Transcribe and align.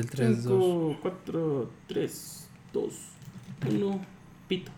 el 0.00 0.08
3, 0.08 0.44
2. 0.44 0.64
5, 0.64 0.98
4, 1.02 1.70
3, 1.88 2.48
2, 2.72 2.94
1, 3.70 4.00
pito. 4.48 4.72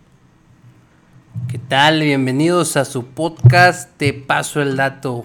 ¿Qué 1.49 1.59
tal? 1.59 2.01
Bienvenidos 2.01 2.77
a 2.77 2.85
su 2.85 3.07
podcast 3.07 3.89
Te 3.99 4.15
Paso 4.15 4.61
el 4.61 4.77
Dato. 4.77 5.25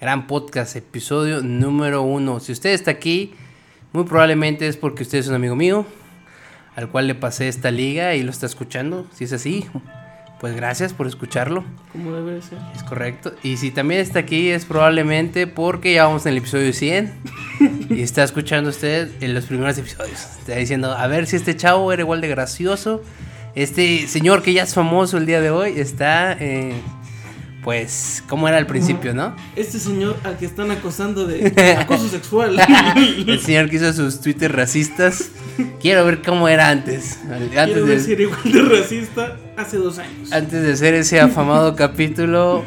Gran 0.00 0.26
podcast, 0.26 0.76
episodio 0.76 1.42
número 1.42 2.00
uno. 2.00 2.40
Si 2.40 2.52
usted 2.52 2.70
está 2.70 2.90
aquí, 2.90 3.34
muy 3.92 4.04
probablemente 4.04 4.66
es 4.66 4.78
porque 4.78 5.02
usted 5.02 5.18
es 5.18 5.28
un 5.28 5.34
amigo 5.34 5.56
mío, 5.56 5.84
al 6.74 6.88
cual 6.88 7.06
le 7.06 7.14
pasé 7.14 7.48
esta 7.48 7.70
liga 7.70 8.14
y 8.14 8.22
lo 8.22 8.30
está 8.30 8.46
escuchando. 8.46 9.06
Si 9.12 9.24
es 9.24 9.34
así, 9.34 9.66
pues 10.40 10.54
gracias 10.54 10.92
por 10.92 11.06
escucharlo. 11.06 11.64
Como 11.92 12.12
debe 12.12 12.34
de 12.34 12.42
ser. 12.42 12.58
Es 12.74 12.82
correcto. 12.82 13.34
Y 13.42 13.56
si 13.56 13.70
también 13.70 14.00
está 14.00 14.20
aquí 14.20 14.50
es 14.50 14.64
probablemente 14.64 15.46
porque 15.46 15.94
ya 15.94 16.04
vamos 16.06 16.26
en 16.26 16.32
el 16.32 16.38
episodio 16.38 16.72
100 16.72 17.12
y 17.90 18.02
está 18.02 18.22
escuchando 18.22 18.70
usted 18.70 19.10
en 19.20 19.34
los 19.34 19.46
primeros 19.46 19.76
episodios. 19.78 20.20
Está 20.38 20.56
diciendo, 20.56 20.92
a 20.92 21.06
ver 21.06 21.26
si 21.26 21.36
este 21.36 21.56
chavo 21.56 21.92
era 21.92 22.02
igual 22.02 22.20
de 22.20 22.28
gracioso. 22.28 23.02
Este 23.54 24.06
señor 24.06 24.42
que 24.42 24.52
ya 24.52 24.62
es 24.62 24.74
famoso 24.74 25.18
el 25.18 25.26
día 25.26 25.40
de 25.40 25.50
hoy 25.50 25.80
está, 25.80 26.32
eh, 26.38 26.74
pues, 27.68 28.24
como 28.26 28.48
era 28.48 28.56
al 28.56 28.66
principio, 28.66 29.12
¿no? 29.12 29.36
Este 29.54 29.78
señor 29.78 30.16
al 30.24 30.38
que 30.38 30.46
están 30.46 30.70
acosando 30.70 31.26
de 31.26 31.76
acoso 31.78 32.08
sexual. 32.08 32.58
El 32.96 33.38
señor 33.40 33.68
que 33.68 33.76
hizo 33.76 33.92
sus 33.92 34.22
twitters 34.22 34.54
racistas. 34.54 35.28
Quiero 35.78 36.02
ver 36.06 36.22
cómo 36.22 36.48
era 36.48 36.70
antes. 36.70 37.18
Quiero 37.28 37.60
Antes 37.60 37.84
de, 37.84 37.94
decir 37.94 38.20
igual 38.22 38.40
de 38.50 38.62
racista 38.62 39.36
hace 39.58 39.76
dos 39.76 39.98
años. 39.98 40.32
antes 40.32 40.62
de 40.62 40.72
hacer 40.72 40.94
ese 40.94 41.20
afamado 41.20 41.76
capítulo. 41.76 42.64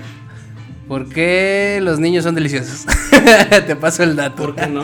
¿Por 0.87 1.09
qué 1.09 1.79
los 1.81 1.97
niños 1.97 2.23
son 2.23 2.35
deliciosos? 2.35 2.85
Te 3.65 3.75
paso 3.75 4.03
el 4.03 4.15
dato. 4.15 4.35
¿Por 4.35 4.53
qué 4.53 4.67
no? 4.67 4.83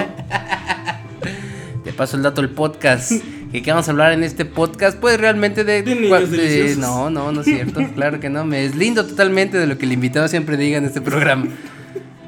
Te 1.84 1.94
paso 1.94 2.18
el 2.18 2.24
dato 2.24 2.42
del 2.42 2.50
podcast. 2.50 3.12
¿Y 3.54 3.62
qué 3.62 3.72
vamos 3.72 3.88
a 3.88 3.92
hablar 3.92 4.12
en 4.12 4.24
este 4.24 4.46
podcast? 4.46 4.98
Pues 5.00 5.20
realmente 5.20 5.64
de... 5.64 5.82
De 5.82 5.96
niños 5.96 6.30
de- 6.32 6.76
no, 6.78 7.10
no, 7.10 7.32
no 7.32 7.42
es 7.42 7.46
cierto. 7.46 7.82
claro 7.96 8.20
que 8.20 8.30
no. 8.30 8.44
Me 8.46 8.62
deslindo 8.62 9.06
totalmente 9.06 9.58
de 9.58 9.68
lo 9.68 9.78
que 9.78 9.86
el 9.86 9.94
invitado 9.94 10.28
siempre 10.28 10.58
diga 10.58 10.78
en 10.78 10.86
este 10.86 11.00
programa. 11.02 11.48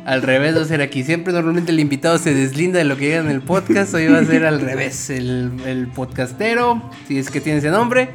Al 0.06 0.22
revés 0.22 0.56
va 0.58 0.62
a 0.62 0.66
ser 0.66 0.82
aquí. 0.82 1.04
Siempre 1.04 1.34
normalmente 1.34 1.72
el 1.72 1.80
invitado 1.80 2.18
se 2.18 2.34
deslinda 2.34 2.80
de 2.80 2.86
lo 2.86 2.96
que 2.98 3.06
diga 3.08 3.18
en 3.20 3.30
el 3.30 3.42
podcast. 3.42 3.94
Hoy 3.94 4.08
va 4.08 4.20
a 4.20 4.26
ser 4.26 4.46
al 4.46 4.62
revés. 4.62 5.10
El, 5.10 5.52
el 5.66 5.88
podcastero, 5.88 6.82
si 7.08 7.20
es 7.20 7.30
que 7.30 7.42
tiene 7.42 7.60
ese 7.60 7.70
nombre. 7.70 8.10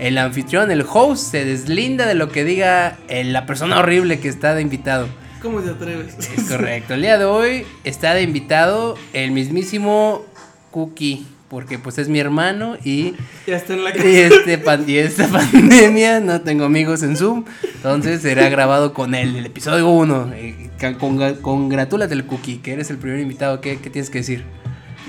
El 0.00 0.18
anfitrión, 0.18 0.70
el 0.70 0.84
host, 0.88 1.30
se 1.30 1.44
deslinda 1.44 2.06
de 2.06 2.14
lo 2.14 2.28
que 2.28 2.44
diga 2.44 2.98
eh, 3.08 3.24
la 3.24 3.46
persona 3.46 3.78
horrible 3.78 4.18
que 4.20 4.28
está 4.28 4.54
de 4.54 4.62
invitado. 4.62 5.08
¿Cómo 5.40 5.60
te 5.60 5.70
atreves? 5.70 6.16
Es 6.36 6.44
correcto. 6.50 6.94
El 6.94 7.02
día 7.02 7.18
de 7.18 7.24
hoy 7.24 7.64
está 7.84 8.14
de 8.14 8.22
invitado 8.22 8.96
el 9.12 9.30
mismísimo 9.30 10.24
Cookie. 10.72 11.24
Porque 11.48 11.78
pues 11.78 11.96
es 11.96 12.08
mi 12.10 12.18
hermano 12.20 12.76
y, 12.84 13.14
Ya 13.46 13.56
está 13.56 13.72
en 13.72 13.82
la 13.84 13.90
y, 13.96 14.16
este 14.16 14.58
pan- 14.58 14.84
y 14.86 14.98
esta 14.98 15.26
pandemia 15.52 16.20
no 16.20 16.42
tengo 16.42 16.64
amigos 16.66 17.02
en 17.02 17.16
Zoom. 17.16 17.44
Entonces 17.76 18.20
será 18.20 18.48
grabado 18.50 18.92
con 18.92 19.14
él, 19.14 19.34
el 19.36 19.46
episodio 19.46 19.88
1. 19.88 20.32
Eh, 20.34 20.70
conga- 21.00 21.40
congratúlate 21.40 22.12
el 22.12 22.26
Cookie, 22.26 22.58
que 22.58 22.74
eres 22.74 22.90
el 22.90 22.98
primer 22.98 23.20
invitado. 23.20 23.60
¿Qué, 23.62 23.78
qué 23.78 23.88
tienes 23.88 24.10
que 24.10 24.18
decir? 24.18 24.44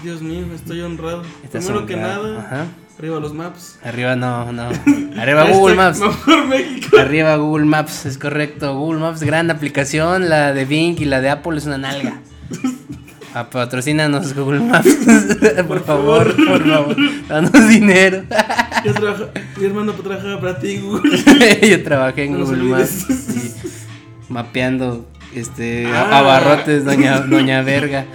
Dios 0.01 0.21
mío, 0.21 0.45
estoy 0.55 0.79
honrado. 0.79 1.23
Estás 1.43 1.65
Primero 1.65 1.85
que 1.85 1.95
honrado. 1.95 2.33
nada, 2.35 2.45
Ajá. 2.45 2.65
arriba 2.97 3.19
los 3.19 3.33
maps. 3.33 3.77
Arriba 3.83 4.15
no, 4.15 4.49
no. 4.53 4.69
Arriba 5.19 5.43
Google 5.49 5.75
Hashtag 5.75 5.75
Maps. 5.75 5.99
Mejor 6.25 6.45
México. 6.47 6.97
Arriba 6.99 7.35
Google 7.35 7.65
Maps, 7.65 8.05
es 8.05 8.17
correcto. 8.17 8.75
Google 8.77 9.01
Maps, 9.01 9.23
gran 9.23 9.51
aplicación. 9.51 10.29
La 10.29 10.53
de 10.53 10.63
Bing 10.63 10.95
y 11.01 11.03
la 11.05 11.19
de 11.19 11.31
Apple 11.31 11.57
es 11.57 11.65
una 11.65 11.77
nalga. 11.77 12.21
A 13.39 13.49
patrocínanos 13.49 14.33
Google 14.35 14.59
Maps. 14.59 14.87
por 15.67 15.67
Por 15.67 15.83
favor, 15.85 16.35
favor. 16.35 16.45
por 16.45 16.67
favor. 16.69 16.95
Danos 17.27 17.69
dinero. 17.69 18.23
Yo 18.85 18.93
trabajo, 18.93 19.25
mi 19.57 19.65
hermano 19.65 19.93
trabajaba 19.93 20.39
para 20.39 20.59
ti, 20.59 20.77
Google. 20.77 21.11
Yo 21.69 21.83
trabajé 21.83 22.25
en 22.25 22.33
No 22.39 22.45
Google. 22.45 22.63
Maps. 22.63 23.05
mapeando 24.29 25.05
este 25.35 25.85
Ah. 25.87 26.19
abarrotes 26.19 26.85
doña 26.85 27.19
doña 27.21 27.61
verga. 27.61 28.05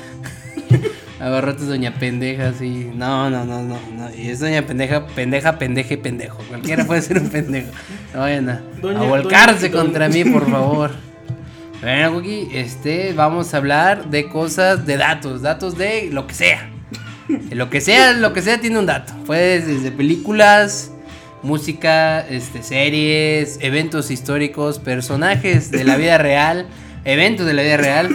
Abarrotes 1.20 1.68
doña 1.68 1.94
pendeja, 1.94 2.52
sí. 2.52 2.90
No, 2.94 3.30
no, 3.30 3.44
no, 3.44 3.62
no, 3.62 3.78
no. 3.96 4.10
Y 4.14 4.28
es 4.28 4.40
doña 4.40 4.62
pendeja, 4.66 5.06
pendeja, 5.06 5.58
pendeje, 5.58 5.96
pendejo. 5.96 6.38
Cualquiera 6.48 6.84
puede 6.84 7.00
ser 7.02 7.18
un 7.18 7.28
pendejo. 7.30 7.68
No 8.12 8.20
vayan 8.20 8.48
a, 8.50 8.60
Doña- 8.82 9.00
a 9.00 9.02
volcarse 9.04 9.70
doña- 9.70 9.82
contra 9.82 10.08
mí, 10.08 10.24
por 10.24 10.50
favor. 10.50 10.90
Bueno, 11.80 12.12
Cookie, 12.12 12.48
este, 12.52 13.12
vamos 13.12 13.52
a 13.52 13.58
hablar 13.58 14.10
de 14.10 14.28
cosas, 14.28 14.86
de 14.86 14.96
datos, 14.96 15.42
datos 15.42 15.76
de 15.76 16.08
lo 16.10 16.26
que 16.26 16.34
sea. 16.34 16.70
Lo 17.50 17.70
que 17.70 17.80
sea, 17.80 18.12
lo 18.12 18.32
que 18.32 18.42
sea 18.42 18.60
tiene 18.60 18.78
un 18.78 18.86
dato. 18.86 19.12
Puedes 19.26 19.66
desde 19.66 19.90
películas, 19.90 20.92
música, 21.42 22.20
este, 22.28 22.62
series, 22.62 23.58
eventos 23.60 24.10
históricos, 24.10 24.78
personajes 24.78 25.70
de 25.70 25.84
la 25.84 25.96
vida 25.96 26.18
real, 26.18 26.66
eventos 27.04 27.46
de 27.46 27.54
la 27.54 27.62
vida 27.62 27.76
real. 27.76 28.14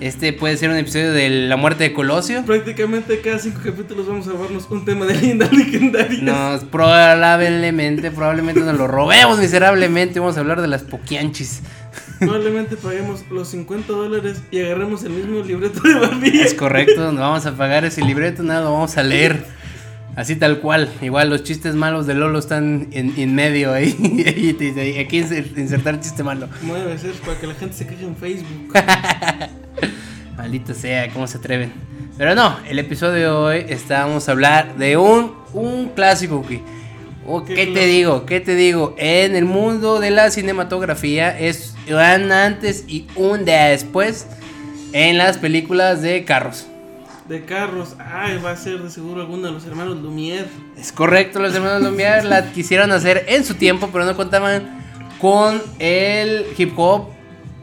Este 0.00 0.34
puede 0.34 0.58
ser 0.58 0.68
un 0.68 0.76
episodio 0.76 1.12
de 1.12 1.30
la 1.30 1.56
muerte 1.56 1.84
de 1.84 1.92
Colosio. 1.94 2.44
Prácticamente 2.44 3.20
cada 3.22 3.38
cinco 3.38 3.60
capítulos 3.64 4.06
vamos 4.06 4.28
a 4.28 4.32
vernos 4.32 4.66
un 4.68 4.84
tema 4.84 5.06
de 5.06 5.14
leyendas 5.14 5.50
legendarias. 5.52 6.22
Nos 6.22 6.64
probablemente, 6.64 8.10
probablemente 8.10 8.60
nos 8.60 8.76
lo 8.76 8.86
robemos 8.86 9.38
miserablemente. 9.38 10.20
Vamos 10.20 10.36
a 10.36 10.40
hablar 10.40 10.60
de 10.60 10.68
las 10.68 10.82
poquianchis. 10.82 11.62
Probablemente 12.18 12.76
paguemos 12.76 13.24
los 13.30 13.48
50 13.48 13.92
dólares 13.92 14.42
y 14.50 14.60
agarremos 14.60 15.04
el 15.04 15.10
mismo 15.12 15.40
libreto 15.44 15.80
de 15.80 15.94
Barbie. 15.94 16.40
Es 16.40 16.54
correcto, 16.54 17.12
no 17.12 17.20
vamos 17.20 17.44
a 17.46 17.52
pagar 17.56 17.84
ese 17.84 18.02
libreto, 18.02 18.42
nada, 18.42 18.62
lo 18.62 18.72
vamos 18.72 18.96
a 18.96 19.02
leer. 19.02 19.44
Así 20.16 20.34
tal 20.36 20.60
cual. 20.60 20.88
Igual 21.02 21.28
los 21.28 21.42
chistes 21.42 21.74
malos 21.74 22.06
de 22.06 22.14
Lolo 22.14 22.38
están 22.38 22.88
en, 22.92 23.12
en 23.18 23.34
medio 23.34 23.72
ahí. 23.74 23.94
Y 24.36 24.54
te 24.54 24.64
dice, 24.72 24.98
Aquí 24.98 25.20
inser- 25.20 25.58
insertar 25.58 26.00
chiste 26.00 26.22
malo. 26.22 26.48
Como 26.60 26.74
debe 26.74 26.96
ser, 26.96 27.12
para 27.16 27.38
que 27.38 27.46
la 27.46 27.54
gente 27.54 27.76
se 27.76 27.86
queje 27.86 28.04
en 28.04 28.16
Facebook. 28.16 28.72
Maldita 30.36 30.74
sea, 30.74 31.10
¿cómo 31.12 31.26
se 31.26 31.38
atreven? 31.38 31.72
Pero 32.16 32.34
no, 32.34 32.56
el 32.68 32.78
episodio 32.78 33.12
de 33.14 33.28
hoy 33.28 33.64
estábamos 33.68 34.28
a 34.28 34.32
hablar 34.32 34.76
de 34.76 34.96
un, 34.96 35.32
un 35.52 35.90
clásico 35.90 36.46
que... 36.46 36.62
oh, 37.26 37.44
¿Qué 37.44 37.54
¿Qué, 37.54 37.66
te 37.66 37.86
digo? 37.86 38.24
¿Qué 38.24 38.40
te 38.40 38.54
digo? 38.54 38.94
En 38.98 39.36
el 39.36 39.44
mundo 39.44 40.00
de 40.00 40.10
la 40.10 40.30
cinematografía 40.30 41.38
es 41.38 41.74
un 41.88 42.32
antes 42.32 42.84
y 42.88 43.06
un 43.16 43.44
después 43.44 44.26
en 44.92 45.18
las 45.18 45.38
películas 45.38 46.02
de 46.02 46.24
carros. 46.24 46.66
De 47.28 47.44
carros, 47.44 47.96
ay, 47.98 48.38
va 48.38 48.52
a 48.52 48.56
ser 48.56 48.80
de 48.82 48.90
seguro 48.90 49.20
alguno 49.20 49.48
de 49.48 49.52
los 49.52 49.66
hermanos 49.66 49.96
Lumière. 49.96 50.46
Es 50.78 50.92
correcto, 50.92 51.40
los 51.40 51.54
hermanos 51.54 51.82
Lumière 51.82 52.22
la 52.22 52.52
quisieron 52.52 52.92
hacer 52.92 53.24
en 53.28 53.44
su 53.44 53.54
tiempo, 53.54 53.90
pero 53.92 54.04
no 54.04 54.16
contaban 54.16 54.80
con 55.20 55.60
el 55.80 56.46
hip 56.56 56.72
hop 56.78 57.16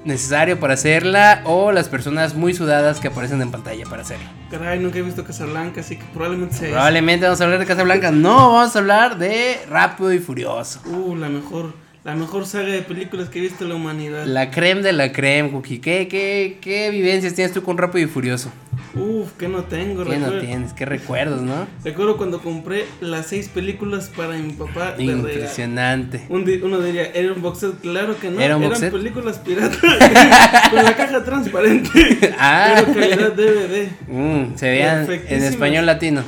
necesario 0.05 0.59
para 0.59 0.73
hacerla 0.73 1.41
o 1.45 1.71
las 1.71 1.87
personas 1.87 2.35
muy 2.35 2.53
sudadas 2.53 2.99
que 2.99 3.07
aparecen 3.07 3.41
en 3.41 3.51
pantalla 3.51 3.85
para 3.85 4.01
hacerla. 4.01 4.29
Caray, 4.51 4.79
nunca 4.79 4.99
he 4.99 5.01
visto 5.01 5.23
Casablanca, 5.23 5.81
así 5.81 5.97
que 5.97 6.03
probablemente 6.13 6.55
sea. 6.55 6.71
Probablemente 6.71 7.25
vamos 7.25 7.39
a 7.41 7.43
hablar 7.45 7.59
de 7.59 7.65
Casablanca, 7.65 8.11
no, 8.11 8.53
vamos 8.53 8.75
a 8.75 8.79
hablar 8.79 9.17
de 9.17 9.59
Rápido 9.69 10.13
y 10.13 10.19
Furioso. 10.19 10.81
Uh, 10.85 11.15
la 11.15 11.29
mejor, 11.29 11.73
la 12.03 12.15
mejor 12.15 12.45
saga 12.45 12.67
de 12.67 12.81
películas 12.81 13.29
que 13.29 13.39
he 13.39 13.41
visto 13.41 13.63
en 13.63 13.69
la 13.69 13.75
humanidad. 13.75 14.25
La 14.25 14.51
creme 14.51 14.81
de 14.81 14.91
la 14.93 15.11
creme, 15.11 15.51
Cookie. 15.51 15.79
¿Qué, 15.79 16.07
qué, 16.07 16.57
qué 16.61 16.89
vivencias 16.89 17.33
tienes 17.33 17.53
tú 17.53 17.63
con 17.63 17.77
Rápido 17.77 18.05
y 18.05 18.09
Furioso? 18.09 18.51
Uf, 18.95 19.31
que 19.39 19.47
no 19.47 19.63
tengo, 19.63 20.05
¿Qué 20.05 20.17
no 20.17 20.33
tienes? 20.33 20.71
¿Qué 20.73 20.85
recuerdos, 20.85 21.41
no? 21.41 21.65
Recuerdo 21.83 22.15
cuando 22.17 22.41
compré 22.41 22.85
las 23.01 23.25
seis 23.27 23.47
películas 23.49 24.11
para 24.15 24.33
mi 24.37 24.53
papá. 24.53 24.93
Impresionante. 24.99 26.25
Un 26.29 26.45
di- 26.45 26.59
uno 26.61 26.79
diría, 26.79 27.05
¿era 27.13 27.33
un 27.33 27.41
box 27.41 27.59
set? 27.59 27.79
Claro 27.81 28.19
que 28.19 28.29
no, 28.29 28.39
¿Era 28.39 28.55
un 28.57 28.63
eran 28.63 28.91
películas 28.91 29.39
piratas 29.39 29.77
con 30.69 30.83
la 30.83 30.95
caja 30.95 31.23
transparente. 31.23 31.89
Ah. 32.37 32.83
Pero 32.85 32.93
calidad 32.99 33.31
DVD. 33.33 33.87
Mm, 34.07 34.55
se 34.57 34.69
veían 34.69 35.07
en 35.09 35.43
español 35.43 35.85
latino. 35.85 36.23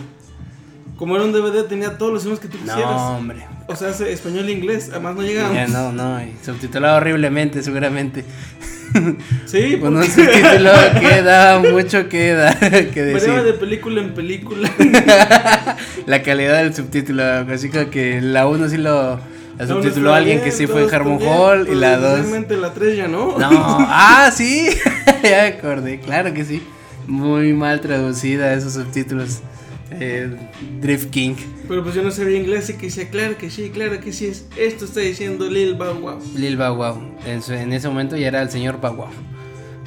Como 0.98 1.16
era 1.16 1.26
un 1.26 1.34
DVD, 1.34 1.66
tenía 1.66 1.98
todos 1.98 2.14
los 2.14 2.24
idiomas 2.24 2.40
que 2.40 2.48
tú 2.48 2.58
quisieras. 2.58 2.86
No, 2.86 3.18
hombre. 3.18 3.46
O 3.68 3.76
sea, 3.76 3.90
hace 3.90 4.12
español 4.12 4.48
e 4.48 4.52
inglés, 4.54 4.90
además 4.92 5.16
no 5.16 5.24
llegábamos. 5.24 5.56
Ya 5.56 5.68
no, 5.68 5.92
no, 5.92 6.24
y 6.24 6.34
subtitulado 6.44 6.98
horriblemente, 6.98 7.62
seguramente. 7.64 8.24
Sí, 9.46 9.78
Con 9.80 9.98
un 9.98 10.06
subtítulo 10.06 10.72
que 11.02 11.22
da 11.22 11.60
mucho 11.60 12.08
que 12.08 12.32
da 12.32 12.58
que 12.60 13.14
variaba 13.14 13.40
de 13.40 13.44
decir. 13.44 13.60
película 13.60 14.02
en 14.02 14.14
película. 14.14 14.72
La 16.06 16.22
calidad 16.22 16.64
del 16.64 16.74
subtítulo, 16.74 17.24
así 17.24 17.70
que 17.70 18.22
la 18.22 18.48
1 18.48 18.70
sí 18.70 18.78
lo 18.78 19.20
la 19.58 19.68
subtituló 19.68 20.14
alguien 20.14 20.38
bien, 20.38 20.46
que 20.46 20.56
sí 20.56 20.68
fue 20.68 20.88
Harmon 20.90 21.20
Hall 21.22 21.62
y 21.64 21.66
pero 21.66 21.80
la 21.80 21.98
2 21.98 22.20
Realmente 22.20 22.58
la 22.58 22.74
3 22.74 22.98
ya 22.98 23.08
no. 23.08 23.38
No, 23.38 23.50
ah, 23.52 24.30
sí, 24.34 24.70
ya 25.24 25.42
me 25.44 25.48
acordé, 25.48 26.00
claro 26.00 26.34
que 26.34 26.46
sí. 26.46 26.62
Muy 27.08 27.54
mal 27.54 27.82
traducida 27.82 28.54
esos 28.54 28.74
subtítulos. 28.74 29.42
Eh, 30.00 30.30
Drift 30.82 31.10
King. 31.10 31.36
Pero 31.68 31.84
pues 31.84 31.96
yo 31.96 32.04
no 32.04 32.12
sabía 32.12 32.38
inglés, 32.40 32.66
así 32.66 32.74
que 32.74 32.88
decía, 32.88 33.10
claro 33.10 33.38
que 33.38 33.50
sí, 33.50 33.70
claro 33.72 34.00
que 34.00 34.14
sí. 34.14 34.28
Es, 34.28 34.46
esto 34.58 34.86
está 34.86 35.00
diciendo 35.02 35.50
Lil 35.50 35.76
Bow 35.76 36.00
Wow. 36.00 36.20
Lil 36.36 36.58
Bow 36.58 36.76
Wow. 36.76 37.16
En, 37.26 37.42
su- 37.42 37.54
en 37.54 37.74
ese 37.74 37.88
momento 37.88 38.16
ya 38.18 38.28
era 38.28 38.42
el 38.42 38.50
señor 38.50 38.80
Bow 38.80 38.96
Wow. 38.96 39.08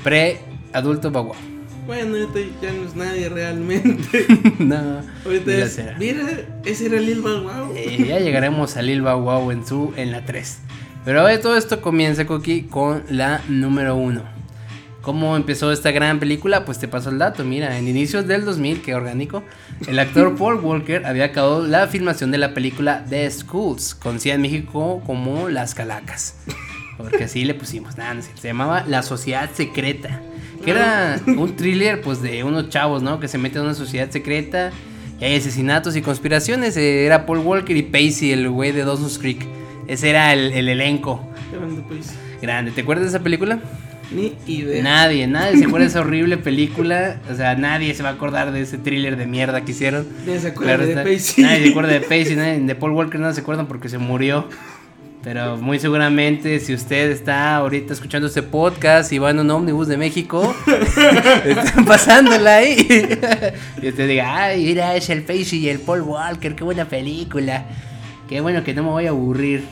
Pre-adulto 0.03 1.11
Bow 1.11 1.25
Wow. 1.27 1.35
Bueno, 1.87 2.17
ahorita 2.17 2.41
ya 2.61 2.73
no 2.73 2.85
es 2.87 2.95
nadie 2.97 3.29
realmente. 3.29 4.27
no. 4.59 5.01
Ahorita 5.25 5.53
es. 5.55 5.81
Mira, 5.99 6.27
ese 6.65 6.87
era 6.87 7.01
Lil 7.01 7.21
Bow 7.21 7.43
Wow. 7.43 7.73
Eh, 7.77 8.05
ya 8.09 8.19
llegaremos 8.19 8.77
a 8.77 8.83
Lil 8.83 9.03
Bow 9.03 9.21
Wow 9.21 9.51
en 9.53 9.67
su 9.67 9.93
en 9.97 10.13
la 10.13 10.25
3. 10.25 10.59
Pero 11.05 11.25
hoy 11.25 11.39
todo 11.41 11.57
esto 11.57 11.81
comienza, 11.81 12.27
Coqui, 12.27 12.63
con 12.65 13.03
la 13.09 13.41
número 13.49 13.97
1. 13.97 14.23
¿Cómo 15.09 15.37
empezó 15.37 15.73
esta 15.73 15.91
gran 15.91 16.19
película? 16.19 16.67
Pues 16.67 16.79
te 16.79 16.87
paso 16.87 17.09
el 17.09 17.17
dato. 17.17 17.43
Mira, 17.43 17.79
en 17.79 17.89
inicios 17.89 18.27
del 18.27 18.45
2000, 18.45 18.83
que 18.83 18.95
orgánico, 18.95 19.43
el 19.87 19.99
actor 20.01 20.37
Paul 20.39 20.57
Walker 20.57 21.07
había 21.07 21.25
acabado 21.25 21.67
la 21.67 21.87
filmación 21.87 22.31
de 22.31 22.37
la 22.37 22.53
película 22.53 23.07
The 23.09 23.31
Schools, 23.31 23.95
conocida 23.95 24.35
en 24.35 24.43
México 24.43 25.03
como 25.07 25.49
Las 25.49 25.75
Calacas. 25.75 26.35
Porque 26.99 27.25
así 27.25 27.47
le 27.47 27.55
pusimos, 27.55 27.97
nada, 27.97 28.13
no 28.13 28.21
cierto. 28.21 28.43
se 28.43 28.49
llamaba 28.49 28.85
La 28.87 29.03
Sociedad 29.03 29.49
Secreta. 29.55 30.21
Que 30.63 30.73
era 30.73 31.19
un 31.27 31.57
thriller, 31.57 32.03
pues, 32.03 32.21
de 32.21 32.45
unos 32.45 32.69
chavos, 32.69 33.03
¿no? 33.03 33.19
Que 33.19 33.29
se 33.29 33.39
meten 33.39 33.63
a 33.63 33.65
una 33.65 33.75
sociedad 33.75 34.11
secreta 34.11 34.73
y 35.19 35.25
hay 35.25 35.37
asesinatos 35.37 35.97
y 35.97 36.03
conspiraciones. 36.03 36.77
Era 36.77 37.25
Paul 37.25 37.39
Walker 37.39 37.75
y 37.75 37.83
Pacey, 37.83 38.33
el 38.33 38.51
güey 38.51 38.73
de 38.73 38.85
Dawson's 38.85 39.19
Creek. 39.19 39.47
Ese 39.87 40.11
era 40.11 40.35
el, 40.35 40.53
el 40.53 40.69
elenco 40.69 41.27
Grande, 41.51 41.83
grande. 42.43 42.71
¿Te 42.73 42.83
acuerdas 42.83 43.05
de 43.05 43.17
esa 43.17 43.25
película? 43.25 43.59
Ni 44.11 44.33
idea. 44.47 44.83
Nadie, 44.83 45.27
nadie 45.27 45.59
se 45.59 45.65
acuerda 45.67 45.85
de 45.85 45.91
esa 45.91 46.01
horrible 46.03 46.37
película. 46.39 47.21
O 47.31 47.35
sea, 47.35 47.55
nadie 47.57 47.95
se 47.95 48.03
va 48.03 48.09
a 48.11 48.13
acordar 48.13 48.53
de 48.53 48.63
ese 48.63 48.79
thriller 48.79 49.17
de 49.17 49.27
mierda 49.27 49.65
que 49.65 49.73
hicieron. 49.73 50.07
Nadie 50.27 50.41
se 50.41 50.49
acuerda 50.49 50.79
de 50.79 50.89
está. 50.93 51.03
Pacey. 51.05 51.45
Nadie 51.45 51.63
se 51.65 51.71
acuerda 51.71 51.93
de 51.93 52.01
Pacey, 52.01 52.37
nadie- 52.37 52.61
de 52.67 52.75
Paul 52.75 52.93
Walker 52.93 53.21
no 53.21 53.33
se 53.35 53.41
acuerdan 53.43 53.67
porque 53.67 53.89
se 53.89 53.99
murió. 53.99 54.49
Pero 55.23 55.57
muy 55.57 55.79
seguramente 55.81 56.61
si 56.61 56.73
usted 56.73 57.11
está 57.11 57.57
ahorita 57.57 57.93
escuchando 57.93 58.29
este 58.29 58.43
podcast 58.43 59.13
y 59.13 59.19
va 59.19 59.31
en 59.33 59.41
un 59.41 59.51
ómnibus 59.51 59.89
de 59.89 59.97
México, 59.99 60.55
están 61.45 61.85
pasándola 61.85 62.57
ahí. 62.57 62.87
y 63.83 63.89
usted 63.89 64.09
diga, 64.09 64.45
ay, 64.45 64.65
mira, 64.65 64.95
es 64.95 65.11
el 65.11 65.23
Pacey 65.23 65.59
y 65.59 65.69
el 65.69 65.81
Paul 65.81 66.03
Walker, 66.03 66.55
qué 66.55 66.63
buena 66.65 66.85
película. 66.87 67.67
Qué 68.29 68.41
bueno 68.41 68.63
que 68.63 68.73
no 68.75 68.85
me 68.85 68.91
voy 68.91 69.07
a 69.07 69.11
aburrir. 69.11 69.65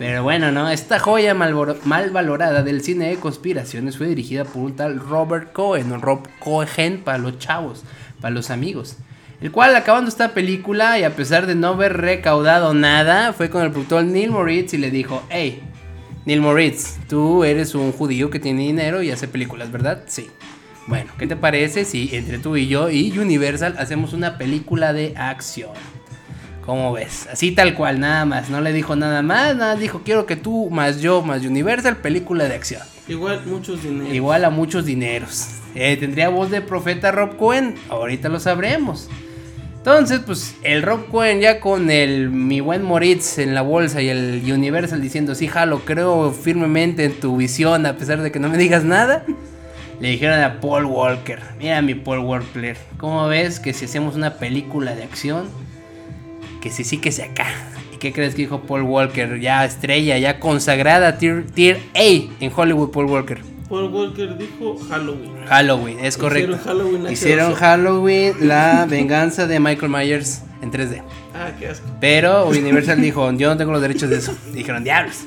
Pero 0.00 0.22
bueno, 0.22 0.50
¿no? 0.50 0.70
Esta 0.70 0.98
joya 0.98 1.34
mal, 1.34 1.52
valorada 2.10 2.62
del 2.62 2.80
cine 2.80 3.10
de 3.10 3.16
conspiraciones 3.16 3.98
fue 3.98 4.06
dirigida 4.06 4.46
por 4.46 4.62
un 4.62 4.74
tal 4.74 4.98
Robert 4.98 5.52
Cohen, 5.52 5.92
o 5.92 5.98
Rob 5.98 6.26
Cohen 6.38 7.02
para 7.04 7.18
los 7.18 7.38
chavos, 7.38 7.84
para 8.18 8.32
los 8.32 8.48
amigos. 8.48 8.96
El 9.42 9.52
cual, 9.52 9.76
acabando 9.76 10.08
esta 10.08 10.32
película 10.32 10.98
y 10.98 11.04
a 11.04 11.14
pesar 11.14 11.46
de 11.46 11.54
no 11.54 11.68
haber 11.68 11.98
recaudado 11.98 12.72
nada, 12.72 13.34
fue 13.34 13.50
con 13.50 13.62
el 13.62 13.72
productor 13.72 14.04
Neil 14.04 14.30
Moritz 14.30 14.72
y 14.72 14.78
le 14.78 14.90
dijo: 14.90 15.22
Hey, 15.28 15.60
Neil 16.24 16.40
Moritz, 16.40 16.96
tú 17.06 17.44
eres 17.44 17.74
un 17.74 17.92
judío 17.92 18.30
que 18.30 18.40
tiene 18.40 18.62
dinero 18.62 19.02
y 19.02 19.10
hace 19.10 19.28
películas, 19.28 19.70
¿verdad? 19.70 20.04
Sí. 20.06 20.30
Bueno, 20.86 21.12
¿qué 21.18 21.26
te 21.26 21.36
parece 21.36 21.84
si 21.84 22.08
entre 22.16 22.38
tú 22.38 22.56
y 22.56 22.68
yo 22.68 22.88
y 22.88 23.18
Universal 23.18 23.74
hacemos 23.78 24.14
una 24.14 24.38
película 24.38 24.94
de 24.94 25.12
acción? 25.18 25.72
¿Cómo 26.70 26.92
ves? 26.92 27.26
Así 27.32 27.50
tal 27.50 27.74
cual, 27.74 27.98
nada 27.98 28.24
más. 28.24 28.48
No 28.48 28.60
le 28.60 28.72
dijo 28.72 28.94
nada 28.94 29.22
más, 29.22 29.56
nada 29.56 29.74
dijo, 29.74 30.02
quiero 30.04 30.24
que 30.24 30.36
tú 30.36 30.70
más 30.70 31.00
yo 31.00 31.20
más 31.20 31.44
Universal, 31.44 31.96
película 31.96 32.44
de 32.46 32.54
acción. 32.54 32.82
Igual 33.08 33.44
muchos 33.44 33.82
dineros. 33.82 34.14
Igual 34.14 34.44
a 34.44 34.50
muchos 34.50 34.84
dineros. 34.84 35.48
Eh, 35.74 35.96
¿Tendría 35.96 36.28
voz 36.28 36.48
de 36.52 36.60
profeta 36.60 37.10
Rob 37.10 37.36
Cohen? 37.36 37.74
Ahorita 37.88 38.28
lo 38.28 38.38
sabremos. 38.38 39.08
Entonces, 39.78 40.20
pues 40.20 40.54
el 40.62 40.82
Rob 40.82 41.08
Cohen 41.08 41.40
ya 41.40 41.58
con 41.58 41.90
el 41.90 42.30
mi 42.30 42.60
buen 42.60 42.84
Moritz 42.84 43.38
en 43.38 43.52
la 43.52 43.62
bolsa 43.62 44.00
y 44.00 44.08
el 44.08 44.40
Universal 44.46 45.02
diciendo, 45.02 45.34
sí, 45.34 45.48
jalo, 45.48 45.80
creo 45.80 46.30
firmemente 46.30 47.04
en 47.04 47.18
tu 47.18 47.36
visión 47.36 47.84
a 47.84 47.96
pesar 47.96 48.22
de 48.22 48.30
que 48.30 48.38
no 48.38 48.48
me 48.48 48.58
digas 48.58 48.84
nada. 48.84 49.24
Le 49.98 50.10
dijeron 50.10 50.40
a 50.40 50.60
Paul 50.60 50.84
Walker, 50.84 51.40
mira 51.58 51.82
mi 51.82 51.96
Paul 51.96 52.20
Walker, 52.20 52.76
¿cómo 52.96 53.26
ves 53.26 53.58
que 53.58 53.72
si 53.72 53.86
hacemos 53.86 54.14
una 54.14 54.34
película 54.34 54.94
de 54.94 55.02
acción, 55.02 55.48
que 56.60 56.70
si 56.70 56.84
sí 56.84 56.98
que 56.98 57.12
se 57.12 57.24
acá? 57.24 57.46
¿Y 57.94 57.96
qué 57.96 58.12
crees 58.12 58.34
que 58.34 58.42
dijo 58.42 58.62
Paul 58.62 58.82
Walker? 58.82 59.40
Ya 59.40 59.64
estrella, 59.64 60.18
ya 60.18 60.38
consagrada, 60.38 61.18
tier, 61.18 61.46
tier 61.46 61.80
A 61.94 62.44
en 62.44 62.52
Hollywood, 62.54 62.90
Paul 62.90 63.06
Walker. 63.06 63.40
Paul 63.68 63.92
Walker 63.92 64.36
dijo 64.36 64.76
Halloween. 64.88 65.46
Halloween, 65.46 65.98
es 66.00 66.16
correcto. 66.16 66.56
Hicieron 66.56 66.64
Halloween 66.64 67.12
Hicieron. 67.12 67.54
Halloween, 67.54 68.34
la 68.40 68.86
venganza 68.90 69.46
de 69.46 69.60
Michael 69.60 69.90
Myers 69.90 70.42
en 70.60 70.72
3D. 70.72 71.02
Ah, 71.34 71.52
qué 71.58 71.68
asco. 71.68 71.88
Pero 72.00 72.48
Universal 72.48 73.00
dijo, 73.00 73.30
yo 73.32 73.48
no 73.48 73.56
tengo 73.56 73.72
los 73.72 73.80
derechos 73.80 74.10
de 74.10 74.16
eso. 74.16 74.36
Dijeron, 74.52 74.82
diablos. 74.82 75.20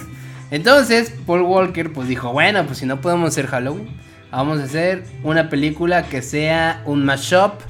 Entonces, 0.50 1.12
Paul 1.26 1.42
Walker 1.42 1.92
pues 1.92 2.08
dijo, 2.08 2.32
bueno, 2.32 2.64
pues 2.66 2.78
si 2.78 2.86
no 2.86 3.00
podemos 3.00 3.28
hacer 3.28 3.46
Halloween, 3.46 3.88
vamos 4.30 4.60
a 4.60 4.64
hacer 4.64 5.04
una 5.22 5.50
película 5.50 6.04
que 6.04 6.22
sea 6.22 6.82
un 6.86 7.04
mashup 7.04 7.60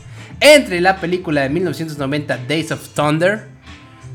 entre 0.43 0.81
la 0.81 0.97
película 0.97 1.43
de 1.43 1.49
1990 1.49 2.37
Days 2.49 2.73
of 2.73 2.89
Thunder, 2.89 3.47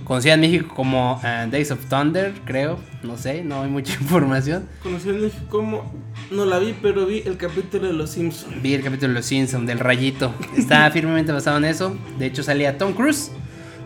conocida 0.04 0.34
en 0.34 0.42
México 0.42 0.74
como 0.76 1.20
eh, 1.24 1.48
Days 1.50 1.72
of 1.72 1.86
Thunder, 1.86 2.34
creo, 2.46 2.80
no 3.02 3.18
sé, 3.18 3.44
no 3.44 3.64
hay 3.64 3.70
mucha 3.70 3.94
información. 4.02 4.68
Conocí 4.84 5.10
en 5.10 5.22
México 5.22 5.46
como. 5.50 5.92
No 6.30 6.46
la 6.46 6.60
vi, 6.60 6.76
pero 6.82 7.06
vi 7.06 7.24
el 7.26 7.38
capítulo 7.38 7.88
de 7.88 7.94
Los 7.94 8.12
Simpsons. 8.12 8.62
Vi 8.62 8.74
el 8.74 8.84
capítulo 8.84 9.10
de 9.10 9.14
Los 9.16 9.26
Simpsons, 9.26 9.66
del 9.66 9.80
rayito. 9.80 10.34
Está 10.58 10.92
firmemente 10.92 11.32
basado 11.32 11.58
en 11.58 11.66
eso. 11.66 11.98
De 12.20 12.26
hecho, 12.26 12.44
salía 12.44 12.78
Tom 12.78 12.94
Cruise. 12.94 13.32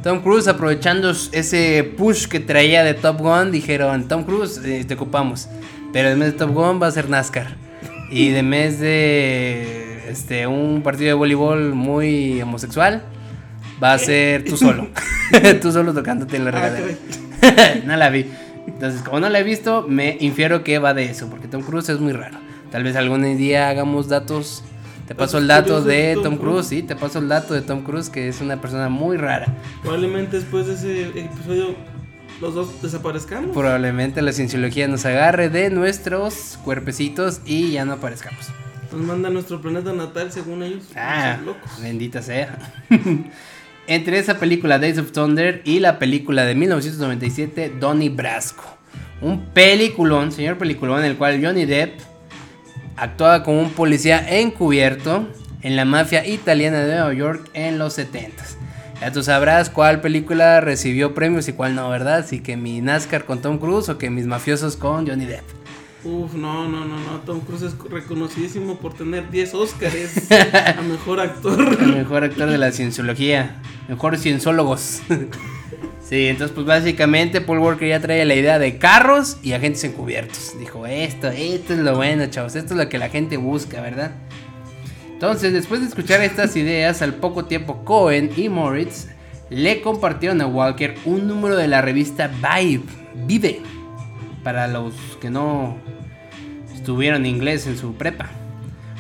Tom 0.01 0.21
Cruise, 0.21 0.47
aprovechando 0.47 1.11
ese 1.11 1.93
push 1.95 2.25
que 2.25 2.39
traía 2.39 2.83
de 2.83 2.95
Top 2.95 3.19
Gun, 3.19 3.51
dijeron: 3.51 4.07
Tom 4.07 4.23
Cruise, 4.23 4.59
eh, 4.65 4.83
te 4.83 4.95
ocupamos. 4.95 5.47
Pero 5.93 6.09
en 6.09 6.19
vez 6.19 6.33
de 6.33 6.39
Top 6.39 6.51
Gun 6.51 6.81
va 6.81 6.87
a 6.87 6.91
ser 6.91 7.07
NASCAR. 7.07 7.55
Y 8.09 8.29
de 8.29 8.41
mes 8.41 8.79
de 8.79 9.80
este, 10.11 10.47
un 10.47 10.81
partido 10.83 11.07
de 11.07 11.13
voleibol 11.13 11.73
muy 11.73 12.41
homosexual, 12.41 13.03
va 13.83 13.93
a 13.93 13.97
ser 13.97 14.43
tú 14.45 14.57
solo. 14.57 14.87
tú 15.61 15.71
solo 15.71 15.93
tocándote 15.93 16.37
en 16.37 16.45
la 16.45 16.51
Ah, 16.51 16.53
regadera. 16.53 16.95
no 17.85 17.95
la 17.95 18.09
vi. 18.09 18.25
Entonces, 18.67 19.01
como 19.01 19.19
no 19.19 19.29
la 19.29 19.39
he 19.39 19.43
visto, 19.43 19.85
me 19.87 20.17
infiero 20.19 20.63
que 20.63 20.77
va 20.79 20.93
de 20.93 21.05
eso, 21.05 21.27
porque 21.27 21.47
Tom 21.47 21.61
Cruise 21.63 21.89
es 21.89 21.99
muy 21.99 22.13
raro. 22.13 22.37
Tal 22.71 22.83
vez 22.83 22.95
algún 22.95 23.23
día 23.37 23.69
hagamos 23.69 24.07
datos. 24.07 24.63
Te 25.07 25.15
paso 25.15 25.39
el 25.39 25.47
dato 25.47 25.81
de 25.81 25.95
de 26.09 26.13
Tom 26.13 26.23
Tom 26.23 26.37
Cruise, 26.37 26.67
Cruise. 26.67 26.67
sí, 26.67 26.83
te 26.83 26.95
paso 26.95 27.19
el 27.19 27.27
dato 27.27 27.53
de 27.53 27.61
Tom 27.61 27.81
Cruise, 27.83 28.09
que 28.09 28.29
es 28.29 28.39
una 28.39 28.61
persona 28.61 28.87
muy 28.87 29.17
rara. 29.17 29.47
Probablemente 29.81 30.37
después 30.37 30.67
de 30.67 30.73
ese 30.75 31.01
episodio 31.19 31.75
los 32.39 32.53
dos 32.55 32.81
desaparezcamos. 32.81 33.51
Probablemente 33.51 34.21
la 34.21 34.31
cienciología 34.31 34.87
nos 34.87 35.05
agarre 35.05 35.49
de 35.49 35.69
nuestros 35.69 36.57
cuerpecitos 36.63 37.41
y 37.45 37.71
ya 37.71 37.83
no 37.83 37.93
aparezcamos. 37.93 38.47
Nos 38.91 39.01
manda 39.01 39.29
a 39.29 39.31
nuestro 39.31 39.61
planeta 39.61 39.93
natal 39.93 40.31
según 40.31 40.63
ellos. 40.63 40.83
Ah, 40.95 41.39
locos. 41.43 41.81
bendita 41.81 42.21
sea. 42.21 42.57
Entre 43.87 44.19
esa 44.19 44.37
película 44.37 44.79
Days 44.79 44.97
of 44.97 45.11
Thunder 45.11 45.61
y 45.65 45.79
la 45.79 45.97
película 45.97 46.45
de 46.45 46.55
1997 46.55 47.73
Donnie 47.79 48.09
Brasco. 48.09 48.77
Un 49.21 49.45
peliculón, 49.53 50.31
señor 50.31 50.57
peliculón, 50.57 50.99
en 50.99 51.05
el 51.05 51.17
cual 51.17 51.43
Johnny 51.43 51.65
Depp 51.65 51.99
actuaba 52.95 53.43
como 53.43 53.61
un 53.61 53.71
policía 53.71 54.39
encubierto 54.39 55.27
en 55.61 55.75
la 55.75 55.85
mafia 55.85 56.25
italiana 56.25 56.79
de 56.79 56.95
Nueva 56.95 57.13
York 57.13 57.49
en 57.53 57.77
los 57.77 57.97
70s. 57.97 58.57
Ya 58.99 59.11
tú 59.11 59.23
sabrás 59.23 59.69
cuál 59.69 60.01
película 60.01 60.61
recibió 60.61 61.13
premios 61.15 61.47
y 61.47 61.53
cuál 61.53 61.75
no, 61.75 61.89
¿verdad? 61.89 62.25
Si 62.27 62.39
que 62.41 62.57
mi 62.57 62.81
NASCAR 62.81 63.25
con 63.25 63.41
Tom 63.41 63.57
Cruise 63.57 63.89
o 63.89 63.97
que 63.97 64.09
mis 64.09 64.27
mafiosos 64.27 64.77
con 64.77 65.07
Johnny 65.07 65.25
Depp. 65.25 65.60
Uf, 66.03 66.33
no, 66.33 66.67
no, 66.67 66.85
no, 66.85 66.97
no. 66.97 67.19
Tom 67.25 67.41
Cruise 67.41 67.61
es 67.61 67.77
reconocidísimo 67.77 68.77
por 68.79 68.93
tener 68.93 69.29
10 69.29 69.53
Oscars 69.53 70.31
a 70.77 70.81
mejor 70.81 71.19
actor. 71.19 71.77
El 71.79 71.95
mejor 71.95 72.23
actor 72.23 72.49
de 72.49 72.57
la 72.57 72.71
cienciología. 72.71 73.61
Mejor 73.87 74.17
cienciólogos. 74.17 75.01
Sí, 76.11 76.27
entonces 76.27 76.53
pues 76.53 76.67
básicamente 76.67 77.39
Paul 77.39 77.59
Walker 77.59 77.87
ya 77.87 78.01
trae 78.01 78.25
la 78.25 78.35
idea 78.35 78.59
de 78.59 78.77
carros 78.77 79.37
y 79.43 79.53
agentes 79.53 79.81
encubiertos. 79.85 80.59
Dijo, 80.59 80.85
esto, 80.85 81.29
esto 81.29 81.71
es 81.73 81.79
lo 81.79 81.95
bueno, 81.95 82.25
chavos, 82.25 82.53
esto 82.57 82.73
es 82.73 82.77
lo 82.81 82.89
que 82.89 82.97
la 82.97 83.07
gente 83.07 83.37
busca, 83.37 83.79
¿verdad? 83.79 84.11
Entonces, 85.09 85.53
después 85.53 85.79
de 85.79 85.87
escuchar 85.87 86.19
estas 86.21 86.57
ideas, 86.57 87.01
al 87.01 87.13
poco 87.13 87.45
tiempo 87.45 87.85
Cohen 87.85 88.29
y 88.35 88.49
Moritz 88.49 89.07
le 89.49 89.81
compartieron 89.81 90.41
a 90.41 90.47
Walker 90.47 90.95
un 91.05 91.29
número 91.29 91.55
de 91.55 91.69
la 91.69 91.81
revista 91.81 92.27
Vibe, 92.27 92.83
Vive, 93.25 93.61
para 94.43 94.67
los 94.67 94.93
que 95.21 95.29
no 95.29 95.77
estuvieron 96.81 97.27
inglés 97.27 97.67
en 97.67 97.77
su 97.77 97.93
prepa. 97.93 98.29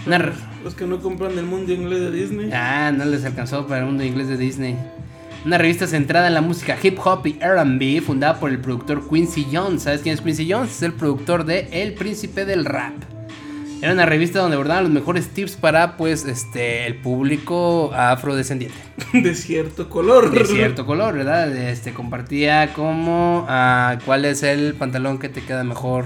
Una 0.05 0.33
Los 0.63 0.75
que 0.75 0.85
no 0.85 1.01
compran 1.01 1.37
el 1.37 1.45
mundo 1.45 1.73
inglés 1.73 1.99
de 1.99 2.11
Disney. 2.11 2.51
Ah, 2.53 2.91
no 2.95 3.05
les 3.05 3.25
alcanzó 3.25 3.65
para 3.65 3.79
el 3.79 3.87
mundo 3.87 4.03
inglés 4.03 4.27
de 4.27 4.37
Disney. 4.37 4.77
Una 5.45 5.57
revista 5.57 5.87
centrada 5.87 6.27
en 6.27 6.35
la 6.35 6.41
música 6.41 6.77
hip 6.81 6.99
hop 7.03 7.25
y 7.25 7.39
RB, 7.39 8.03
fundada 8.03 8.39
por 8.39 8.51
el 8.51 8.59
productor 8.59 9.09
Quincy 9.09 9.47
Jones. 9.51 9.81
¿Sabes 9.81 10.01
quién 10.01 10.13
es 10.13 10.21
Quincy 10.21 10.51
Jones? 10.51 10.69
Es 10.69 10.83
el 10.83 10.93
productor 10.93 11.43
de 11.43 11.69
El 11.71 11.95
Príncipe 11.95 12.45
del 12.45 12.65
Rap. 12.65 12.93
Era 13.81 13.93
una 13.93 14.05
revista 14.05 14.39
donde 14.39 14.57
abordaban 14.57 14.83
los 14.83 14.93
mejores 14.93 15.29
tips 15.29 15.55
para, 15.55 15.97
pues, 15.97 16.25
este, 16.25 16.85
el 16.85 16.97
público 16.97 17.91
afrodescendiente. 17.95 18.77
De 19.13 19.33
cierto 19.33 19.89
color. 19.89 20.29
De 20.29 20.45
cierto 20.45 20.85
color, 20.85 21.15
¿verdad? 21.15 21.51
Este, 21.57 21.91
compartía 21.91 22.73
como, 22.73 23.47
ah, 23.49 23.97
cuál 24.05 24.25
es 24.25 24.43
el 24.43 24.75
pantalón 24.75 25.17
que 25.17 25.29
te 25.29 25.41
queda 25.41 25.63
mejor. 25.63 26.05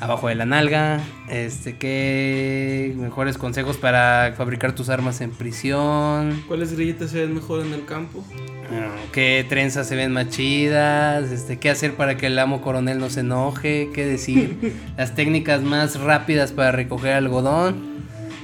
Abajo 0.00 0.28
de 0.28 0.34
la 0.34 0.46
nalga, 0.46 1.00
este, 1.28 1.76
qué 1.76 2.94
mejores 2.96 3.36
consejos 3.36 3.76
para 3.76 4.34
fabricar 4.36 4.72
tus 4.74 4.88
armas 4.88 5.20
en 5.20 5.30
prisión, 5.30 6.42
¿Cuáles 6.46 6.72
grillitas 6.72 7.10
se 7.10 7.20
ven 7.20 7.34
mejor 7.34 7.64
en 7.66 7.72
el 7.72 7.84
campo? 7.84 8.24
Ah, 8.70 8.94
qué 9.12 9.44
trenzas 9.48 9.88
se 9.88 9.96
ven 9.96 10.12
más 10.12 10.28
chidas, 10.28 11.30
este, 11.30 11.58
qué 11.58 11.70
hacer 11.70 11.94
para 11.94 12.16
que 12.16 12.26
el 12.26 12.38
amo 12.38 12.60
coronel 12.60 12.98
no 12.98 13.10
se 13.10 13.20
enoje, 13.20 13.90
qué 13.94 14.06
decir, 14.06 14.74
las 14.96 15.14
técnicas 15.14 15.62
más 15.62 15.98
rápidas 15.98 16.52
para 16.52 16.70
recoger 16.70 17.14
algodón 17.14 17.98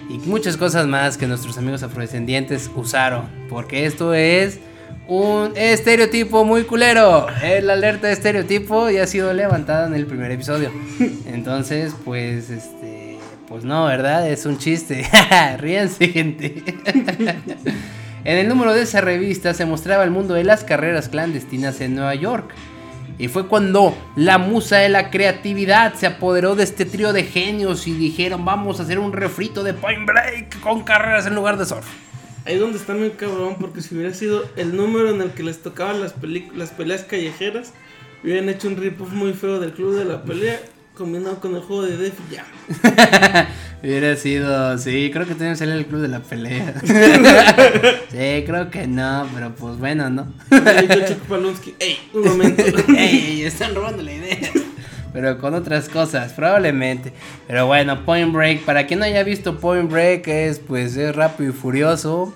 y 0.08 0.18
muchas 0.28 0.56
cosas 0.56 0.87
más 0.87 1.16
que 1.16 1.26
nuestros 1.26 1.56
amigos 1.56 1.82
afrodescendientes 1.82 2.70
usaron, 2.75 3.26
porque 3.49 3.87
esto 3.87 4.12
es 4.14 4.58
un 5.06 5.52
estereotipo 5.56 6.44
muy 6.44 6.64
culero. 6.64 7.26
El 7.42 7.68
alerta 7.70 8.06
de 8.06 8.12
estereotipo 8.14 8.90
ya 8.90 9.04
ha 9.04 9.06
sido 9.06 9.32
levantada 9.32 9.86
en 9.86 9.94
el 9.94 10.06
primer 10.06 10.30
episodio. 10.30 10.70
Entonces, 11.26 11.94
pues, 12.04 12.50
este, 12.50 13.18
pues 13.48 13.64
no, 13.64 13.86
¿verdad? 13.86 14.28
Es 14.28 14.46
un 14.46 14.58
chiste. 14.58 15.06
Ríanse, 15.58 16.08
gente. 16.08 16.62
en 18.24 18.38
el 18.38 18.48
número 18.48 18.72
de 18.72 18.82
esa 18.82 19.00
revista 19.00 19.54
se 19.54 19.66
mostraba 19.66 20.04
el 20.04 20.10
mundo 20.10 20.34
de 20.34 20.44
las 20.44 20.64
carreras 20.64 21.08
clandestinas 21.08 21.80
en 21.80 21.94
Nueva 21.94 22.14
York. 22.14 22.54
Y 23.16 23.28
fue 23.28 23.46
cuando 23.46 23.96
la 24.16 24.38
musa 24.38 24.78
de 24.78 24.88
la 24.88 25.10
creatividad 25.10 25.94
se 25.94 26.06
apoderó 26.06 26.56
de 26.56 26.64
este 26.64 26.84
trío 26.84 27.12
de 27.12 27.22
genios 27.22 27.86
y 27.86 27.92
dijeron 27.92 28.44
vamos 28.44 28.80
a 28.80 28.82
hacer 28.82 28.98
un 28.98 29.12
refrito 29.12 29.62
de 29.62 29.72
Point 29.72 30.04
Break 30.04 30.60
con 30.60 30.82
carreras 30.82 31.26
en 31.26 31.36
lugar 31.36 31.56
de 31.56 31.64
surf. 31.64 31.86
Ahí 32.46 32.58
donde 32.58 32.78
está 32.78 32.94
muy 32.94 33.10
cabrón, 33.10 33.56
porque 33.58 33.80
si 33.80 33.94
hubiera 33.94 34.12
sido 34.12 34.44
el 34.56 34.76
número 34.76 35.10
en 35.10 35.22
el 35.22 35.30
que 35.30 35.42
les 35.42 35.62
tocaban 35.62 36.00
las, 36.00 36.14
las 36.54 36.70
peleas 36.70 37.04
callejeras, 37.04 37.72
hubieran 38.22 38.48
hecho 38.48 38.68
un 38.68 38.76
rip-off 38.76 39.12
muy 39.12 39.32
feo 39.32 39.60
del 39.60 39.72
club 39.72 39.96
de 39.96 40.04
la 40.04 40.22
pelea, 40.24 40.60
combinado 40.94 41.40
con 41.40 41.54
el 41.54 41.62
juego 41.62 41.82
de 41.82 41.96
Def 41.96 42.14
Jam. 42.30 43.46
Hubiera 43.82 44.16
sido, 44.16 44.78
sí, 44.78 45.10
creo 45.12 45.26
que 45.26 45.34
tenemos 45.34 45.58
que 45.58 45.64
salir 45.64 45.78
el 45.78 45.86
club 45.86 46.00
de 46.00 46.08
la 46.08 46.20
pelea. 46.20 46.74
sí, 48.10 48.44
creo 48.46 48.70
que 48.70 48.86
no, 48.86 49.28
pero 49.34 49.54
pues 49.54 49.76
bueno, 49.78 50.08
¿no? 50.08 50.32
Chuck 50.50 51.18
Palonsky, 51.28 51.74
ey, 51.78 51.98
un 52.12 52.24
momento. 52.24 52.62
ey, 52.96 53.42
están 53.42 53.74
robando 53.74 54.02
la 54.02 54.12
idea. 54.12 54.50
Pero 55.14 55.38
con 55.38 55.54
otras 55.54 55.88
cosas, 55.88 56.33
probablemente. 56.33 57.12
Pero 57.47 57.68
bueno, 57.68 58.04
Point 58.04 58.33
Break, 58.33 58.64
para 58.64 58.85
quien 58.87 58.99
no 58.99 59.06
haya 59.06 59.23
visto 59.23 59.59
Point 59.61 59.88
Break, 59.88 60.26
es 60.26 60.59
pues 60.59 60.97
es 60.97 61.14
rápido 61.14 61.50
y 61.50 61.52
furioso. 61.52 62.35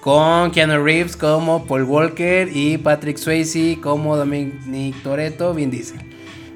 Con 0.00 0.50
Keanu 0.50 0.82
Reeves 0.82 1.16
como 1.16 1.64
Paul 1.66 1.84
Walker 1.84 2.48
y 2.52 2.76
Patrick 2.78 3.18
Swayze 3.18 3.78
como 3.80 4.16
Dominic 4.16 5.00
Toretto, 5.02 5.54
Vin 5.54 5.70
Diesel. 5.70 6.00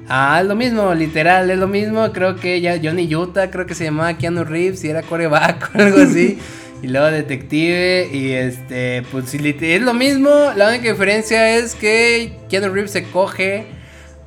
Ah, 0.09 0.39
es 0.41 0.47
lo 0.47 0.55
mismo, 0.55 0.93
literal, 0.93 1.49
es 1.49 1.57
lo 1.57 1.67
mismo. 1.67 2.11
Creo 2.11 2.35
que 2.35 2.59
ya 2.59 2.77
Johnny 2.83 3.13
Utah, 3.15 3.49
creo 3.49 3.65
que 3.65 3.73
se 3.73 3.85
llamaba 3.85 4.17
Keanu 4.17 4.43
Reeves 4.43 4.83
y 4.83 4.89
era 4.89 5.01
coreback 5.01 5.71
o 5.73 5.79
algo 5.79 6.01
así. 6.01 6.37
Y 6.83 6.87
luego 6.87 7.09
detective 7.11 8.09
y 8.11 8.33
este, 8.33 9.03
pues 9.09 9.33
es 9.33 9.81
lo 9.81 9.93
mismo. 9.93 10.29
La 10.57 10.67
única 10.67 10.91
diferencia 10.91 11.55
es 11.55 11.75
que 11.75 12.33
Keanu 12.49 12.73
Reeves 12.73 12.91
se 12.91 13.05
coge 13.05 13.67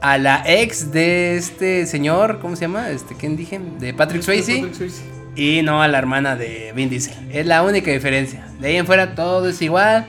a 0.01 0.19
la 0.19 0.43
ex 0.47 0.93
de 0.93 1.37
este 1.37 1.87
señor, 1.87 2.39
¿cómo 2.41 2.57
se 2.57 2.63
llama? 2.63 2.91
Este, 2.91 3.15
¿quién 3.15 3.37
dije? 3.37 3.61
De 3.79 3.95
Patrick 3.95 4.23
Swayze. 4.23 4.57
Patrick 4.57 4.75
Swayze. 4.75 5.03
Y 5.37 5.63
no 5.63 5.83
a 5.83 5.89
la 5.89 5.99
hermana 5.99 6.37
de 6.37 6.73
Vin 6.75 6.89
Diesel. 6.89 7.15
Es 7.31 7.47
la 7.47 7.63
única 7.63 7.91
diferencia. 7.91 8.47
De 8.61 8.69
ahí 8.69 8.77
en 8.77 8.87
fuera 8.87 9.15
todo 9.15 9.49
es 9.49 9.61
igual. 9.61 10.07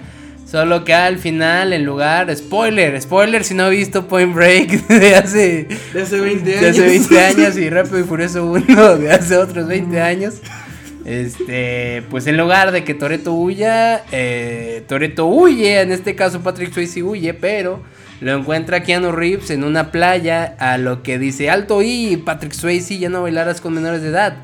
Solo 0.50 0.86
que 0.86 0.94
al 0.94 1.18
final, 1.18 1.74
en 1.74 1.84
lugar. 1.84 2.34
Spoiler, 2.34 3.02
spoiler 3.02 3.44
si 3.44 3.54
no 3.54 3.64
ha 3.64 3.70
visto 3.70 4.08
Point 4.08 4.34
Break 4.34 4.88
de 4.88 5.16
hace. 5.16 5.68
De 5.94 6.02
hace 6.02 6.22
20 6.22 6.50
años. 6.50 6.62
De 6.62 6.70
hace 6.70 6.82
20 6.82 7.20
años 7.20 7.58
y 7.58 7.70
Rápido 7.70 8.00
y 8.00 8.04
Furioso 8.04 8.46
1 8.46 8.98
de 8.98 9.12
hace 9.12 9.36
otros 9.36 9.68
20 9.68 10.00
años. 10.00 10.36
Este, 11.04 12.04
pues 12.10 12.28
en 12.28 12.38
lugar 12.38 12.72
de 12.72 12.84
que 12.84 12.94
Toreto 12.94 13.34
huya, 13.34 14.04
eh, 14.12 14.84
Toreto 14.88 15.26
huye, 15.26 15.80
en 15.80 15.94
este 15.94 16.16
caso 16.16 16.42
Patrick 16.42 16.74
Swayze 16.74 17.02
huye, 17.02 17.34
pero 17.34 17.82
lo 18.20 18.36
encuentra 18.36 18.84
Keanu 18.84 19.12
Reeves 19.12 19.52
en 19.52 19.64
una 19.64 19.92
playa, 19.92 20.56
a 20.60 20.78
lo 20.78 21.04
que 21.04 21.20
dice, 21.20 21.50
alto 21.50 21.82
y 21.84 22.18
Patrick 22.18 22.54
Swayze, 22.54 22.98
ya 22.98 23.10
no 23.10 23.22
bailarás 23.22 23.62
con 23.62 23.74
menores 23.74 24.02
de 24.02 24.10
edad. 24.10 24.38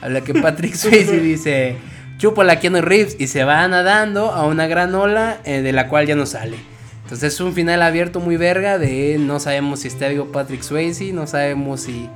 A 0.00 0.08
lo 0.08 0.24
que 0.24 0.34
Patrick 0.34 0.74
Swayze 0.76 1.20
dice, 1.20 1.76
chúpala 2.18 2.58
Keanu 2.58 2.80
Reeves, 2.80 3.16
y 3.18 3.28
se 3.28 3.44
va 3.44 3.66
nadando 3.68 4.32
a 4.32 4.46
una 4.46 4.66
gran 4.66 4.94
ola 4.94 5.38
eh, 5.44 5.62
de 5.62 5.72
la 5.72 5.88
cual 5.88 6.06
ya 6.06 6.16
no 6.16 6.26
sale. 6.26 6.56
Entonces 7.04 7.34
es 7.34 7.40
un 7.40 7.54
final 7.54 7.82
abierto 7.82 8.20
muy 8.20 8.36
verga 8.36 8.78
de 8.78 9.16
no 9.18 9.40
sabemos 9.40 9.80
si 9.80 9.88
está 9.88 10.08
vivo 10.08 10.26
Patrick 10.26 10.62
Swayze, 10.62 11.12
no 11.12 11.26
sabemos 11.26 11.82
si, 11.82 12.08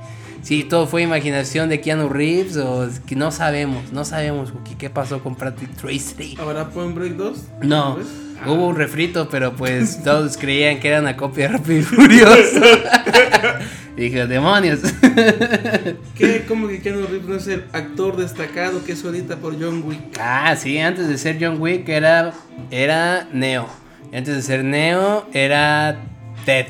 si 0.45 0.63
todo 0.63 0.85
fue 0.85 1.01
imaginación 1.01 1.69
de 1.69 1.81
Keanu 1.81 2.07
Reeves 2.07 2.55
o 2.57 2.87
que 3.07 3.15
no 3.15 3.31
sabemos, 3.31 3.91
no 3.91 4.05
sabemos 4.05 4.53
qué 4.77 4.91
pasó 4.91 5.23
con 5.23 5.35
Patrick 5.35 5.75
Swayze. 5.75 6.35
¿Habrá 6.39 6.69
Point 6.69 6.93
Break 6.93 7.13
2? 7.13 7.37
No, 7.63 7.95
¿Ves? 7.95 8.05
hubo 8.45 8.67
un 8.67 8.75
refrito, 8.75 9.27
pero 9.27 9.55
pues 9.55 10.03
todos 10.03 10.37
creían 10.37 10.79
que 10.79 10.89
era 10.89 10.99
una 10.99 11.17
copia 11.17 11.47
de 11.47 11.53
Rápido 11.57 11.79
y 11.79 11.81
Furioso. 11.81 12.61
Dije, 13.97 14.27
demonios. 14.27 14.81
¿Qué? 16.15 16.45
¿Cómo 16.47 16.67
que 16.67 16.79
Keanu 16.79 17.07
Reeves 17.07 17.27
no 17.27 17.35
es 17.37 17.47
el 17.47 17.63
actor 17.73 18.15
destacado 18.15 18.83
que 18.83 18.91
es 18.91 19.03
ahorita 19.03 19.37
por 19.37 19.59
John 19.59 19.81
Wick? 19.83 20.19
ah, 20.19 20.55
sí, 20.55 20.77
antes 20.77 21.07
de 21.07 21.17
ser 21.17 21.37
John 21.41 21.59
Wick 21.59 21.89
era, 21.89 22.33
era 22.69 23.27
Neo. 23.33 23.67
Antes 24.13 24.35
de 24.35 24.41
ser 24.43 24.63
Neo 24.63 25.25
era 25.33 26.03
Ted. 26.45 26.67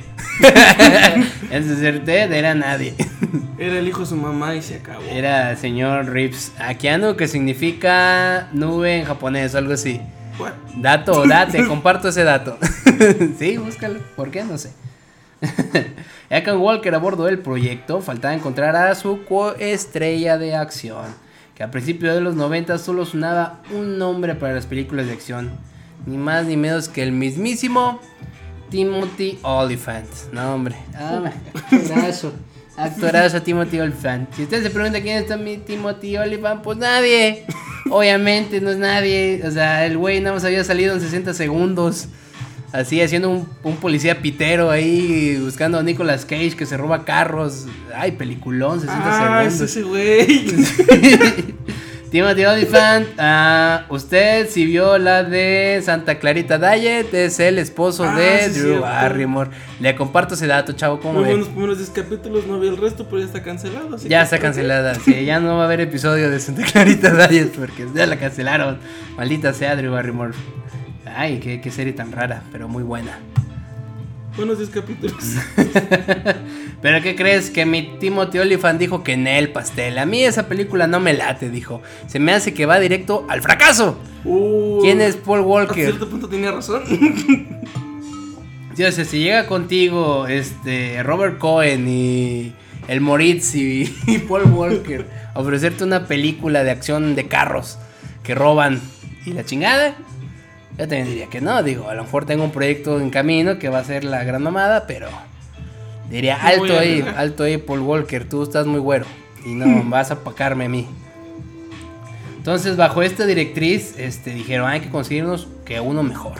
antes 1.51 1.67
de 1.67 1.75
ser 1.75 2.05
Ted 2.05 2.31
era 2.31 2.55
nadie. 2.55 2.93
Era 3.57 3.79
el 3.79 3.87
hijo 3.87 4.01
de 4.01 4.05
su 4.05 4.15
mamá 4.15 4.55
y 4.55 4.61
se 4.61 4.75
acabó. 4.75 5.03
Era 5.03 5.55
señor 5.55 6.07
Reeves. 6.07 6.51
Akiano, 6.59 7.15
que 7.15 7.27
significa 7.27 8.49
nube 8.53 8.99
en 8.99 9.05
japonés 9.05 9.55
o 9.55 9.57
algo 9.57 9.73
así. 9.73 10.01
What? 10.39 10.53
Dato, 10.77 11.25
date, 11.27 11.65
comparto 11.67 12.09
ese 12.09 12.23
dato. 12.23 12.57
sí, 13.39 13.57
búscalo. 13.57 13.99
¿Por 14.15 14.31
qué? 14.31 14.43
No 14.43 14.57
sé. 14.57 14.71
Ethan 16.29 16.57
Walker 16.57 16.93
a 16.95 16.97
bordo 16.97 17.25
del 17.25 17.39
proyecto 17.39 18.01
faltaba 18.01 18.33
encontrar 18.33 18.75
a 18.75 18.95
su 18.95 19.25
coestrella 19.25 20.37
de 20.37 20.55
acción, 20.55 21.05
que 21.55 21.63
a 21.63 21.71
principios 21.71 22.15
de 22.15 22.21
los 22.21 22.35
90 22.35 22.77
solo 22.77 23.05
sonaba 23.05 23.61
un 23.71 23.97
nombre 23.97 24.35
para 24.35 24.53
las 24.53 24.65
películas 24.65 25.07
de 25.07 25.13
acción, 25.13 25.51
ni 26.05 26.17
más 26.17 26.45
ni 26.45 26.57
menos 26.57 26.89
que 26.89 27.03
el 27.03 27.11
mismísimo 27.11 27.99
Timothy 28.69 29.39
Olyphant. 29.43 30.09
No, 30.31 30.55
hombre. 30.55 30.75
Ah. 30.95 31.31
Actorazo 32.77 33.41
Timothy 33.41 33.79
Olyphant. 33.79 34.33
Si 34.35 34.43
usted 34.43 34.63
se 34.63 34.69
pregunta 34.69 35.01
quién 35.01 35.23
es 35.23 35.39
mi 35.39 35.57
Timothy 35.57 36.17
Olyphant, 36.17 36.61
pues 36.61 36.77
nadie. 36.77 37.45
Obviamente 37.89 38.59
no 38.61 38.71
es 38.71 38.77
nadie. 38.77 39.41
O 39.45 39.51
sea, 39.51 39.85
el 39.85 39.97
güey 39.97 40.19
nada 40.19 40.35
más 40.35 40.43
había 40.45 40.63
salido 40.63 40.93
en 40.93 41.01
60 41.01 41.33
segundos. 41.33 42.07
Así, 42.73 43.01
haciendo 43.01 43.29
un, 43.29 43.47
un 43.63 43.77
policía 43.77 44.21
pitero 44.21 44.69
ahí, 44.69 45.37
buscando 45.41 45.77
a 45.79 45.83
Nicolas 45.83 46.25
Cage 46.25 46.55
que 46.57 46.65
se 46.65 46.75
roba 46.75 47.05
carros. 47.05 47.67
Ay, 47.95 48.11
peliculón, 48.13 48.81
60 48.81 49.01
Ah, 49.39 49.43
es 49.45 49.53
segundos. 49.53 49.71
ese 49.71 49.83
güey. 49.83 51.55
Timothy 52.15 52.45
Olyphant, 52.45 53.07
ah, 53.17 53.83
usted 53.89 54.47
si 54.47 54.65
vio 54.65 54.97
la 54.97 55.25
de 55.25 55.81
Santa 55.83 56.15
Clarita 56.17 56.57
Diet, 56.57 57.13
es 57.13 57.41
el 57.41 57.57
esposo 57.59 58.05
Ah, 58.05 58.15
de 58.15 58.49
sí, 58.53 58.61
Drew. 58.61 58.79
Barrymore. 58.79 59.49
Le 59.81 59.93
comparto 59.95 60.35
ese 60.35 60.47
dato, 60.47 60.71
chavo, 60.71 61.01
¿cómo 61.01 61.15
Muy 61.19 61.25
buenos 61.25 61.49
primeros 61.49 61.77
10 61.77 61.89
capítulos, 61.89 62.47
no 62.47 62.57
vi 62.57 62.69
el 62.69 62.77
resto, 62.77 63.03
pero 63.09 63.19
ya 63.19 63.25
está 63.25 63.43
cancelado. 63.43 63.97
Ya 64.07 64.21
está 64.21 64.39
cancelada, 64.39 64.95
sí, 64.95 65.25
ya 65.25 65.41
no 65.41 65.57
va 65.57 65.63
a 65.63 65.65
haber 65.65 65.81
episodio 65.81 66.29
de 66.31 66.39
Santa 66.39 66.63
Clarita 66.63 67.27
Diet 67.27 67.53
porque 67.53 67.85
ya 67.93 68.05
la 68.05 68.15
cancelaron. 68.17 68.79
Maldita 69.17 69.51
sea 69.51 69.75
Drew 69.75 69.91
Barrymore. 69.91 70.31
Ay, 71.17 71.41
qué, 71.41 71.59
qué 71.59 71.69
serie 71.69 71.91
tan 71.91 72.13
rara, 72.13 72.43
pero 72.49 72.69
muy 72.69 72.83
buena. 72.83 73.19
Buenos 74.35 74.57
10 74.57 74.69
capítulos. 74.69 75.15
¿Pero 76.81 77.01
qué 77.01 77.15
crees? 77.15 77.49
Que 77.49 77.65
mi 77.65 77.97
Timothy 77.99 78.39
Olyphant 78.39 78.79
dijo 78.79 79.01
que 79.01 79.13
en 79.13 79.27
el 79.27 79.49
pastel. 79.51 79.97
A 79.97 80.05
mí 80.05 80.23
esa 80.23 80.47
película 80.47 80.87
no 80.87 80.99
me 80.99 81.13
late, 81.13 81.49
dijo. 81.49 81.81
Se 82.07 82.19
me 82.19 82.33
hace 82.33 82.53
que 82.53 82.65
va 82.65 82.79
directo 82.79 83.25
al 83.29 83.41
fracaso. 83.41 83.97
Uh, 84.25 84.81
¿Quién 84.81 84.99
es 84.99 85.15
Paul 85.15 85.39
A 85.39 85.43
Walker? 85.43 85.85
cierto 85.85 86.09
punto 86.09 86.27
tenía 86.27 86.51
razón. 86.51 86.83
Sí, 88.75 88.83
o 88.83 88.91
sea, 88.91 89.05
si 89.05 89.19
llega 89.19 89.47
contigo 89.47 90.27
este 90.27 91.01
Robert 91.01 91.37
Cohen 91.37 91.87
y 91.87 92.53
el 92.89 92.99
Moritz 92.99 93.55
y, 93.55 93.95
y 94.07 94.17
Paul 94.17 94.51
Walker 94.51 95.05
a 95.33 95.39
ofrecerte 95.39 95.85
una 95.85 96.07
película 96.07 96.65
de 96.65 96.71
acción 96.71 97.15
de 97.15 97.27
carros 97.29 97.77
que 98.21 98.35
roban 98.35 98.81
y 99.25 99.31
la 99.31 99.45
chingada, 99.45 99.95
yo 100.77 100.87
también 100.87 101.07
diría 101.07 101.27
que 101.27 101.41
no. 101.41 101.63
Digo, 101.63 101.89
a 101.89 101.95
lo 101.95 102.03
mejor 102.03 102.25
tengo 102.25 102.43
un 102.43 102.51
proyecto 102.51 102.99
en 102.99 103.09
camino 103.09 103.57
que 103.59 103.69
va 103.69 103.79
a 103.79 103.83
ser 103.83 104.03
la 104.03 104.23
gran 104.23 104.43
mamada, 104.43 104.85
pero 104.87 105.07
diría 106.09 106.35
alto 106.35 106.77
ahí, 106.77 106.99
arriesgar". 106.99 107.17
alto 107.17 107.43
ahí, 107.43 107.57
Paul 107.57 107.81
Walker, 107.81 108.27
tú 108.27 108.43
estás 108.43 108.65
muy 108.65 108.79
güero 108.79 109.05
y 109.45 109.53
no 109.53 109.83
vas 109.89 110.11
a 110.11 110.15
apacarme 110.15 110.65
a 110.65 110.69
mí. 110.69 110.87
Entonces, 112.37 112.77
bajo 112.77 113.01
esta 113.01 113.25
directriz, 113.25 113.97
este, 113.97 114.31
dijeron, 114.31 114.69
hay 114.69 114.81
que 114.81 114.89
conseguirnos 114.89 115.47
que 115.65 115.79
uno 115.79 116.03
mejor. 116.03 116.33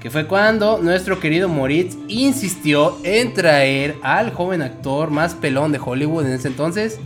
que 0.00 0.08
fue 0.08 0.26
cuando 0.26 0.78
nuestro 0.78 1.20
querido 1.20 1.46
Moritz 1.46 1.94
insistió 2.08 2.96
en 3.04 3.34
traer 3.34 3.96
al 4.02 4.32
joven 4.32 4.62
actor 4.62 5.10
más 5.10 5.34
pelón 5.34 5.72
de 5.72 5.78
Hollywood 5.78 6.24
en 6.24 6.32
ese 6.32 6.48
entonces, 6.48 6.98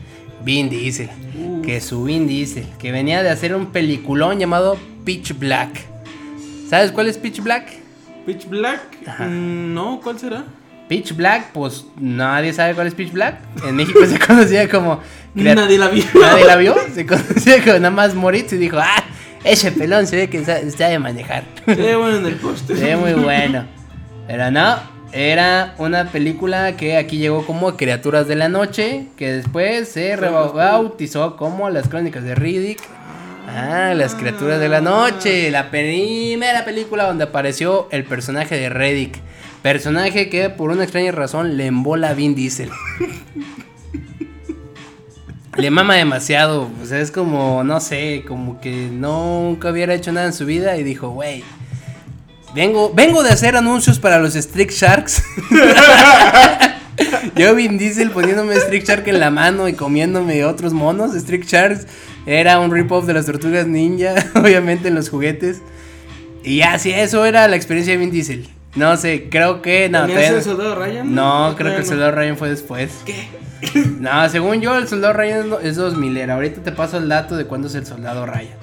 Vin 0.44 0.68
Diesel. 0.68 1.10
Uh. 1.36 1.62
Que 1.62 1.80
su 1.80 2.04
Vin 2.04 2.28
Diesel, 2.28 2.68
que 2.78 2.92
venía 2.92 3.24
de 3.24 3.30
hacer 3.30 3.52
un 3.52 3.72
peliculón 3.72 4.38
llamado 4.38 4.76
Pitch 5.04 5.36
Black. 5.36 5.93
¿Sabes 6.68 6.92
cuál 6.92 7.08
es 7.08 7.18
Pitch 7.18 7.40
Black? 7.42 7.66
Pitch 8.26 8.48
Black. 8.48 8.80
Ajá. 9.06 9.24
mm, 9.26 9.74
No, 9.74 10.00
¿cuál 10.02 10.18
será? 10.18 10.44
Pitch 10.88 11.14
Black, 11.16 11.50
pues 11.52 11.86
nadie 11.98 12.52
sabe 12.52 12.74
cuál 12.74 12.86
es 12.86 12.94
Pitch 12.94 13.12
Black. 13.12 13.38
En 13.66 13.76
México 13.76 14.00
se 14.06 14.18
conocía 14.18 14.68
como... 14.68 15.00
Nadie 15.34 15.78
la 15.78 15.88
vio. 15.88 16.04
Nadie 16.20 16.44
la 16.44 16.56
vio. 16.56 16.74
Se 16.94 17.06
conocía 17.06 17.58
como 17.60 17.74
nada 17.78 17.90
más 17.90 18.14
Moritz 18.14 18.52
y 18.52 18.56
dijo, 18.58 18.78
ah, 18.78 19.02
ese 19.42 19.72
pelón 19.72 20.06
se 20.06 20.16
ve 20.16 20.30
que 20.30 20.44
sa- 20.44 20.68
sabe 20.70 20.98
manejar. 20.98 21.44
Eh, 21.66 21.94
bueno, 21.98 22.18
en 22.18 22.26
el 22.26 22.36
póster. 22.36 22.76
Se 22.76 22.84
ve 22.84 22.96
muy 22.96 23.12
bueno. 23.14 23.64
Pero 24.28 24.50
no, 24.50 24.76
era 25.12 25.74
una 25.78 26.06
película 26.06 26.76
que 26.76 26.96
aquí 26.96 27.18
llegó 27.18 27.44
como 27.46 27.76
Criaturas 27.76 28.28
de 28.28 28.36
la 28.36 28.48
Noche, 28.48 29.06
que 29.16 29.32
después 29.32 29.88
se 29.88 30.14
rebautizó 30.16 31.36
como 31.36 31.68
Las 31.70 31.88
Crónicas 31.88 32.22
de 32.24 32.34
Riddick. 32.34 32.80
Ah, 33.46 33.92
Las 33.94 34.14
Criaturas 34.14 34.58
de 34.58 34.68
la 34.68 34.80
Noche, 34.80 35.50
la 35.50 35.70
primera 35.70 36.64
película 36.64 37.04
donde 37.04 37.24
apareció 37.24 37.88
el 37.90 38.04
personaje 38.04 38.56
de 38.56 38.68
Riddick. 38.70 39.18
Personaje 39.62 40.28
que 40.28 40.50
por 40.50 40.70
una 40.70 40.84
extraña 40.84 41.12
razón 41.12 41.56
le 41.56 41.66
embola 41.66 42.10
a 42.10 42.14
Vin 42.14 42.34
Diesel. 42.34 42.70
Le 45.56 45.70
mama 45.70 45.94
demasiado, 45.94 46.70
o 46.82 46.86
sea, 46.86 46.98
es 47.00 47.10
como, 47.10 47.62
no 47.62 47.80
sé, 47.80 48.24
como 48.26 48.60
que 48.60 48.88
nunca 48.90 49.70
hubiera 49.70 49.94
hecho 49.94 50.10
nada 50.10 50.26
en 50.26 50.32
su 50.32 50.46
vida 50.46 50.76
y 50.76 50.82
dijo, 50.82 51.10
güey, 51.10 51.44
vengo, 52.54 52.92
vengo 52.92 53.22
de 53.22 53.30
hacer 53.30 53.56
anuncios 53.56 54.00
para 54.00 54.18
los 54.18 54.34
Street 54.34 54.70
Sharks. 54.70 55.22
Yo 57.36 57.54
Vin 57.54 57.78
Diesel 57.78 58.10
poniéndome 58.10 58.54
Street 58.54 58.84
Shark 58.84 59.06
en 59.06 59.20
la 59.20 59.30
mano 59.30 59.68
y 59.68 59.74
comiéndome 59.74 60.44
otros 60.44 60.72
monos. 60.72 61.14
Street 61.14 61.44
Sharks 61.46 61.86
era 62.26 62.58
un 62.60 62.72
rip-off 62.72 63.06
de 63.06 63.14
las 63.14 63.26
tortugas 63.26 63.66
ninja, 63.66 64.14
obviamente 64.34 64.88
en 64.88 64.94
los 64.94 65.10
juguetes. 65.10 65.62
Y 66.42 66.58
ya, 66.58 66.78
sí, 66.78 66.90
eso 66.90 67.24
era 67.24 67.48
la 67.48 67.56
experiencia 67.56 67.94
de 67.94 67.98
Vin 67.98 68.10
Diesel. 68.10 68.48
No 68.76 68.96
sé, 68.96 69.28
creo 69.30 69.62
que... 69.62 69.88
No, 69.88 70.06
¿Tenías 70.06 70.30
el 70.30 70.42
soldado 70.42 70.74
Ryan? 70.74 71.14
no, 71.14 71.54
creo 71.56 71.72
que 71.72 71.80
el 71.80 71.86
soldado 71.86 72.10
Ryan 72.12 72.36
fue 72.36 72.50
después. 72.50 73.02
¿Qué? 73.04 73.28
No, 74.00 74.28
según 74.28 74.60
yo, 74.60 74.76
el 74.76 74.88
soldado 74.88 75.14
Ryan 75.14 75.46
es 75.62 75.76
2000 75.76 76.16
era. 76.18 76.34
Ahorita 76.34 76.62
te 76.62 76.72
paso 76.72 76.98
el 76.98 77.08
dato 77.08 77.36
de 77.36 77.46
cuándo 77.46 77.68
es 77.68 77.74
el 77.74 77.86
soldado 77.86 78.26
Ryan. 78.26 78.56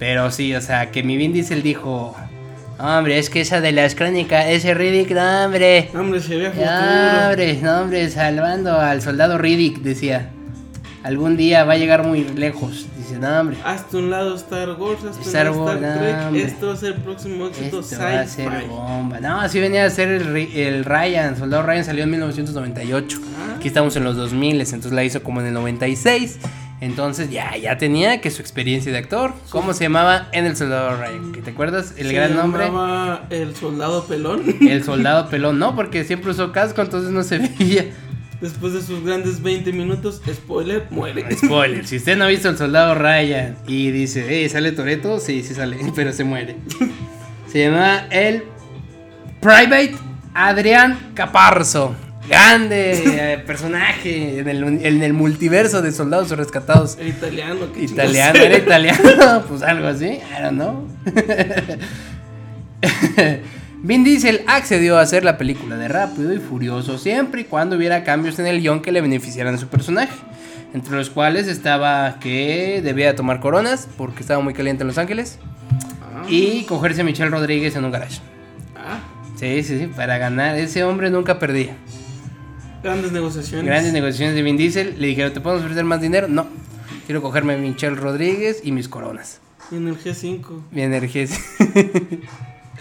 Pero 0.00 0.30
sí, 0.32 0.52
o 0.54 0.60
sea, 0.60 0.90
que 0.90 1.04
mi 1.04 1.16
Vin 1.16 1.32
Diesel 1.32 1.62
dijo: 1.62 2.16
Hombre, 2.78 3.18
es 3.18 3.30
que 3.30 3.40
esa 3.40 3.60
de 3.60 3.70
las 3.70 3.94
crónicas, 3.94 4.46
ese 4.48 4.74
Riddick, 4.74 5.12
no, 5.12 5.44
hombre. 5.44 5.90
Hombre, 5.94 6.20
se 6.20 6.36
ve 6.36 6.50
futuro. 6.50 6.68
hombre, 7.28 7.60
no, 7.62 7.80
hombre, 7.82 8.10
salvando 8.10 8.80
al 8.80 9.00
soldado 9.00 9.38
Riddick, 9.38 9.78
decía. 9.82 10.30
Algún 11.02 11.36
día 11.36 11.64
va 11.64 11.72
a 11.72 11.76
llegar 11.76 12.06
muy 12.06 12.22
lejos. 12.24 12.86
Dice, 12.96 13.18
no, 13.18 13.28
hombre. 13.40 13.56
Hazte 13.64 13.96
un 13.96 14.10
lado 14.10 14.36
Star 14.36 14.70
Wars, 14.80 15.02
hazte 15.04 15.22
Star 15.22 15.50
un 15.50 15.66
lado 15.66 15.74
Star 15.74 16.30
Trek. 16.30 16.44
Esto 16.46 16.66
va 16.68 16.72
a 16.74 16.76
ser 16.76 16.92
el 16.94 17.00
próximo 17.02 17.46
éxito 17.48 17.80
Esto 17.80 17.98
va 17.98 18.20
a 18.20 18.26
ser 18.26 18.66
bomba. 18.68 19.18
No, 19.20 19.40
así 19.40 19.58
venía 19.58 19.84
a 19.84 19.90
ser 19.90 20.08
el, 20.08 20.84
Ryan. 20.84 21.36
Soldado 21.36 21.64
Ryan 21.64 21.84
salió 21.84 22.04
en 22.04 22.10
1998. 22.10 23.18
Ah. 23.24 23.54
Aquí 23.56 23.68
estamos 23.68 23.96
en 23.96 24.04
los 24.04 24.16
2000, 24.16 24.60
entonces 24.60 24.92
la 24.92 25.02
hizo 25.02 25.22
como 25.22 25.40
en 25.40 25.48
el 25.48 25.54
96. 25.54 26.38
Entonces 26.80 27.30
ya, 27.30 27.56
ya 27.56 27.78
tenía 27.78 28.20
que 28.20 28.30
su 28.32 28.40
experiencia 28.42 28.90
de 28.90 28.98
actor. 28.98 29.34
¿Cómo 29.50 29.72
se 29.72 29.84
llamaba 29.84 30.28
en 30.32 30.46
el 30.46 30.56
Soldado 30.56 30.96
Ryan? 30.96 31.32
¿Que 31.32 31.40
¿Te 31.40 31.50
acuerdas? 31.50 31.94
El 31.96 32.08
Se 32.08 32.12
gran 32.12 32.34
nombre. 32.34 32.64
llamaba 32.64 33.26
El 33.30 33.54
soldado 33.54 34.04
pelón. 34.04 34.42
El 34.60 34.82
Soldado 34.82 35.28
Pelón. 35.28 35.60
No, 35.60 35.76
porque 35.76 36.02
siempre 36.02 36.32
usó 36.32 36.50
casco, 36.50 36.82
entonces 36.82 37.10
no 37.12 37.22
se 37.22 37.38
veía. 37.58 37.86
Después 38.42 38.72
de 38.72 38.82
sus 38.82 39.04
grandes 39.04 39.40
20 39.40 39.72
minutos, 39.72 40.20
spoiler, 40.28 40.88
muere. 40.90 41.24
Spoiler, 41.36 41.86
si 41.86 41.98
usted 41.98 42.16
no 42.16 42.24
ha 42.24 42.26
visto 42.26 42.48
el 42.48 42.58
Soldado 42.58 42.96
Ryan 42.96 43.56
y 43.68 43.92
dice, 43.92 44.44
eh, 44.44 44.48
¿sale 44.48 44.72
Toreto? 44.72 45.20
Sí, 45.20 45.44
sí 45.44 45.54
sale, 45.54 45.78
pero 45.94 46.12
se 46.12 46.24
muere. 46.24 46.56
Se 47.46 47.60
llama 47.60 48.08
el 48.10 48.42
Private 49.40 49.94
Adrián 50.34 51.12
Caparzo. 51.14 51.94
Grande 52.28 53.34
eh, 53.34 53.38
personaje 53.38 54.40
en 54.40 54.48
el, 54.48 54.64
en 54.84 55.02
el 55.04 55.12
multiverso 55.12 55.80
de 55.80 55.92
soldados 55.92 56.30
rescatados. 56.30 56.98
El 56.98 57.08
italiano, 57.08 57.72
qué 57.72 57.84
Italiano, 57.84 58.40
era 58.40 58.58
italiano, 58.58 59.44
pues 59.48 59.62
algo 59.62 59.86
así, 59.86 60.06
I 60.06 60.42
don't 60.42 60.54
know. 60.54 60.88
Vin 63.84 64.04
Diesel 64.04 64.42
accedió 64.46 64.96
a 64.96 65.00
hacer 65.02 65.24
la 65.24 65.36
película 65.38 65.76
de 65.76 65.88
Rápido 65.88 66.32
y 66.32 66.38
Furioso 66.38 66.98
siempre 66.98 67.40
y 67.40 67.44
cuando 67.44 67.76
hubiera 67.76 68.04
cambios 68.04 68.38
en 68.38 68.46
el 68.46 68.60
guion 68.60 68.80
que 68.80 68.92
le 68.92 69.00
beneficiaran 69.00 69.54
a 69.56 69.58
su 69.58 69.66
personaje. 69.68 70.12
Entre 70.72 70.94
los 70.96 71.10
cuales 71.10 71.48
estaba 71.48 72.18
que 72.20 72.80
debía 72.82 73.14
tomar 73.16 73.40
coronas 73.40 73.88
porque 73.98 74.20
estaba 74.20 74.40
muy 74.42 74.54
caliente 74.54 74.82
en 74.84 74.88
Los 74.88 74.98
Ángeles 74.98 75.38
Ah, 76.00 76.24
y 76.28 76.62
cogerse 76.64 77.00
a 77.00 77.04
Michelle 77.04 77.30
Rodríguez 77.30 77.74
en 77.76 77.84
un 77.84 77.90
garage. 77.90 78.20
ah, 78.76 79.00
Sí, 79.36 79.62
sí, 79.64 79.78
sí, 79.78 79.86
para 79.88 80.16
ganar. 80.18 80.56
Ese 80.56 80.84
hombre 80.84 81.10
nunca 81.10 81.38
perdía. 81.40 81.74
grandes 82.82 83.10
negociaciones. 83.12 83.66
Grandes 83.66 83.92
negociaciones 83.92 84.34
de 84.36 84.42
Vin 84.42 84.56
Diesel. 84.56 84.94
Le 84.98 85.08
dijeron, 85.08 85.32
¿te 85.32 85.40
podemos 85.40 85.64
ofrecer 85.64 85.84
más 85.84 86.00
dinero? 86.00 86.28
No. 86.28 86.46
Quiero 87.06 87.20
cogerme 87.20 87.54
a 87.54 87.56
Michelle 87.58 87.96
Rodríguez 87.96 88.60
y 88.62 88.70
mis 88.70 88.88
coronas. 88.88 89.40
Y 89.72 89.76
en 89.76 89.88
el 89.88 89.98
G5 89.98 90.62
Mi 90.70 90.82
energía 90.82 91.22
es 91.24 91.38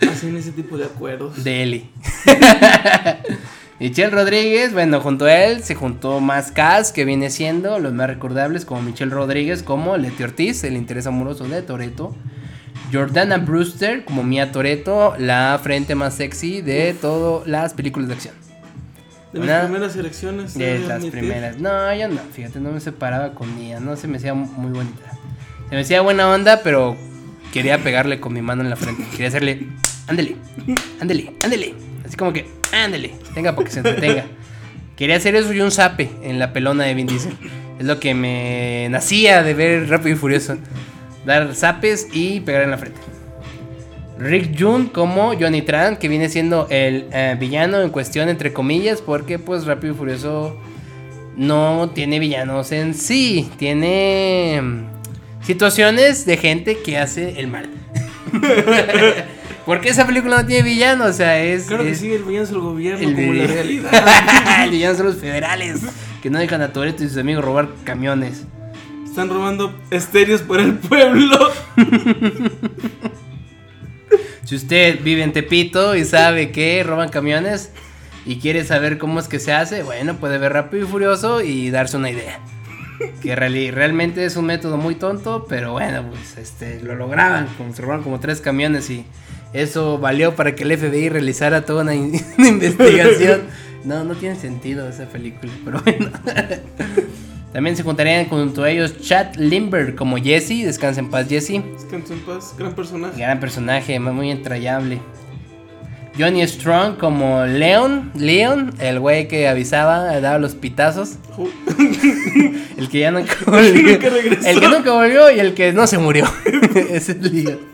hacen 0.09 0.35
ese 0.37 0.51
tipo 0.51 0.77
de 0.77 0.85
acuerdos. 0.85 1.43
de 1.43 1.63
Eli. 1.63 1.89
Michelle 3.79 4.11
Rodríguez, 4.11 4.73
bueno, 4.73 5.01
junto 5.01 5.25
a 5.25 5.33
él 5.33 5.63
se 5.63 5.73
juntó 5.73 6.19
más 6.19 6.51
cast 6.51 6.93
que 6.93 7.03
viene 7.03 7.31
siendo 7.31 7.79
los 7.79 7.93
más 7.93 8.07
recordables 8.07 8.63
como 8.63 8.81
Michelle 8.83 9.11
Rodríguez, 9.11 9.63
como 9.63 9.97
Leti 9.97 10.21
Ortiz, 10.23 10.63
el 10.63 10.75
interés 10.77 11.07
amoroso 11.07 11.45
de 11.45 11.61
Toreto. 11.63 12.15
Jordana 12.93 13.37
Brewster 13.37 14.05
como 14.05 14.21
Mia 14.21 14.51
Toreto, 14.51 15.15
la 15.17 15.59
frente 15.63 15.95
más 15.95 16.13
sexy 16.13 16.61
de 16.61 16.93
todas 16.93 17.47
las 17.47 17.73
películas 17.73 18.09
de 18.09 18.13
acción. 18.15 18.35
De 19.33 19.39
mis 19.39 19.49
Una- 19.49 19.63
primeras 19.63 19.95
elecciones. 19.95 20.53
De 20.55 20.77
las 20.79 20.91
admitir. 20.91 21.11
primeras. 21.19 21.57
No, 21.57 21.95
yo 21.95 22.07
no, 22.09 22.19
fíjate, 22.33 22.59
no 22.59 22.71
me 22.71 22.81
separaba 22.81 23.33
con 23.33 23.55
Mia, 23.55 23.79
no 23.79 23.95
se 23.95 24.07
me 24.07 24.17
hacía 24.17 24.33
muy 24.35 24.71
bonita. 24.71 25.09
Se 25.69 25.75
me 25.75 25.81
hacía 25.81 26.01
buena 26.01 26.29
onda, 26.29 26.61
pero 26.63 26.97
quería 27.53 27.79
pegarle 27.79 28.19
con 28.19 28.33
mi 28.33 28.41
mano 28.43 28.61
en 28.61 28.69
la 28.69 28.75
frente. 28.75 29.05
Quería 29.11 29.29
hacerle, 29.29 29.67
ándele, 30.11 30.35
ándele, 30.99 31.31
ándele. 31.43 31.73
Así 32.05 32.17
como 32.17 32.33
que, 32.33 32.45
ándele, 32.71 33.13
tenga 33.33 33.55
para 33.55 33.65
que 33.65 33.73
se 33.73 33.79
entretenga. 33.79 34.25
Quería 34.97 35.15
hacer 35.15 35.35
eso 35.35 35.51
y 35.53 35.61
un 35.61 35.71
zape 35.71 36.11
en 36.21 36.37
la 36.37 36.53
pelona 36.53 36.83
de 36.83 36.93
Vin 36.93 37.07
Diesel. 37.07 37.33
Es 37.79 37.85
lo 37.85 37.99
que 37.99 38.13
me 38.13 38.87
nacía 38.91 39.41
de 39.41 39.53
ver 39.53 39.89
Rápido 39.89 40.15
y 40.15 40.19
Furioso. 40.19 40.57
Dar 41.25 41.55
zapes 41.55 42.07
y 42.13 42.41
pegar 42.41 42.63
en 42.63 42.71
la 42.71 42.77
frente. 42.77 42.99
Rick 44.19 44.55
June 44.59 44.89
como 44.91 45.33
Johnny 45.39 45.63
Tran, 45.63 45.97
que 45.97 46.07
viene 46.07 46.29
siendo 46.29 46.67
el 46.69 47.07
eh, 47.11 47.35
villano 47.39 47.81
en 47.81 47.89
cuestión, 47.89 48.29
entre 48.29 48.53
comillas, 48.53 49.01
porque 49.01 49.39
pues 49.39 49.65
Rápido 49.65 49.93
y 49.93 49.97
Furioso 49.97 50.59
no 51.35 51.89
tiene 51.95 52.19
villanos 52.19 52.71
en 52.71 52.93
sí, 52.93 53.49
tiene 53.57 54.59
mm, 54.61 55.43
situaciones 55.43 56.25
de 56.25 56.37
gente 56.37 56.77
que 56.83 56.97
hace 56.99 57.39
el 57.39 57.47
mal. 57.47 57.69
porque 59.65 59.89
esa 59.89 60.05
película 60.07 60.41
no 60.41 60.45
tiene 60.47 60.63
villano, 60.63 61.05
o 61.05 61.13
sea, 61.13 61.39
es... 61.41 61.65
Claro 61.65 61.83
que 61.83 61.91
es- 61.91 61.99
sí, 61.99 62.11
el 62.11 62.23
villano 62.23 62.43
es 62.45 62.49
el 62.51 62.59
gobierno, 62.59 63.07
el 63.07 63.15
como 63.15 63.33
la 63.33 63.47
realidad. 63.47 64.63
el 64.65 64.71
villano 64.71 64.95
son 64.97 65.05
los 65.07 65.17
federales, 65.17 65.81
que 66.21 66.29
no 66.29 66.39
dejan 66.39 66.61
a 66.61 66.73
Toreto 66.73 67.03
y 67.03 67.09
sus 67.09 67.17
amigos 67.17 67.43
robar 67.43 67.69
camiones. 67.83 68.43
Están 69.05 69.29
robando 69.29 69.77
estéreos 69.91 70.41
por 70.41 70.59
el 70.59 70.75
pueblo. 70.75 71.51
Si 74.43 74.55
usted 74.57 74.99
vive 75.01 75.23
en 75.23 75.31
Tepito 75.31 75.95
y 75.95 76.03
sabe 76.03 76.51
que 76.51 76.83
roban 76.83 77.07
camiones 77.07 77.71
y 78.25 78.37
quiere 78.37 78.65
saber 78.65 78.97
cómo 78.97 79.19
es 79.21 79.29
que 79.29 79.39
se 79.39 79.53
hace, 79.53 79.81
bueno, 79.83 80.17
puede 80.17 80.37
ver 80.39 80.51
Rápido 80.51 80.83
y 80.83 80.87
Furioso 80.89 81.41
y 81.41 81.69
darse 81.69 81.95
una 81.95 82.09
idea. 82.09 82.39
Que 83.21 83.35
realmente 83.35 84.25
es 84.25 84.35
un 84.35 84.45
método 84.47 84.75
muy 84.75 84.95
tonto, 84.95 85.45
pero 85.47 85.71
bueno, 85.71 86.03
pues 86.09 86.37
este, 86.37 86.81
lo 86.81 86.95
lograban, 86.95 87.47
se 87.73 87.81
robaron 87.81 88.03
como 88.03 88.19
tres 88.19 88.41
camiones 88.41 88.89
y 88.89 89.05
eso 89.53 89.97
valió 89.97 90.35
para 90.35 90.55
que 90.55 90.63
el 90.63 90.77
FBI 90.77 91.09
realizara 91.09 91.65
toda 91.65 91.83
una, 91.83 91.95
in- 91.95 92.21
una 92.37 92.47
investigación. 92.47 93.41
No, 93.83 94.03
no 94.03 94.13
tiene 94.13 94.35
sentido 94.35 94.87
esa 94.87 95.05
película, 95.05 95.51
pero 95.65 95.81
bueno. 95.81 96.11
También 97.51 97.75
se 97.75 97.81
juntarían 97.81 98.27
junto 98.27 98.63
a 98.63 98.69
ellos 98.69 99.01
Chad 99.01 99.33
Limber 99.37 99.95
como 99.95 100.17
Jesse, 100.17 100.63
descansa 100.63 100.99
en 100.99 101.09
paz 101.09 101.27
Jesse. 101.27 101.63
Descanso 101.73 102.13
en 102.13 102.19
paz, 102.19 102.53
gran 102.59 102.75
personaje. 102.75 103.19
Gran 103.19 103.39
personaje, 103.39 103.99
muy 103.99 104.29
entrañable. 104.29 104.99
Johnny 106.15 106.47
Strong 106.47 106.97
como 106.97 107.43
Leon, 107.45 108.11
Leon, 108.13 108.71
el 108.77 108.99
güey 108.99 109.27
que 109.27 109.47
avisaba, 109.47 110.19
daba 110.19 110.37
los 110.37 110.53
pitazos, 110.53 111.15
el 112.77 112.87
que 112.87 112.99
ya 112.99 113.09
nunca 113.09 113.33
volvió, 113.47 113.93
Nunca 113.93 114.07
el 114.47 114.59
que 114.59 114.67
nunca 114.67 114.91
volvió 114.91 115.31
y 115.31 115.39
el 115.39 115.55
que 115.55 115.73
no 115.73 115.87
se 115.87 115.97
murió. 115.97 116.25
Ese 116.91 117.13
es 117.13 117.17
Leon. 117.31 117.70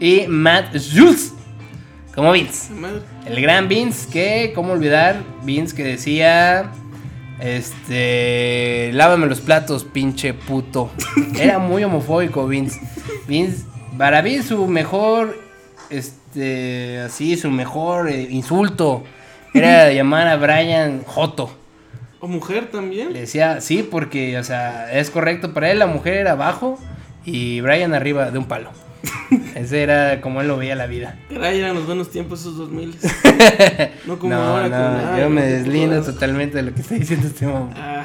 Y 0.00 0.26
Matt 0.26 0.74
Schultz 0.76 1.34
Como 2.14 2.32
Vince. 2.32 2.72
Madre. 2.72 3.02
El 3.26 3.40
gran 3.40 3.68
Vince, 3.68 4.08
que, 4.10 4.52
¿cómo 4.54 4.72
olvidar? 4.72 5.22
Vince 5.44 5.76
que 5.76 5.84
decía, 5.84 6.72
este, 7.38 8.90
lávame 8.94 9.26
los 9.26 9.40
platos, 9.40 9.84
pinche 9.84 10.34
puto. 10.34 10.90
Era 11.38 11.58
muy 11.58 11.84
homofóbico 11.84 12.46
Vince. 12.48 12.80
Vince, 13.28 13.64
para 13.96 14.22
Vince 14.22 14.48
su 14.48 14.66
mejor, 14.66 15.38
este, 15.90 17.00
así, 17.00 17.36
su 17.36 17.50
mejor 17.50 18.08
eh, 18.08 18.22
insulto 18.30 19.04
era 19.52 19.92
llamar 19.92 20.28
a 20.28 20.36
Brian 20.36 21.02
Joto. 21.04 21.50
O 22.20 22.26
mujer 22.26 22.70
también. 22.70 23.12
Le 23.12 23.20
decía, 23.20 23.60
sí, 23.60 23.82
porque, 23.82 24.38
o 24.38 24.44
sea, 24.44 24.92
es 24.92 25.10
correcto 25.10 25.54
para 25.54 25.70
él, 25.70 25.78
la 25.78 25.86
mujer 25.86 26.14
era 26.14 26.32
abajo 26.32 26.78
y 27.24 27.60
Brian 27.60 27.94
arriba 27.94 28.30
de 28.30 28.38
un 28.38 28.44
palo. 28.44 28.70
Ese 29.54 29.82
era 29.82 30.20
como 30.20 30.40
él 30.40 30.48
lo 30.48 30.56
veía 30.56 30.74
la 30.74 30.86
vida. 30.86 31.18
Caray, 31.32 31.58
eran 31.58 31.74
los 31.74 31.86
buenos 31.86 32.10
tiempos 32.10 32.40
esos 32.40 32.56
2000. 32.56 32.96
No 34.06 34.18
como 34.18 34.34
no, 34.34 34.40
ahora 34.40 34.68
no, 34.68 34.98
con, 34.98 35.14
ay, 35.14 35.20
yo 35.20 35.30
me 35.30 35.42
deslindo 35.42 36.02
totalmente 36.02 36.56
de 36.56 36.62
lo 36.64 36.74
que 36.74 36.80
está 36.80 36.94
diciendo 36.94 37.28
este 37.28 37.46
mamá. 37.46 37.70
Ah, 37.76 38.04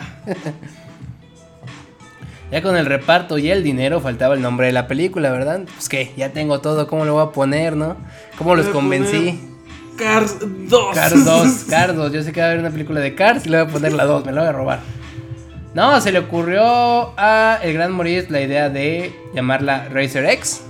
Ya 2.52 2.62
con 2.62 2.78
el 2.78 2.86
reparto 2.86 3.38
y 3.38 3.50
el 3.50 3.64
dinero 3.64 4.00
faltaba 4.02 4.36
el 4.36 4.42
nombre 4.42 4.68
de 4.68 4.74
la 4.74 4.88
película, 4.88 5.32
¿verdad? 5.32 5.62
Pues 5.74 5.90
que 5.90 6.14
ya 6.16 6.30
tengo 6.30 6.62
todo, 6.62 6.88
¿cómo 6.88 7.04
lo 7.06 7.14
voy 7.14 7.24
a 7.24 7.32
poner, 7.32 7.76
no? 7.76 7.98
¿Cómo 8.38 8.56
los 8.56 8.68
convencí? 8.68 9.40
Cars 9.98 10.38
2. 10.42 10.96
Cars 10.96 11.26
2, 11.26 11.66
Cars 11.70 11.96
2. 11.96 12.12
Yo 12.14 12.22
sé 12.24 12.32
que 12.32 12.42
va 12.42 12.48
a 12.48 12.50
haber 12.50 12.60
una 12.60 12.70
película 12.70 13.00
de 13.00 13.16
Cars 13.16 13.46
y 13.46 13.50
le 13.50 13.62
voy 13.62 13.70
a 13.70 13.74
poner 13.74 13.94
la 13.94 14.06
2, 14.06 14.26
me 14.26 14.32
la 14.32 14.42
voy 14.42 14.50
a 14.50 14.54
robar. 14.54 14.80
No, 15.74 16.00
se 16.00 16.12
le 16.12 16.20
ocurrió 16.20 16.64
a 17.18 17.60
el 17.62 17.74
gran 17.74 17.92
Maurice 17.92 18.28
la 18.30 18.42
idea 18.42 18.70
de 18.70 19.14
llamarla 19.34 19.90
Racer 19.90 20.26
X. 20.26 20.62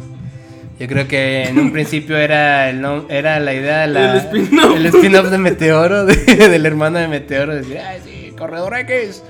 Yo 0.80 0.88
creo 0.88 1.08
que 1.08 1.44
en 1.44 1.58
un 1.58 1.72
principio 1.72 2.18
era 2.18 2.70
el 2.70 2.84
era 3.10 3.40
la 3.40 3.54
idea 3.54 3.82
de 3.82 3.88
la 3.88 4.12
El 4.18 4.86
spin-off. 4.88 5.30
de 5.30 5.38
Meteoro, 5.38 6.06
de- 6.06 6.16
del 6.50 6.66
hermano 6.66 7.00
de 7.00 7.08
Meteoro, 7.08 7.56
decir, 7.56 7.78
ay 7.80 8.02
sí, 8.04 8.34
Corredor 8.38 8.76
X, 8.80 9.24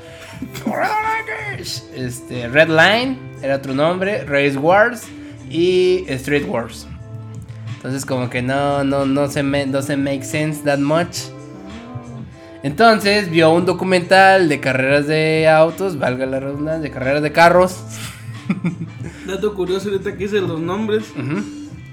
Corredor 0.64 0.96
X. 1.54 1.88
Este, 1.96 2.48
Red 2.48 2.70
Line 2.70 3.18
era 3.44 3.58
otro 3.58 3.74
nombre, 3.76 4.24
Race 4.26 4.58
Wars 4.58 5.04
y 5.50 6.04
Street 6.08 6.46
Wars. 6.48 6.88
Entonces 7.76 8.06
como 8.08 8.32
que 8.32 8.42
no, 8.42 8.84
no, 8.84 9.06
no 9.06 9.28
se 9.30 9.44
me, 9.44 9.68
no 9.68 9.84
se 9.84 9.96
make 9.98 10.24
sense 10.24 10.64
that 10.64 10.80
much. 10.80 11.18
Entonces 12.64 13.30
vio 13.30 13.52
un 13.52 13.66
documental 13.68 14.50
de 14.50 14.60
carreras 14.60 15.06
de 15.06 15.48
autos, 15.48 16.00
valga 16.00 16.26
la 16.26 16.40
redundancia, 16.40 16.82
de 16.82 16.90
carreras 16.90 17.22
de 17.22 17.32
carros. 17.32 17.78
Dato 19.28 19.54
curioso 19.54 19.90
ahorita 19.90 20.16
que 20.18 20.26
hice 20.26 20.42
los 20.42 20.60
nombres. 20.60 21.06
Ujú. 21.12 21.44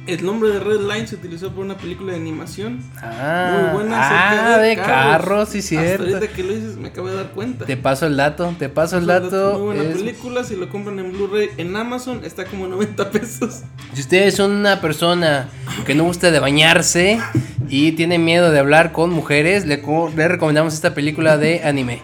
El 0.05 0.27
nombre 0.27 0.49
de 0.51 0.59
Red 0.59 0.81
Line 0.81 1.07
se 1.07 1.15
utilizó 1.15 1.53
por 1.53 1.65
una 1.65 1.77
película 1.77 2.11
de 2.11 2.19
animación. 2.19 2.81
Ah, 3.01 3.71
muy 3.71 3.83
buena 3.83 3.99
ah, 4.03 4.31
acerca 4.31 4.59
de 4.59 4.75
carros, 4.77 5.49
sí 5.51 5.59
Hasta 5.59 5.71
cierto. 5.71 6.03
ahorita 6.17 6.27
que 6.27 6.43
lo 6.43 6.55
dices 6.55 6.77
me 6.77 6.89
acabo 6.89 7.07
de 7.07 7.15
dar 7.15 7.31
cuenta. 7.31 7.67
Te 7.67 7.77
paso 7.77 8.07
el 8.09 8.17
dato, 8.17 8.53
te 8.59 8.69
paso 8.69 8.97
el 8.99 9.05
Muy 9.05 9.13
dato. 9.13 9.59
buena 9.65 9.83
es- 9.85 9.97
película, 9.99 10.43
si 10.43 10.57
lo 10.57 10.69
compran 10.71 10.99
en 10.99 11.13
Blu-ray 11.13 11.51
en 11.57 11.77
Amazon 11.77 12.23
está 12.25 12.45
como 12.47 12.67
90 12.67 13.11
pesos. 13.13 13.61
Si 13.93 14.01
ustedes 14.01 14.35
son 14.35 14.51
una 14.51 14.81
persona 14.81 15.49
que 15.87 15.95
no 15.95 16.03
gusta 16.03 16.33
de 16.33 16.41
bañarse 16.41 17.21
y 17.69 17.93
tiene 17.93 18.19
miedo 18.19 18.51
de 18.51 18.59
hablar 18.59 18.91
con 18.91 19.11
mujeres, 19.11 19.67
le, 19.67 19.83
co- 19.83 20.13
le 20.17 20.27
recomendamos 20.27 20.75
esta 20.75 20.95
película 20.95 21.39
de 21.39 21.63
anime. 21.63 22.03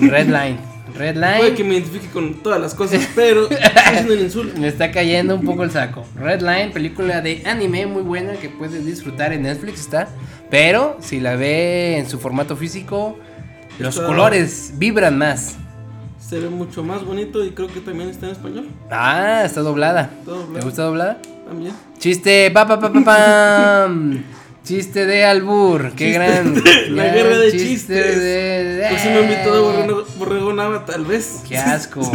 Red 0.00 0.26
Line. 0.26 0.58
Red 0.96 1.14
Puede 1.38 1.54
que 1.54 1.64
me 1.64 1.74
identifique 1.74 2.08
con 2.08 2.34
todas 2.42 2.60
las 2.60 2.74
cosas, 2.74 3.06
pero 3.14 3.48
es 3.50 4.04
un 4.10 4.18
insulto. 4.18 4.58
Me 4.58 4.68
está 4.68 4.90
cayendo 4.90 5.34
un 5.34 5.44
poco 5.44 5.62
el 5.64 5.70
saco. 5.70 6.04
Red 6.16 6.40
Line, 6.40 6.70
película 6.72 7.20
de 7.20 7.42
anime 7.46 7.86
muy 7.86 8.02
buena 8.02 8.32
que 8.34 8.48
puedes 8.48 8.84
disfrutar 8.84 9.32
en 9.32 9.42
Netflix, 9.42 9.80
está. 9.80 10.08
Pero 10.50 10.96
si 11.00 11.20
la 11.20 11.36
ve 11.36 11.98
en 11.98 12.08
su 12.08 12.18
formato 12.18 12.56
físico, 12.56 13.18
los 13.78 13.94
Está- 13.96 14.06
colores 14.06 14.72
vibran 14.76 15.18
más. 15.18 15.56
Se 16.18 16.40
ve 16.40 16.48
mucho 16.48 16.82
más 16.82 17.04
bonito 17.04 17.44
y 17.44 17.50
creo 17.50 17.68
que 17.68 17.80
también 17.80 18.08
está 18.08 18.26
en 18.26 18.32
español. 18.32 18.68
Ah, 18.90 19.42
está 19.44 19.60
doblada. 19.60 20.10
Está 20.20 20.32
doblada. 20.32 20.58
¿Te 20.58 20.64
gusta 20.64 20.82
doblada? 20.82 21.18
También. 21.46 21.72
Chiste, 21.98 22.50
pa 22.50 22.66
pa 22.66 22.80
pa 22.80 22.92
pa 22.92 23.04
pam. 23.04 24.22
Chiste 24.66 25.06
de 25.06 25.24
albur, 25.24 25.92
qué 25.94 26.10
gran. 26.10 26.54
de- 26.54 26.88
la 26.90 27.08
guerra 27.14 27.38
de 27.38 27.52
chiste 27.52 27.66
chistes. 27.68 28.18
de- 28.20 28.86
Pues 28.90 29.04
me 29.04 29.20
invitó 29.22 29.54
de 29.54 29.60
Borrego, 29.60 30.06
Borrego 30.18 30.52
Nava, 30.52 30.84
tal 30.84 31.04
vez. 31.04 31.42
Qué 31.48 31.56
asco. 31.56 32.00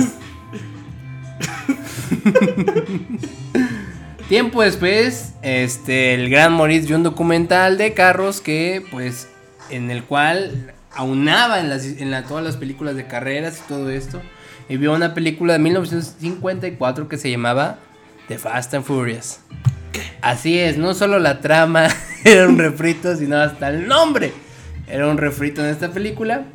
Tiempo 4.27 4.61
después, 4.61 5.33
este, 5.41 6.13
el 6.13 6.29
gran 6.29 6.53
Moritz 6.53 6.87
vio 6.87 6.95
un 6.95 7.03
documental 7.03 7.77
de 7.77 7.93
carros 7.93 8.39
que, 8.41 8.83
pues, 8.91 9.27
en 9.69 9.91
el 9.91 10.03
cual 10.03 10.73
aunaba 10.93 11.59
en, 11.59 11.69
las, 11.69 11.85
en 11.85 12.11
la- 12.11 12.23
todas 12.23 12.43
las 12.43 12.57
películas 12.57 12.95
de 12.95 13.07
carreras 13.07 13.59
y 13.59 13.67
todo 13.67 13.89
esto. 13.89 14.21
Y 14.69 14.77
vio 14.77 14.93
una 14.93 15.13
película 15.13 15.53
de 15.53 15.59
1954 15.59 17.07
que 17.09 17.17
se 17.17 17.29
llamaba 17.29 17.79
The 18.27 18.37
Fast 18.37 18.73
and 18.73 18.85
Furious. 18.85 19.39
Así 20.21 20.59
es, 20.59 20.77
no 20.77 20.93
solo 20.93 21.19
la 21.19 21.41
trama 21.41 21.87
era 22.23 22.47
un 22.47 22.57
refrito, 22.57 23.15
sino 23.15 23.37
hasta 23.37 23.69
el 23.69 23.87
nombre 23.87 24.31
era 24.91 25.07
un 25.07 25.17
refrito 25.17 25.63
en 25.63 25.69
esta 25.69 25.91
película. 25.91 26.45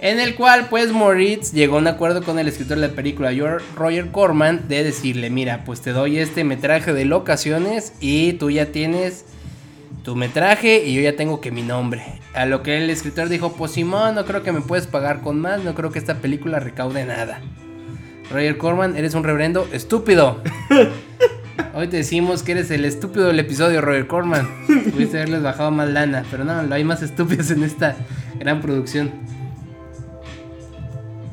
En 0.00 0.18
el 0.18 0.34
cual, 0.34 0.68
pues, 0.70 0.92
Moritz 0.92 1.52
llegó 1.52 1.76
a 1.76 1.80
un 1.80 1.86
acuerdo 1.86 2.22
con 2.22 2.38
el 2.38 2.48
escritor 2.48 2.78
de 2.78 2.88
la 2.88 2.94
película, 2.94 3.30
Roger 3.76 4.10
Corman, 4.10 4.66
de 4.66 4.82
decirle, 4.82 5.28
mira, 5.28 5.62
pues 5.66 5.82
te 5.82 5.92
doy 5.92 6.18
este 6.18 6.42
metraje 6.42 6.94
de 6.94 7.04
locaciones 7.04 7.92
y 8.00 8.32
tú 8.34 8.50
ya 8.50 8.66
tienes 8.72 9.26
tu 10.02 10.16
metraje 10.16 10.84
y 10.86 10.94
yo 10.94 11.02
ya 11.02 11.16
tengo 11.16 11.42
que 11.42 11.50
mi 11.50 11.60
nombre. 11.60 12.02
A 12.32 12.46
lo 12.46 12.62
que 12.62 12.78
el 12.78 12.88
escritor 12.88 13.28
dijo, 13.28 13.52
pues 13.52 13.72
Simón, 13.72 14.14
no 14.14 14.24
creo 14.24 14.42
que 14.42 14.52
me 14.52 14.62
puedes 14.62 14.86
pagar 14.86 15.20
con 15.20 15.38
más, 15.38 15.62
no 15.62 15.74
creo 15.74 15.92
que 15.92 15.98
esta 15.98 16.14
película 16.14 16.60
recaude 16.60 17.04
nada. 17.04 17.42
Roger 18.30 18.56
Corman, 18.56 18.96
eres 18.96 19.12
un 19.12 19.24
reverendo 19.24 19.68
estúpido. 19.70 20.42
Hoy 21.74 21.88
te 21.88 21.98
decimos 21.98 22.42
que 22.42 22.52
eres 22.52 22.70
el 22.70 22.84
estúpido 22.84 23.26
del 23.26 23.38
episodio, 23.38 23.80
Roger 23.80 24.06
Corman. 24.06 24.48
Pudiste 24.92 25.18
haberles 25.18 25.42
bajado 25.42 25.70
más 25.70 25.88
lana, 25.88 26.24
pero 26.30 26.44
no, 26.44 26.74
hay 26.74 26.84
más 26.84 27.02
estúpidos 27.02 27.50
en 27.50 27.62
esta 27.62 27.96
gran 28.38 28.60
producción. 28.60 29.10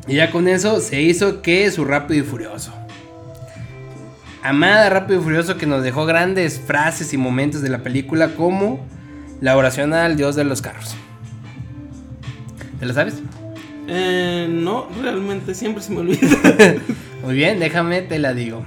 Y 0.07 0.15
ya 0.15 0.31
con 0.31 0.47
eso 0.47 0.79
se 0.79 1.01
hizo 1.01 1.41
que 1.41 1.69
su 1.71 1.85
Rápido 1.85 2.23
y 2.23 2.27
Furioso. 2.27 2.73
Amada 4.43 4.89
Rápido 4.89 5.19
y 5.19 5.23
Furioso 5.23 5.57
que 5.57 5.65
nos 5.65 5.83
dejó 5.83 6.05
grandes 6.05 6.59
frases 6.59 7.13
y 7.13 7.17
momentos 7.17 7.61
de 7.61 7.69
la 7.69 7.79
película 7.79 8.29
como 8.35 8.85
la 9.41 9.57
oración 9.57 9.93
al 9.93 10.15
dios 10.17 10.35
de 10.35 10.43
los 10.43 10.61
carros. 10.61 10.95
¿Te 12.79 12.85
lo 12.85 12.93
sabes? 12.93 13.15
Eh, 13.87 14.47
no, 14.49 14.87
realmente 15.01 15.53
siempre 15.53 15.81
se 15.81 15.91
me 15.91 15.99
olvida. 15.99 16.19
Muy 17.23 17.35
bien, 17.35 17.59
déjame 17.59 18.01
te 18.01 18.19
la 18.19 18.33
digo. 18.33 18.65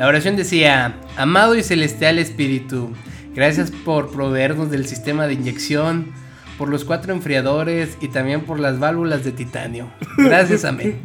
La 0.00 0.06
oración 0.06 0.34
decía, 0.34 0.94
amado 1.18 1.54
y 1.56 1.62
celestial 1.62 2.18
espíritu, 2.18 2.90
gracias 3.34 3.70
por 3.70 4.10
proveernos 4.10 4.70
del 4.70 4.86
sistema 4.86 5.26
de 5.26 5.34
inyección, 5.34 6.14
por 6.56 6.70
los 6.70 6.86
cuatro 6.86 7.12
enfriadores 7.12 7.98
y 8.00 8.08
también 8.08 8.46
por 8.46 8.60
las 8.60 8.78
válvulas 8.78 9.24
de 9.24 9.32
titanio. 9.32 9.90
Gracias, 10.16 10.64
amén. 10.64 11.00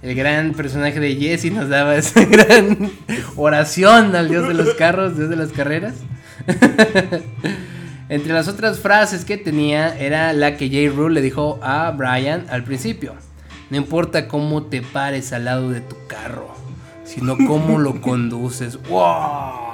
El 0.00 0.14
gran 0.14 0.54
personaje 0.54 1.00
de 1.00 1.16
Jesse 1.16 1.52
nos 1.52 1.68
daba 1.68 1.96
esa 1.96 2.24
gran 2.30 2.90
oración 3.36 4.16
al 4.16 4.30
dios 4.30 4.48
de 4.48 4.54
los 4.54 4.72
carros, 4.72 5.18
dios 5.18 5.28
de 5.28 5.36
las 5.36 5.52
carreras. 5.52 5.96
Entre 8.08 8.32
las 8.32 8.48
otras 8.48 8.78
frases 8.78 9.26
que 9.26 9.36
tenía 9.36 9.94
era 9.98 10.32
la 10.32 10.56
que 10.56 10.70
J. 10.70 10.96
Rule 10.96 11.16
le 11.16 11.20
dijo 11.20 11.60
a 11.62 11.90
Brian 11.90 12.46
al 12.48 12.64
principio. 12.64 13.16
No 13.68 13.76
importa 13.76 14.28
cómo 14.28 14.62
te 14.62 14.80
pares 14.80 15.34
al 15.34 15.44
lado 15.44 15.68
de 15.68 15.82
tu 15.82 15.96
carro, 16.06 16.56
sino 17.12 17.36
cómo 17.36 17.78
lo 17.78 18.00
conduces. 18.00 18.78
¡Wow! 18.88 19.70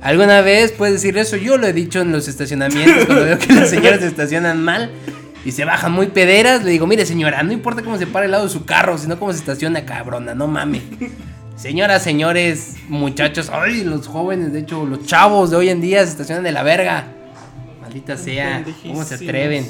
¿Alguna 0.00 0.40
vez 0.40 0.72
puedes 0.72 0.94
decir 0.94 1.16
eso? 1.16 1.36
Yo 1.36 1.56
lo 1.58 1.66
he 1.66 1.72
dicho 1.72 2.00
en 2.00 2.10
los 2.10 2.26
estacionamientos 2.26 3.06
cuando 3.06 3.24
veo 3.24 3.38
que 3.38 3.52
las 3.52 3.70
señoras 3.70 4.00
se 4.00 4.08
estacionan 4.08 4.62
mal 4.62 4.90
y 5.44 5.52
se 5.52 5.64
bajan 5.64 5.92
muy 5.92 6.08
pederas. 6.08 6.64
Le 6.64 6.72
digo, 6.72 6.88
mire 6.88 7.06
señora, 7.06 7.42
no 7.44 7.52
importa 7.52 7.82
cómo 7.82 7.96
se 7.96 8.08
para 8.08 8.24
al 8.24 8.32
lado 8.32 8.44
de 8.44 8.50
su 8.50 8.64
carro, 8.64 8.98
sino 8.98 9.16
cómo 9.18 9.32
se 9.32 9.38
estaciona, 9.38 9.84
cabrona, 9.84 10.34
no 10.34 10.48
mames. 10.48 10.82
Señoras, 11.54 12.02
señores, 12.02 12.74
muchachos, 12.88 13.48
ay, 13.52 13.84
los 13.84 14.08
jóvenes, 14.08 14.52
de 14.52 14.60
hecho, 14.60 14.84
los 14.84 15.06
chavos 15.06 15.50
de 15.50 15.56
hoy 15.56 15.68
en 15.68 15.80
día 15.80 16.04
se 16.04 16.10
estacionan 16.10 16.42
de 16.42 16.50
la 16.50 16.64
verga. 16.64 17.06
Maldita 17.80 18.16
sea, 18.16 18.64
¿cómo 18.82 19.04
se 19.04 19.14
atreven? 19.14 19.64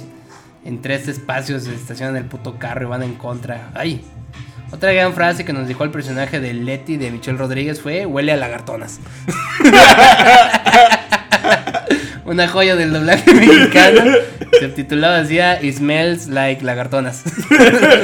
En 0.65 0.81
tres 0.81 1.09
espacios 1.09 1.65
se 1.65 1.75
estacionan 1.75 2.17
el 2.17 2.25
puto 2.25 2.59
carro 2.59 2.87
y 2.87 2.89
van 2.89 3.03
en 3.03 3.15
contra. 3.15 3.71
Ay. 3.75 4.03
Otra 4.73 4.93
gran 4.93 5.13
frase 5.13 5.45
que 5.45 5.53
nos 5.53 5.69
dijo 5.69 5.85
el 5.85 5.91
personaje 5.91 6.41
de 6.41 6.55
Letty 6.55 6.97
de 6.97 7.11
Michelle 7.11 7.37
Rodríguez 7.37 7.83
fue 7.83 8.07
huele 8.07 8.33
a 8.33 8.37
lagartonas. 8.37 9.01
Una 12.25 12.49
joya 12.49 12.75
del 12.75 12.91
doblaje 12.91 13.35
mexicano. 13.35 14.13
Subtitulado 14.59 15.23
decía 15.23 15.63
It 15.63 15.77
smells 15.77 16.29
like 16.29 16.65
lagartonas. 16.65 17.23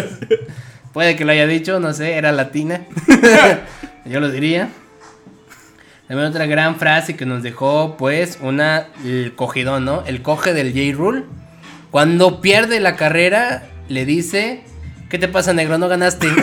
Puede 0.92 1.16
que 1.16 1.24
lo 1.24 1.33
haya 1.33 1.46
dicho, 1.46 1.81
no 1.81 1.94
sé, 1.94 2.12
era 2.12 2.33
latina. 2.33 2.83
Yo 4.04 4.20
lo 4.20 4.31
diría. 4.31 4.68
También 6.07 6.28
otra 6.28 6.44
gran 6.46 6.76
frase 6.76 7.16
que 7.16 7.24
nos 7.24 7.42
dejó, 7.42 7.96
pues, 7.96 8.38
una, 8.42 8.88
el 9.04 9.35
cogidón, 9.37 9.87
¿no? 9.87 10.04
El 10.07 10.22
coge 10.22 10.52
del 10.52 10.72
J. 10.72 10.96
Rule. 10.96 11.24
Cuando 11.90 12.40
pierde 12.40 12.81
la 12.81 12.96
carrera, 12.96 13.68
le 13.88 14.04
dice, 14.04 14.64
¿qué 15.09 15.18
te 15.18 15.29
pasa, 15.29 15.53
negro? 15.53 15.79
No 15.79 15.88
ganaste. 15.88 16.29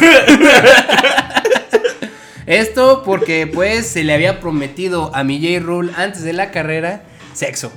Esto 2.45 3.03
porque, 3.03 3.47
pues, 3.47 3.87
se 3.87 4.03
le 4.03 4.13
había 4.13 4.39
prometido 4.39 5.11
a 5.15 5.23
mi 5.23 5.39
J. 5.39 5.65
Rule 5.65 5.91
antes 5.97 6.21
de 6.23 6.33
la 6.33 6.51
carrera 6.51 7.03
sexo. 7.33 7.71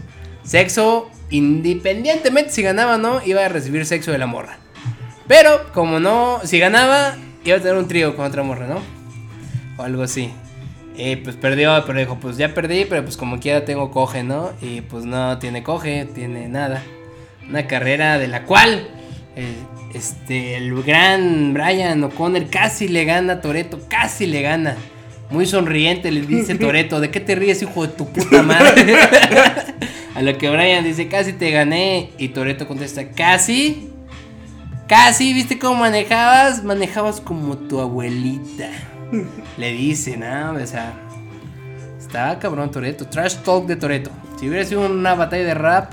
Sexo, 0.44 1.10
independientemente 1.30 2.50
si 2.50 2.62
ganaba 2.62 2.96
o 2.96 2.98
no, 2.98 3.20
iba 3.24 3.44
a 3.44 3.48
recibir 3.48 3.86
sexo 3.86 4.12
de 4.12 4.18
la 4.18 4.26
morra. 4.26 4.58
Pero, 5.26 5.72
como 5.72 6.00
no, 6.00 6.40
si 6.44 6.58
ganaba, 6.58 7.16
iba 7.44 7.56
a 7.56 7.60
tener 7.60 7.76
un 7.76 7.88
trío 7.88 8.14
con 8.16 8.26
otra 8.26 8.42
morra, 8.42 8.66
¿no? 8.66 8.80
O 9.76 9.82
algo 9.82 10.02
así. 10.02 10.32
Y 10.96 11.16
pues 11.16 11.36
perdió, 11.36 11.84
pero 11.86 11.98
dijo, 11.98 12.18
pues 12.20 12.36
ya 12.36 12.52
perdí, 12.54 12.84
pero 12.84 13.04
pues 13.04 13.16
como 13.16 13.38
quiera 13.38 13.64
tengo 13.64 13.90
coge, 13.90 14.24
¿no? 14.24 14.50
Y 14.60 14.80
pues 14.80 15.04
no 15.04 15.38
tiene 15.38 15.62
coge, 15.62 16.06
tiene 16.06 16.48
nada. 16.48 16.82
Una 17.48 17.66
carrera 17.68 18.18
de 18.18 18.26
la 18.26 18.44
cual 18.44 18.88
eh, 19.36 19.54
este, 19.94 20.56
el 20.56 20.82
gran 20.82 21.54
Brian 21.54 22.02
O'Connor 22.04 22.48
casi 22.50 22.88
le 22.88 23.04
gana 23.04 23.34
a 23.34 23.40
Toreto, 23.40 23.80
casi 23.88 24.26
le 24.26 24.42
gana. 24.42 24.76
Muy 25.30 25.46
sonriente 25.46 26.10
le 26.10 26.22
dice 26.22 26.54
Toreto, 26.58 27.00
¿de 27.00 27.10
qué 27.10 27.20
te 27.20 27.34
ríes, 27.34 27.62
hijo 27.62 27.86
de 27.86 27.92
tu 27.94 28.06
puta 28.06 28.42
madre? 28.42 28.94
a 30.14 30.22
lo 30.22 30.36
que 30.38 30.50
Brian 30.50 30.84
dice, 30.84 31.08
casi 31.08 31.32
te 31.32 31.50
gané. 31.50 32.10
Y 32.18 32.28
Toreto 32.28 32.66
contesta, 32.66 33.08
casi. 33.10 33.90
Casi, 34.86 35.34
¿viste 35.34 35.58
cómo 35.58 35.80
manejabas? 35.80 36.64
Manejabas 36.64 37.20
como 37.20 37.56
tu 37.56 37.80
abuelita. 37.80 38.70
Le 39.58 39.72
dice, 39.72 40.16
¿no? 40.16 40.52
O 40.52 40.66
sea, 40.66 40.94
estaba 41.98 42.38
cabrón 42.38 42.70
Toreto. 42.70 43.06
Trash 43.06 43.36
talk 43.36 43.66
de 43.66 43.76
Toreto. 43.76 44.10
Si 44.38 44.48
hubiera 44.48 44.64
sido 44.64 44.86
una 44.86 45.14
batalla 45.14 45.44
de 45.44 45.54
rap, 45.54 45.92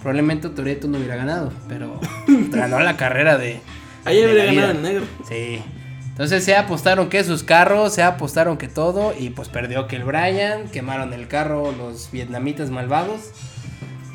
probablemente 0.00 0.48
Toreto 0.48 0.88
no 0.88 0.98
hubiera 0.98 1.16
ganado. 1.16 1.52
Pero 1.68 2.00
ganó 2.50 2.80
la 2.80 2.96
carrera 2.96 3.38
de. 3.38 3.60
Ahí 4.04 4.22
la 4.22 4.44
ganado 4.44 4.70
el 4.72 4.82
negro. 4.82 5.04
Sí. 5.28 5.62
Entonces 6.10 6.44
se 6.44 6.54
apostaron 6.54 7.08
que 7.08 7.24
sus 7.24 7.42
carros, 7.42 7.94
se 7.94 8.02
apostaron 8.02 8.58
que 8.58 8.68
todo. 8.68 9.14
Y 9.18 9.30
pues 9.30 9.48
perdió 9.48 9.86
que 9.86 9.96
el 9.96 10.04
Brian. 10.04 10.68
Quemaron 10.68 11.12
el 11.12 11.28
carro 11.28 11.72
los 11.72 12.10
vietnamitas 12.10 12.70
malvados. 12.70 13.30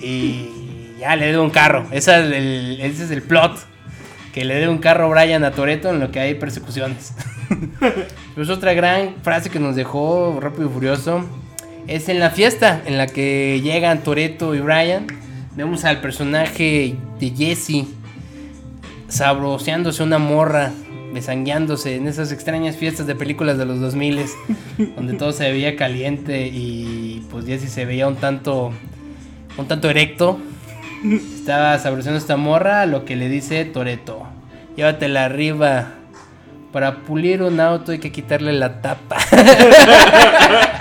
Y 0.02 0.96
ya 1.00 1.16
le 1.16 1.30
dio 1.30 1.44
un 1.44 1.50
carro. 1.50 1.88
Ese 1.92 2.12
es 2.20 2.32
el, 2.32 2.80
ese 2.82 3.06
es 3.06 3.12
el 3.12 3.22
plot. 3.22 3.58
Que 4.34 4.44
le 4.44 4.56
dé 4.56 4.68
un 4.68 4.80
carro 4.80 5.10
Brian 5.10 5.44
a 5.46 5.52
Toreto 5.52 5.90
en 5.90 6.00
lo 6.00 6.12
que 6.12 6.20
hay 6.20 6.36
persecuciones. 6.36 7.14
pues 8.36 8.50
otra 8.50 8.74
gran 8.74 9.16
frase 9.24 9.50
que 9.50 9.60
nos 9.60 9.76
dejó 9.76 10.40
Rápido 10.42 10.70
y 10.70 10.74
Furioso 10.74 11.26
es 11.88 12.10
en 12.10 12.20
la 12.20 12.32
fiesta 12.32 12.82
en 12.86 12.98
la 12.98 13.08
que 13.08 13.62
llegan 13.64 14.04
Toreto 14.04 14.56
y 14.56 14.60
Brian. 14.60 15.08
Vemos 15.56 15.86
al 15.86 16.02
personaje 16.02 16.96
de 17.20 17.30
Jesse 17.30 17.86
sabroseándose 19.08 20.04
una 20.04 20.18
morra, 20.18 20.74
besangueándose 21.14 21.96
en 21.96 22.08
esas 22.08 22.34
extrañas 22.34 22.76
fiestas 22.76 23.08
de 23.08 23.16
películas 23.16 23.58
de 23.58 23.66
los 23.66 23.80
2000 23.80 24.26
donde 24.98 25.14
todo 25.14 25.32
se 25.32 25.50
veía 25.50 25.78
caliente 25.78 26.48
y 26.48 27.26
pues 27.32 27.46
Jesse 27.46 27.70
se 27.70 27.86
veía 27.86 28.08
un 28.08 28.18
tanto 28.18 28.74
un 29.58 29.68
tanto 29.68 29.90
erecto. 29.90 30.40
Estaba 31.04 31.78
sabroseando 31.80 32.18
esta 32.18 32.36
morra, 32.36 32.82
a 32.82 32.86
lo 32.86 33.06
que 33.06 33.16
le 33.16 33.30
dice 33.30 33.64
Toreto. 33.66 34.24
Llévatela 34.76 35.26
arriba. 35.26 35.88
Para 36.74 37.04
pulir 37.04 37.42
un 37.42 37.62
auto 37.62 37.94
hay 37.94 38.00
que 38.00 38.12
quitarle 38.12 38.52
la 38.52 38.82
tapa. 38.82 39.18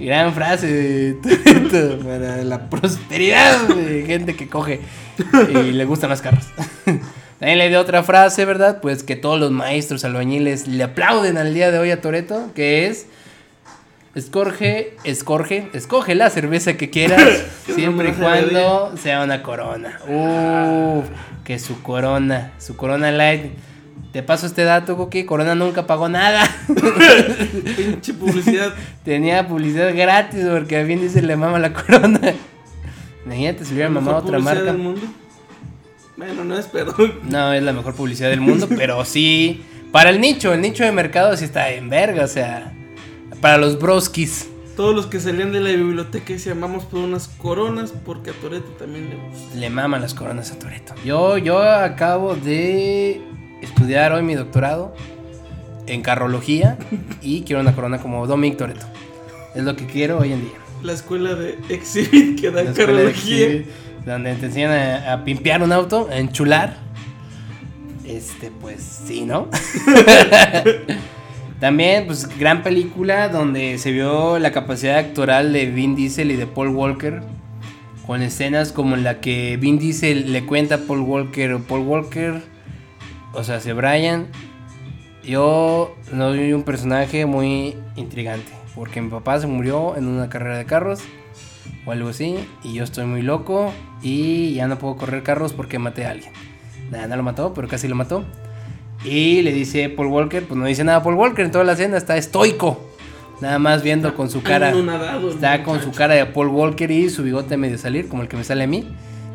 Gran 0.00 0.32
frase 0.32 1.16
para 2.02 2.42
la 2.42 2.70
prosperidad 2.70 3.68
de 3.68 4.04
gente 4.06 4.34
que 4.34 4.48
coge 4.48 4.80
y 5.50 5.72
le 5.72 5.84
gustan 5.84 6.10
los 6.10 6.22
carros. 6.22 6.46
También 7.38 7.58
le 7.58 7.68
dio 7.68 7.80
otra 7.80 8.02
frase, 8.02 8.44
¿verdad? 8.44 8.80
Pues 8.80 9.02
que 9.02 9.16
todos 9.16 9.38
los 9.38 9.50
maestros 9.50 10.04
albañiles 10.04 10.66
le 10.66 10.84
aplauden 10.84 11.38
al 11.38 11.54
día 11.54 11.70
de 11.70 11.78
hoy 11.78 11.90
a 11.90 12.00
Toreto, 12.00 12.50
que 12.54 12.86
es 12.86 13.06
escoge, 14.14 14.96
escoge, 15.04 15.68
escoge 15.72 16.14
la 16.14 16.30
cerveza 16.30 16.76
que 16.76 16.90
quieras, 16.90 17.44
siempre 17.74 18.10
y 18.10 18.12
cuando 18.12 18.96
sea 18.96 19.22
una 19.22 19.42
corona. 19.42 20.00
Uf, 20.08 21.06
que 21.44 21.58
su 21.58 21.82
corona, 21.82 22.52
su 22.58 22.76
corona 22.76 23.10
light. 23.10 23.52
Te 24.12 24.22
paso 24.24 24.46
este 24.46 24.64
dato, 24.64 24.96
Coqui, 24.96 25.24
Corona 25.24 25.54
nunca 25.54 25.86
pagó 25.86 26.08
nada. 26.08 26.42
Pinche 27.76 28.12
publicidad. 28.14 28.74
Tenía 29.04 29.46
publicidad 29.46 29.94
gratis 29.94 30.44
porque 30.50 30.78
a 30.78 30.82
bien 30.82 31.00
dice 31.00 31.22
le 31.22 31.36
mama 31.36 31.58
la 31.60 31.72
corona. 31.72 32.20
Imagínate 33.24 33.64
si 33.64 33.74
hubiera 33.74 33.88
La 33.88 33.94
mamado 34.00 34.18
otra 34.18 34.38
publicidad 34.38 34.54
marca. 34.56 34.72
del 34.72 34.78
mundo. 34.82 35.02
Bueno, 36.16 36.44
no 36.44 36.58
es, 36.58 36.66
pero. 36.66 36.94
No 37.22 37.52
es 37.52 37.62
la 37.62 37.72
mejor 37.72 37.94
publicidad 37.94 38.30
del 38.30 38.40
mundo, 38.40 38.68
pero 38.76 39.04
sí. 39.04 39.64
Para 39.92 40.10
el 40.10 40.20
nicho, 40.20 40.52
el 40.52 40.60
nicho 40.60 40.84
de 40.84 40.92
mercado 40.92 41.36
sí 41.36 41.44
está 41.44 41.70
en 41.70 41.88
verga, 41.88 42.24
o 42.24 42.28
sea. 42.28 42.72
Para 43.40 43.58
los 43.58 43.78
broskis. 43.78 44.48
Todos 44.76 44.94
los 44.94 45.06
que 45.06 45.20
salían 45.20 45.52
de 45.52 45.60
la 45.60 45.70
biblioteca 45.70 46.32
y 46.32 46.38
se 46.38 46.50
llamamos 46.50 46.84
por 46.84 47.00
unas 47.00 47.28
coronas 47.28 47.92
porque 48.04 48.30
a 48.30 48.32
Toreto 48.34 48.68
también 48.78 49.08
le 49.10 49.16
gusta. 49.16 49.54
Le 49.54 49.70
maman 49.70 50.00
las 50.00 50.14
coronas 50.14 50.50
a 50.52 50.58
Toreto. 50.58 50.94
Yo, 51.04 51.38
yo 51.38 51.62
acabo 51.62 52.34
de 52.34 53.20
estudiar 53.60 54.12
hoy 54.12 54.22
mi 54.22 54.34
doctorado 54.34 54.94
en 55.86 56.02
carrología 56.02 56.78
y 57.22 57.42
quiero 57.42 57.60
una 57.60 57.74
corona 57.74 57.98
como 57.98 58.26
Dominic 58.26 58.58
Toreto. 58.58 58.86
Es 59.54 59.64
lo 59.64 59.76
que 59.76 59.86
quiero 59.86 60.18
hoy 60.18 60.32
en 60.32 60.42
día. 60.42 60.58
La 60.82 60.92
escuela 60.92 61.34
de 61.34 61.58
Exhibit 61.68 62.40
que 62.40 62.50
da 62.50 62.62
La 62.62 63.10
exhibit, 63.10 63.66
donde 64.06 64.34
te 64.36 64.46
enseñan 64.46 64.72
a, 64.72 65.12
a 65.12 65.24
pimpear 65.24 65.62
un 65.62 65.72
auto, 65.72 66.08
a 66.10 66.18
enchular. 66.18 66.76
Este, 68.06 68.50
pues 68.50 69.02
sí, 69.06 69.22
¿no? 69.22 69.48
También, 71.60 72.06
pues, 72.06 72.26
gran 72.38 72.62
película 72.62 73.28
donde 73.28 73.76
se 73.76 73.92
vio 73.92 74.38
la 74.38 74.50
capacidad 74.50 74.96
actoral 74.96 75.52
de 75.52 75.66
Vin 75.66 75.94
Diesel 75.94 76.30
y 76.30 76.36
de 76.36 76.46
Paul 76.46 76.68
Walker. 76.68 77.20
Con 78.06 78.22
escenas 78.22 78.72
como 78.72 78.96
en 78.96 79.04
la 79.04 79.20
que 79.20 79.58
Vin 79.58 79.78
Diesel 79.78 80.32
le 80.32 80.46
cuenta 80.46 80.76
a 80.76 80.78
Paul 80.78 81.00
Walker, 81.00 81.58
Paul 81.58 81.80
Walker, 81.80 82.42
o 83.32 83.44
sea, 83.44 83.60
se 83.60 83.72
Brian, 83.72 84.26
yo 85.24 85.94
no 86.12 86.30
soy 86.30 86.52
un 86.52 86.62
personaje 86.62 87.26
muy 87.26 87.76
intrigante. 87.96 88.52
Porque 88.74 89.00
mi 89.00 89.10
papá 89.10 89.38
se 89.40 89.46
murió 89.46 89.96
en 89.96 90.06
una 90.06 90.28
carrera 90.28 90.56
de 90.56 90.64
carros 90.64 91.00
o 91.84 91.92
algo 91.92 92.08
así. 92.08 92.36
Y 92.62 92.74
yo 92.74 92.84
estoy 92.84 93.04
muy 93.04 93.22
loco 93.22 93.72
y 94.02 94.54
ya 94.54 94.68
no 94.68 94.78
puedo 94.78 94.96
correr 94.96 95.22
carros 95.22 95.52
porque 95.52 95.78
maté 95.78 96.06
a 96.06 96.12
alguien. 96.12 96.32
Nada, 96.90 97.06
no 97.08 97.16
lo 97.16 97.22
mató, 97.22 97.52
pero 97.54 97.68
casi 97.68 97.88
lo 97.88 97.94
mató. 97.94 98.24
Y 99.04 99.42
le 99.42 99.52
dice 99.52 99.88
Paul 99.88 100.08
Walker, 100.08 100.44
pues 100.44 100.58
no 100.58 100.66
dice 100.66 100.84
nada 100.84 101.02
Paul 101.02 101.14
Walker 101.14 101.44
en 101.44 101.50
toda 101.50 101.64
la 101.64 101.72
escena, 101.72 101.96
está 101.96 102.16
estoico. 102.16 102.90
Nada 103.40 103.58
más 103.58 103.82
viendo 103.82 104.14
con 104.14 104.28
su 104.28 104.42
cara. 104.42 104.72
Está 105.30 105.62
con 105.62 105.80
su 105.80 105.92
cara 105.92 106.14
de 106.14 106.26
Paul 106.26 106.48
Walker 106.48 106.90
y 106.90 107.08
su 107.08 107.22
bigote 107.22 107.56
medio 107.56 107.78
salir, 107.78 108.08
como 108.08 108.22
el 108.22 108.28
que 108.28 108.36
me 108.36 108.44
sale 108.44 108.64
a 108.64 108.66
mí. 108.66 108.86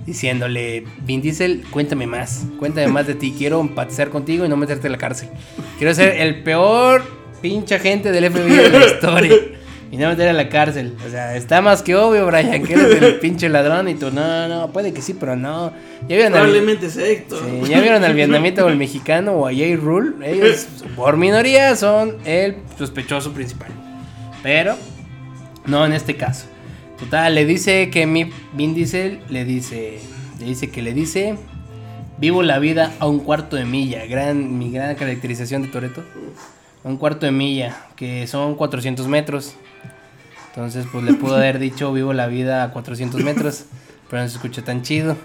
Diciéndole, 0.05 0.85
Vin 1.03 1.21
Diesel, 1.21 1.63
cuéntame 1.71 2.05
más. 2.05 2.45
Cuéntame 2.59 2.87
más 2.87 3.07
de 3.07 3.15
ti. 3.15 3.33
Quiero 3.37 3.59
empatizar 3.59 4.09
contigo 4.09 4.45
y 4.45 4.49
no 4.49 4.57
meterte 4.57 4.87
en 4.87 4.91
la 4.91 4.97
cárcel. 4.99 5.29
Quiero 5.77 5.93
ser 5.93 6.21
el 6.21 6.43
peor 6.43 7.03
pinche 7.41 7.75
agente 7.75 8.11
del 8.11 8.31
FBI 8.31 8.55
de 8.55 8.69
la 8.69 8.85
historia. 8.85 9.33
Y 9.91 9.97
no 9.97 10.09
meter 10.09 10.27
a 10.27 10.33
la 10.33 10.49
cárcel. 10.49 10.95
O 11.05 11.09
sea, 11.09 11.35
está 11.35 11.61
más 11.61 11.81
que 11.81 11.95
obvio, 11.95 12.25
Brian, 12.25 12.63
que 12.63 12.73
eres 12.73 13.01
el 13.01 13.15
pinche 13.19 13.47
ladrón. 13.47 13.87
Y 13.87 13.95
tú, 13.95 14.11
no, 14.11 14.47
no, 14.47 14.71
puede 14.71 14.93
que 14.93 15.01
sí, 15.01 15.13
pero 15.13 15.35
no. 15.35 15.71
Ya 16.09 16.15
vieron 16.17 16.33
al, 16.33 16.41
Probablemente 16.41 16.89
sea 16.89 17.07
Héctor. 17.07 17.39
sí, 17.39 17.69
ya 17.69 17.79
vieron 17.79 18.03
al 18.03 18.13
vietnamita 18.13 18.65
o 18.65 18.67
al 18.67 18.77
mexicano 18.77 19.33
o 19.33 19.47
a 19.47 19.51
Jay 19.51 19.75
Rule. 19.75 20.27
Ellos, 20.27 20.67
por 20.95 21.17
minoría, 21.17 21.75
son 21.75 22.17
el 22.25 22.57
sospechoso 22.77 23.31
principal. 23.31 23.69
Pero, 24.43 24.75
no 25.65 25.85
en 25.85 25.93
este 25.93 26.15
caso. 26.15 26.47
Total, 26.99 27.35
le 27.35 27.45
dice 27.45 27.89
que 27.89 28.05
mi 28.05 28.29
Vin 28.53 28.73
Diesel 28.73 29.19
le 29.29 29.43
dice, 29.43 29.99
le 30.39 30.45
dice 30.45 30.69
que 30.69 30.81
le 30.81 30.93
dice, 30.93 31.35
vivo 32.17 32.41
la 32.41 32.57
vida 32.59 32.93
a 32.99 33.07
un 33.07 33.19
cuarto 33.19 33.57
de 33.57 33.65
milla. 33.65 34.05
Gran, 34.05 34.57
mi 34.57 34.71
gran 34.71 34.95
caracterización 34.95 35.63
de 35.63 35.67
Toreto. 35.67 36.03
Un 36.83 36.97
cuarto 36.97 37.25
de 37.25 37.31
milla, 37.31 37.75
que 37.95 38.27
son 38.27 38.55
400 38.55 39.07
metros. 39.07 39.55
Entonces, 40.49 40.85
pues 40.89 41.03
le 41.03 41.13
pudo 41.13 41.35
haber 41.35 41.59
dicho, 41.59 41.91
vivo 41.91 42.13
la 42.13 42.27
vida 42.27 42.63
a 42.63 42.71
400 42.71 43.21
metros, 43.23 43.65
pero 44.09 44.21
no 44.21 44.29
se 44.29 44.35
escucha 44.35 44.63
tan 44.63 44.81
chido. 44.81 45.17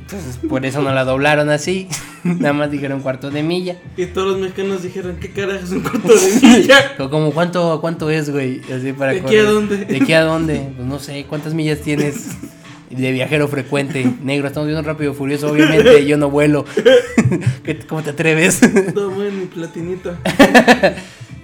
Entonces, 0.00 0.38
por 0.48 0.64
eso 0.66 0.82
no 0.82 0.92
la 0.92 1.04
doblaron 1.04 1.50
así. 1.50 1.86
Nada 2.24 2.52
más 2.52 2.70
dijeron 2.70 3.00
cuarto 3.00 3.30
de 3.30 3.42
milla. 3.42 3.76
Y 3.96 4.06
todos 4.06 4.32
los 4.32 4.38
mexicanos 4.40 4.82
dijeron, 4.82 5.16
¿qué 5.20 5.30
carajo 5.30 5.64
es 5.64 5.70
un 5.70 5.80
corto 5.80 6.08
de 6.08 6.40
milla? 6.48 6.94
Co- 6.96 7.10
Como 7.10 7.30
cuánto, 7.32 7.80
cuánto 7.80 8.10
es, 8.10 8.28
güey, 8.30 8.60
así 8.72 8.92
para 8.92 9.12
¿De 9.12 9.20
aquí 9.20 9.36
a 9.36 9.44
dónde? 9.44 9.84
¿De 9.84 9.96
aquí 9.96 10.12
a 10.12 10.22
dónde? 10.22 10.72
Pues 10.76 10.86
no 10.88 10.98
sé, 10.98 11.24
¿cuántas 11.28 11.54
millas 11.54 11.80
tienes? 11.80 12.28
de 12.90 13.12
viajero 13.12 13.46
frecuente. 13.46 14.04
Negro, 14.20 14.48
estamos 14.48 14.66
viendo 14.66 14.82
rápido 14.82 15.14
furioso. 15.14 15.52
Obviamente, 15.52 16.04
yo 16.06 16.16
no 16.18 16.28
vuelo. 16.28 16.64
¿Qué- 17.64 17.78
¿Cómo 17.78 18.02
te 18.02 18.10
atreves? 18.10 18.60
Todo 18.92 19.24
en 19.24 19.38
mi 19.38 19.46
platinito. 19.46 20.16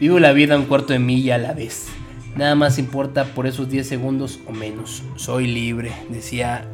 Vivo 0.01 0.19
la 0.19 0.33
vida 0.33 0.59
un 0.59 0.65
cuarto 0.67 0.93
de 0.93 0.99
milla 0.99 1.37
a 1.37 1.39
la 1.39 1.53
vez. 1.53 1.87
Nada 2.35 2.55
más 2.57 2.79
importa 2.79 3.25
por 3.27 3.47
esos 3.47 3.71
10 3.71 3.87
segundos 3.87 4.41
o 4.47 4.53
menos. 4.53 5.05
Soy 5.15 5.47
libre, 5.47 5.93
decía 6.11 6.69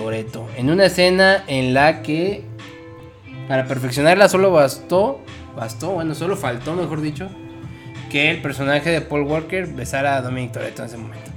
Toreto. 0.00 0.48
En 0.56 0.70
una 0.70 0.86
escena 0.86 1.44
en 1.46 1.74
la 1.74 2.00
que 2.00 2.42
para 3.48 3.66
perfeccionarla 3.66 4.30
solo 4.30 4.50
bastó, 4.50 5.20
bastó, 5.54 5.90
bueno, 5.90 6.14
solo 6.14 6.36
faltó, 6.36 6.74
mejor 6.74 7.02
dicho, 7.02 7.28
que 8.10 8.30
el 8.30 8.40
personaje 8.40 8.88
de 8.90 9.02
Paul 9.02 9.22
Walker 9.24 9.66
besara 9.66 10.16
a 10.16 10.22
Dominic 10.22 10.52
Toreto 10.52 10.82
en 10.82 10.88
ese 10.88 10.96
momento. 10.96 11.30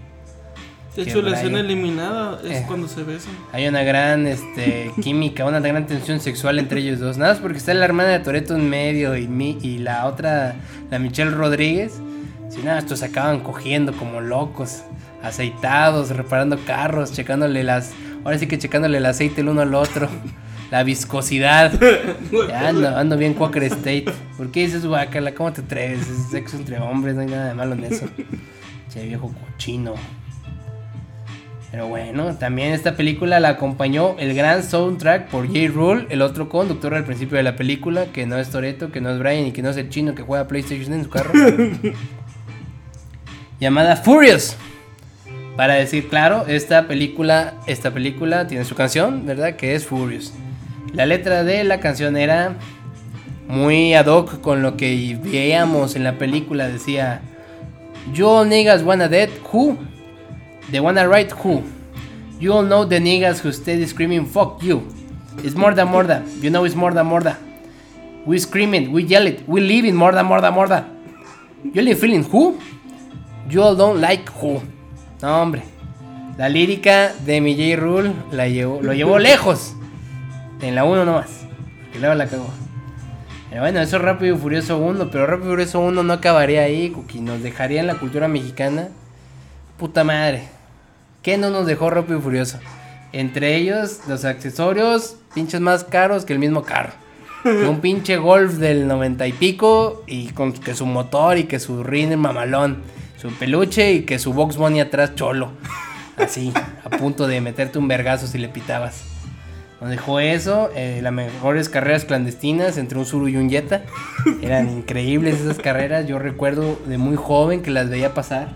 De 0.96 1.02
hecho, 1.02 1.22
la 1.24 1.36
escena 1.36 1.60
eliminada 1.60 2.40
es 2.44 2.52
Eh. 2.62 2.64
cuando 2.68 2.88
se 2.88 3.04
besan. 3.04 3.34
Hay 3.52 3.68
una 3.68 3.84
gran 3.84 4.28
este, 4.28 4.92
química, 5.02 5.44
una 5.44 5.60
gran 5.60 5.86
tensión 5.88 6.22
sexual 6.22 6.58
entre 6.60 6.80
ellos 6.80 7.00
dos. 7.00 7.18
Nada 7.18 7.34
más 7.34 7.42
porque 7.42 7.58
está 7.58 7.74
la 7.74 7.84
hermana 7.84 8.10
de 8.10 8.20
Toreto 8.20 8.56
en 8.56 8.70
medio 8.70 9.18
y, 9.18 9.28
mi, 9.28 9.58
y 9.62 9.80
la 9.80 10.06
otra, 10.06 10.56
la 10.90 11.00
Michelle 11.00 11.32
Rodríguez. 11.32 12.00
Si 12.50 12.62
nada, 12.62 12.80
estos 12.80 13.00
se 13.00 13.06
acaban 13.06 13.40
cogiendo 13.42 13.92
como 13.94 14.22
locos, 14.22 14.84
aceitados, 15.24 16.10
reparando 16.12 16.60
carros, 16.66 17.12
checándole 17.12 17.64
las. 17.64 17.92
Ahora 18.24 18.38
sí 18.38 18.48
que 18.48 18.58
checándole 18.58 18.98
el 18.98 19.06
aceite 19.06 19.42
el 19.42 19.50
uno 19.50 19.62
al 19.62 19.76
otro. 19.76 20.10
La 20.72 20.84
viscosidad. 20.84 21.80
Ya 22.48 22.70
ando, 22.70 22.88
ando 22.88 23.18
bien 23.18 23.34
Quaker 23.34 23.64
State. 23.64 24.06
¿Por 24.38 24.52
qué 24.52 24.62
dices 24.62 24.86
guacala? 24.86 25.34
¿Cómo 25.36 25.54
te 25.54 25.62
atreves? 25.62 26.08
Es 26.10 26.32
sexo 26.32 26.58
entre 26.58 26.80
hombres, 26.80 27.16
no 27.16 27.22
hay 27.22 27.28
nada 27.28 27.50
de 27.50 27.54
malo 27.54 27.74
en 27.74 27.84
eso. 27.84 28.08
Che, 28.90 29.06
viejo 29.06 29.32
cochino. 29.32 29.94
Pero 31.70 31.88
bueno, 31.88 32.36
también 32.36 32.72
esta 32.72 32.96
película 32.96 33.40
la 33.40 33.50
acompañó 33.50 34.16
el 34.20 34.36
gran 34.36 34.62
soundtrack 34.64 35.30
por 35.30 35.48
J. 35.48 35.60
Rule, 35.74 36.06
el 36.10 36.22
otro 36.22 36.48
conductor 36.48 36.94
al 36.94 37.04
principio 37.04 37.38
de 37.38 37.44
la 37.44 37.56
película, 37.56 38.06
que 38.14 38.28
no 38.28 38.38
es 38.38 38.50
Toreto, 38.50 38.92
que 38.92 39.02
no 39.02 39.10
es 39.10 39.18
Brian 39.18 39.48
y 39.48 39.52
que 39.54 39.64
no 39.64 39.72
es 39.72 39.78
el 39.78 39.90
chino 39.90 40.14
que 40.14 40.22
juega 40.22 40.48
PlayStation 40.48 40.94
en 40.94 41.04
su 41.04 41.10
carro. 41.10 41.34
llamada 43.60 43.96
Furious. 43.96 44.56
Para 45.56 45.76
decir 45.76 46.08
claro, 46.10 46.46
esta 46.48 46.88
película, 46.88 47.54
esta 47.68 47.92
película 47.92 48.48
tiene 48.48 48.66
su 48.66 48.74
canción, 48.74 49.26
¿verdad? 49.26 49.56
Que 49.56 49.76
es 49.76 49.86
Furious. 49.86 50.34
La 50.94 51.06
letra 51.06 51.44
de 51.44 51.64
la 51.64 51.80
canción 51.80 52.18
era 52.18 52.56
muy 53.48 53.94
ad 53.94 54.08
hoc 54.08 54.42
con 54.42 54.64
lo 54.64 54.78
que 54.78 55.18
veíamos 55.22 55.96
en 55.96 56.04
la 56.04 56.18
película. 56.18 56.68
Decía, 56.68 57.22
You 58.14 58.28
all 58.28 58.50
niggas 58.50 58.84
wanna 58.84 59.08
dead, 59.08 59.30
who? 59.52 59.78
They 60.72 60.80
wanna 60.80 61.08
right, 61.08 61.32
who? 61.32 61.62
You 62.40 62.54
all 62.54 62.66
know 62.66 62.86
the 62.88 63.00
niggas 63.00 63.44
who 63.44 63.52
steady 63.52 63.86
screaming, 63.86 64.26
fuck 64.26 64.62
you. 64.62 64.82
It's 65.44 65.56
more 65.56 65.76
than 65.76 65.88
more 65.88 66.06
than. 66.06 66.26
You 66.42 66.50
know 66.50 66.66
it's 66.66 66.76
more 66.76 66.94
than 66.94 67.06
more 67.06 67.22
than. 67.22 67.38
We 68.26 68.40
scream 68.40 68.74
it, 68.74 68.90
we 68.90 69.04
yell 69.04 69.28
it, 69.28 69.48
we 69.48 69.62
live 69.62 69.86
in 69.86 69.98
than 70.00 70.26
more 70.26 70.68
than. 70.68 70.86
You 71.64 71.82
only 71.82 71.94
feeling 71.94 72.24
who? 72.24 72.60
You 73.50 73.62
all 73.62 73.76
don't 73.76 74.02
like 74.02 74.28
who. 74.30 74.62
No, 75.24 75.42
hombre. 75.42 75.64
La 76.38 76.50
lírica 76.50 77.14
de 77.26 77.40
mi 77.40 77.56
J. 77.56 77.82
Rule 77.82 78.12
la 78.34 78.50
llevó, 78.50 78.82
lo 78.82 78.92
llevó 78.92 79.20
lejos. 79.30 79.74
En 80.60 80.76
la 80.76 80.84
1 80.84 81.06
nomás. 81.06 81.46
Y 81.96 82.00
luego 82.00 82.14
la 82.14 82.28
cagó. 82.28 82.50
Pero 83.50 83.62
bueno, 83.62 83.80
eso 83.80 83.96
es 83.96 84.02
Rápido 84.02 84.36
y 84.36 84.38
Furioso 84.38 84.78
1. 84.80 85.10
Pero 85.12 85.26
Rápido 85.26 85.48
y 85.48 85.52
Furioso 85.52 85.80
1 85.80 86.04
no 86.04 86.12
acabaría 86.12 86.64
ahí, 86.64 86.90
Cookie. 86.90 87.22
Nos 87.22 87.42
dejaría 87.42 87.80
en 87.80 87.88
la 87.88 87.96
cultura 87.96 88.28
mexicana. 88.28 88.90
Puta 89.78 90.04
madre. 90.04 90.50
¿Qué 91.22 91.38
no 91.38 91.50
nos 91.52 91.68
dejó 91.68 91.90
Rápido 91.90 92.20
y 92.20 92.22
Furioso? 92.22 92.60
Entre 93.14 93.56
ellos, 93.56 94.02
los 94.10 94.26
accesorios, 94.26 95.16
pinches 95.34 95.62
más 95.62 95.86
caros 95.86 96.26
que 96.26 96.34
el 96.34 96.40
mismo 96.40 96.64
carro. 96.64 96.92
Un 97.46 97.80
pinche 97.80 98.18
Golf 98.18 98.56
del 98.56 98.90
90 98.90 99.26
y 99.26 99.32
pico 99.32 100.04
y 100.06 100.32
con 100.32 100.52
que 100.52 100.76
su 100.76 100.86
motor 100.86 101.38
y 101.38 101.46
que 101.46 101.62
su 101.62 101.82
rin 101.82 102.20
mamalón, 102.20 102.84
su 103.24 103.30
peluche 103.30 103.94
y 103.94 104.02
que 104.02 104.20
su 104.20 104.34
Box 104.34 104.58
Bunny 104.58 104.82
atrás 104.82 105.16
cholo. 105.16 105.54
Así, 106.18 106.52
a 106.84 106.90
punto 106.90 107.26
de 107.26 107.40
meterte 107.40 107.80
un 107.80 107.88
vergazo 107.88 108.28
si 108.28 108.38
le 108.38 108.50
pitabas. 108.50 109.06
Nos 109.80 109.90
dejó 109.90 110.20
eso, 110.20 110.70
eh, 110.76 111.00
las 111.02 111.14
mejores 111.14 111.70
carreras 111.70 112.04
clandestinas 112.04 112.78
entre 112.78 112.98
un 113.00 113.06
Suru 113.06 113.30
y 113.30 113.38
un 113.38 113.50
Jetta. 113.50 113.84
Eran 114.42 114.70
increíbles 114.70 115.40
esas 115.40 115.58
carreras, 115.58 116.06
yo 116.06 116.20
recuerdo 116.20 116.78
de 116.86 116.98
muy 116.98 117.16
joven 117.16 117.62
que 117.62 117.72
las 117.72 117.90
veía 117.90 118.14
pasar. 118.14 118.50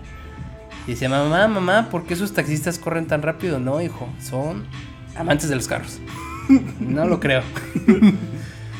Y 0.86 0.90
decía, 0.90 1.08
mamá, 1.08 1.48
mamá, 1.48 1.88
¿por 1.90 2.04
qué 2.04 2.12
esos 2.12 2.34
taxistas 2.34 2.78
corren 2.78 3.06
tan 3.06 3.22
rápido? 3.22 3.58
No, 3.58 3.80
hijo, 3.80 4.06
son 4.22 4.66
amantes 5.16 5.48
de 5.48 5.56
los 5.56 5.66
carros. 5.66 5.98
No 6.78 7.06
lo 7.06 7.20
creo. 7.20 7.42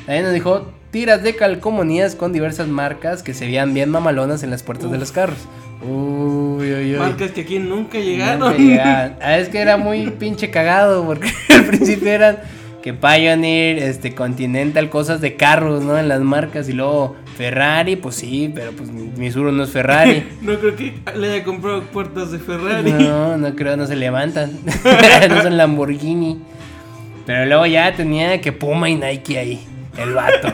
También 0.05 0.25
nos 0.25 0.35
dijo 0.35 0.73
tiras 0.91 1.23
de 1.23 1.35
calcomanías 1.37 2.15
con 2.15 2.33
diversas 2.33 2.69
marcas 2.69 3.23
que 3.23 3.35
se 3.35 3.47
veían 3.47 3.75
bien 3.75 3.91
mamalonas 3.91 4.43
en 4.43 4.51
las 4.51 4.63
puertas 4.63 4.91
de 4.91 4.99
los 4.99 5.13
carros. 5.13 5.39
Uy, 5.81 6.73
uy, 6.73 6.93
uy. 6.95 6.99
Marcas 6.99 7.31
que 7.31 7.43
aquí 7.43 7.59
nunca 7.59 7.77
Nunca 7.77 7.99
llegaron. 7.99 8.57
llegaban. 8.57 9.17
Ah, 9.23 9.39
es 9.39 9.49
que 9.49 9.59
era 9.61 9.77
muy 9.77 10.11
pinche 10.19 10.51
cagado 10.51 11.05
porque 11.05 11.31
al 11.51 11.65
principio 11.65 12.11
eran 12.11 12.39
que 12.83 12.95
Pioneer, 12.95 13.79
este 13.79 14.15
Continental, 14.15 14.89
cosas 14.89 15.21
de 15.21 15.35
carros, 15.35 15.83
¿no? 15.85 15.99
En 15.99 16.09
las 16.09 16.21
marcas 16.21 16.69
y 16.69 16.73
luego 16.73 17.17
Ferrari, 17.37 17.97
pues 17.97 18.17
sí, 18.17 18.51
pero 18.55 18.73
pues 18.73 18.91
Misuro 18.91 19.53
no 19.53 19.65
es 19.65 19.71
Ferrari. 19.71 20.25
No 20.43 20.59
creo 20.59 20.75
que 20.77 20.95
le 21.17 21.33
haya 21.35 21.45
comprado 21.45 21.83
puertas 21.83 22.31
de 22.33 22.39
Ferrari. 22.39 22.93
No, 22.93 23.37
no 23.37 23.55
creo, 23.55 23.77
no 23.77 23.87
se 23.87 23.97
levantan. 23.97 24.53
no 25.29 25.43
son 25.43 25.57
Lamborghini. 25.57 26.39
Pero 27.27 27.45
luego 27.47 27.67
ya 27.67 27.93
tenía 27.95 28.41
que 28.41 28.53
Puma 28.53 28.89
y 28.89 28.95
Nike 28.97 29.39
ahí, 29.39 29.61
el 29.99 30.15
vato. 30.15 30.53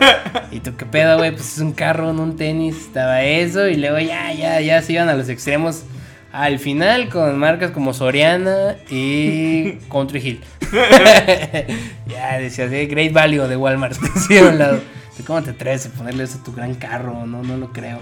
¿Y 0.50 0.60
tú 0.60 0.76
qué 0.76 0.86
pedo, 0.86 1.18
güey? 1.18 1.32
Pues 1.32 1.54
es 1.54 1.58
un 1.58 1.72
carro, 1.72 2.12
no 2.12 2.22
un 2.22 2.36
tenis. 2.36 2.76
Estaba 2.76 3.22
eso 3.22 3.68
y 3.68 3.76
luego 3.76 3.98
ya, 3.98 4.32
ya, 4.32 4.60
ya 4.60 4.82
se 4.82 4.94
iban 4.94 5.08
a 5.08 5.14
los 5.14 5.28
extremos. 5.28 5.84
Al 6.32 6.58
final 6.58 7.10
con 7.10 7.38
marcas 7.38 7.70
como 7.70 7.94
Soriana 7.94 8.76
y 8.90 9.72
Country 9.90 10.20
Hill. 10.20 10.40
ya 12.06 12.38
decías, 12.38 12.72
eh, 12.72 12.86
Great 12.86 13.12
Value 13.12 13.46
de 13.46 13.56
Walmart. 13.56 13.96
Sí, 14.26 14.38
a 14.38 14.44
un 14.44 14.58
lado. 14.58 14.80
¿Cómo 15.26 15.42
te 15.42 15.50
atreves 15.50 15.86
a 15.86 15.90
ponerle 15.90 16.24
eso 16.24 16.38
a 16.40 16.44
tu 16.44 16.52
gran 16.52 16.74
carro? 16.74 17.24
No, 17.24 17.42
no 17.42 17.56
lo 17.56 17.72
creo. 17.72 18.00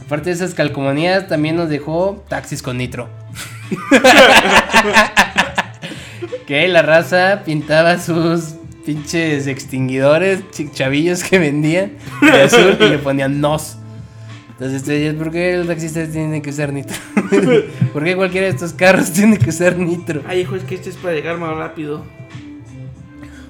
Aparte 0.00 0.30
de 0.30 0.34
esas 0.34 0.54
calcomanías, 0.54 1.28
también 1.28 1.56
nos 1.56 1.68
dejó 1.68 2.24
taxis 2.28 2.62
con 2.62 2.78
nitro. 2.78 3.08
que 6.46 6.66
la 6.66 6.82
raza 6.82 7.42
pintaba 7.44 7.98
sus 7.98 8.54
pinches 8.84 9.46
extinguidores, 9.46 10.42
chavillos 10.72 11.22
que 11.22 11.38
vendían 11.38 11.92
de 12.20 12.42
azul 12.42 12.76
y 12.80 12.88
le 12.88 12.98
ponían 12.98 13.40
nos. 13.40 13.76
Entonces 14.50 14.84
decías, 14.84 15.14
¿por 15.14 15.30
qué 15.30 15.54
el 15.54 15.66
taxista 15.66 16.06
tiene 16.06 16.42
que 16.42 16.50
usar 16.50 16.72
nitro? 16.72 16.94
¿Por 17.92 18.04
qué 18.04 18.14
cualquiera 18.14 18.46
de 18.46 18.52
estos 18.52 18.74
carros 18.74 19.10
tiene 19.10 19.38
que 19.38 19.48
usar 19.48 19.78
nitro? 19.78 20.22
Ay, 20.28 20.40
hijo, 20.40 20.54
es 20.54 20.64
que 20.64 20.74
este 20.74 20.90
es 20.90 20.96
para 20.96 21.14
llegar 21.14 21.38
más 21.38 21.56
rápido. 21.56 22.04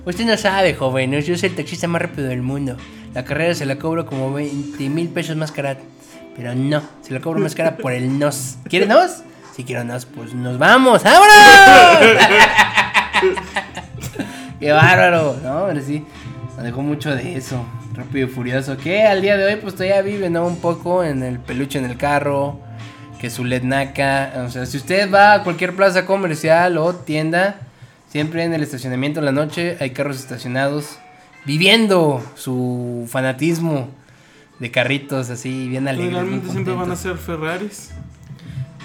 Usted 0.05 0.25
no 0.25 0.37
sabe, 0.37 0.75
joven, 0.75 1.21
yo 1.21 1.37
soy 1.37 1.49
el 1.49 1.57
taxista 1.57 1.88
más 1.88 2.01
rápido 2.01 2.29
del 2.29 2.43
mundo. 2.43 2.77
La 3.12 3.25
carrera 3.25 3.55
se 3.55 3.66
la 3.66 3.77
cobro 3.77 4.07
como 4.07 4.33
20 4.33 4.88
mil 4.88 5.09
pesos 5.09 5.37
más 5.37 5.51
cara. 5.51 5.79
Pero 6.37 6.55
no, 6.55 6.81
se 7.03 7.12
la 7.12 7.21
cobro 7.21 7.40
más 7.40 7.57
cara 7.57 7.77
por 7.77 7.93
el 7.93 8.19
nos. 8.19 8.57
¿Quiere 8.69 8.87
nos? 8.87 9.23
Si 9.57 9.64
quiero 9.64 9.83
nos, 9.83 10.07
pues 10.07 10.33
nos 10.33 10.59
vamos. 10.59 11.03
¡Vámonos! 11.03 11.29
¡Qué 14.61 14.70
bárbaro! 14.73 15.37
No, 15.42 15.64
pero 15.68 15.81
sí, 15.81 16.05
nos 16.57 16.64
dejó 16.64 16.83
mucho 16.83 17.14
de 17.14 17.37
eso. 17.37 17.64
Rápido 17.94 18.27
y 18.27 18.31
furioso. 18.31 18.77
Que 18.77 19.03
al 19.03 19.23
día 19.23 19.37
de 19.37 19.44
hoy, 19.46 19.57
pues 19.61 19.75
todavía 19.75 20.03
vive, 20.03 20.31
¿no? 20.31 20.46
Un 20.46 20.61
poco 20.61 21.03
en 21.03 21.23
el 21.23 21.38
peluche 21.40 21.79
en 21.79 21.87
el 21.87 21.96
carro. 21.96 22.61
Que 23.18 23.29
su 23.31 23.44
lednaca. 23.44 24.33
O 24.46 24.51
sea, 24.51 24.64
si 24.66 24.77
usted 24.77 25.12
va 25.12 25.35
a 25.35 25.42
cualquier 25.42 25.75
plaza 25.77 26.07
comercial 26.07 26.79
o 26.79 26.94
tienda, 26.94 27.57
siempre 28.09 28.44
en 28.44 28.55
el 28.55 28.62
estacionamiento 28.62 29.18
en 29.20 29.27
la 29.27 29.33
noche 29.33 29.77
hay 29.81 29.90
carros 29.90 30.18
estacionados 30.20 30.99
viviendo 31.44 32.23
su 32.35 33.07
fanatismo 33.11 33.88
de 34.59 34.70
carritos 34.70 35.29
así, 35.31 35.68
bien 35.68 35.88
alegres. 35.88 36.09
Generalmente 36.11 36.44
bien 36.44 36.53
siempre 36.53 36.75
van 36.75 36.90
a 36.90 36.96
ser 36.96 37.16
Ferraris 37.16 37.90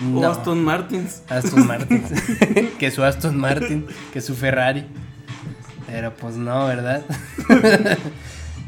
No. 0.02 0.20
o 0.22 0.32
Aston 0.32 0.64
Martins. 0.64 1.22
Aston 1.30 1.68
Martin. 1.68 2.04
que 2.80 2.91
su 2.91 3.04
Aston 3.04 3.38
Martin, 3.38 3.86
que 4.12 4.20
su 4.22 4.36
Ferrari. 4.36 4.86
Pero 5.88 6.14
pues 6.14 6.36
no, 6.36 6.68
¿verdad? 6.68 7.04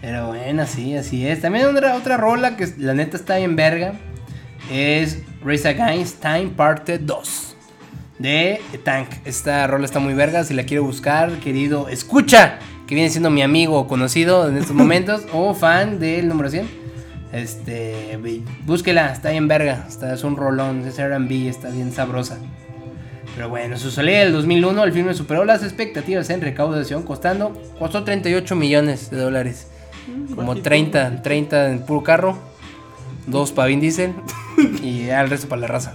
Pero 0.01 0.27
bueno, 0.27 0.65
sí, 0.67 0.95
así 0.95 1.25
es. 1.27 1.41
También 1.41 1.65
otra, 1.67 1.95
otra 1.95 2.17
rola 2.17 2.55
que 2.55 2.67
la 2.77 2.93
neta 2.93 3.17
está 3.17 3.37
bien 3.37 3.55
verga. 3.55 3.93
Es 4.71 5.19
Race 5.43 5.67
Against 5.67 6.21
Time 6.21 6.51
Parte 6.55 6.99
2. 6.99 7.55
De 8.19 8.61
Tank. 8.83 9.09
Esta 9.25 9.67
rola 9.67 9.85
está 9.85 9.99
muy 9.99 10.13
verga. 10.13 10.43
Si 10.43 10.53
la 10.53 10.63
quiero 10.63 10.83
buscar, 10.83 11.31
querido, 11.39 11.89
escucha. 11.89 12.59
Que 12.87 12.95
viene 12.95 13.09
siendo 13.09 13.29
mi 13.29 13.41
amigo 13.41 13.77
o 13.79 13.87
conocido 13.87 14.47
en 14.47 14.57
estos 14.57 14.75
momentos. 14.75 15.25
o 15.33 15.53
fan 15.53 15.99
del 15.99 16.27
número 16.27 16.49
100. 16.49 16.87
Este, 17.33 18.17
búsquela, 18.65 19.11
está 19.11 19.31
bien 19.31 19.47
verga. 19.47 19.85
Está, 19.87 20.13
es 20.13 20.23
un 20.23 20.37
rolón, 20.37 20.85
es 20.87 20.97
RB, 20.97 21.49
está 21.49 21.69
bien 21.69 21.91
sabrosa. 21.91 22.37
Pero 23.37 23.49
bueno, 23.49 23.77
su 23.77 23.91
salida 23.91 24.21
del 24.21 24.31
2001, 24.33 24.83
el 24.83 24.91
filme 24.91 25.13
superó 25.13 25.45
las 25.45 25.61
expectativas 25.61 26.27
en 26.31 26.41
recaudación, 26.41 27.03
costando, 27.03 27.53
costó 27.77 28.03
38 28.03 28.55
millones 28.55 29.11
de 29.11 29.17
dólares. 29.17 29.67
Como 30.33 30.47
Bajito. 30.47 30.63
30, 30.63 31.21
30 31.21 31.69
en 31.69 31.79
puro 31.85 32.01
carro, 32.01 32.39
dos 33.27 33.51
para 33.51 33.67
Vin 33.67 33.79
Diesel 33.79 34.15
y 34.81 35.05
ya 35.05 35.21
el 35.21 35.29
resto 35.29 35.47
para 35.47 35.61
la 35.61 35.67
raza. 35.67 35.93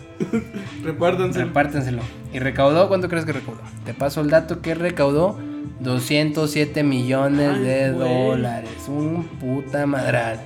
Repártanse. 0.85 1.43
Repártenselo. 1.43 2.03
¿Y 2.33 2.39
recaudó? 2.39 2.87
¿Cuánto 2.87 3.09
crees 3.09 3.25
que 3.25 3.33
recaudó? 3.33 3.61
Te 3.85 3.93
paso 3.93 4.21
el 4.21 4.31
dato 4.31 4.61
que 4.61 4.77
recaudó 4.77 5.37
207 5.81 6.85
millones 6.85 7.57
Ay, 7.57 7.65
de 7.65 7.91
güey. 7.91 8.27
dólares. 8.29 8.71
Un 8.87 9.25
puta 9.41 9.85
madral. 9.87 10.39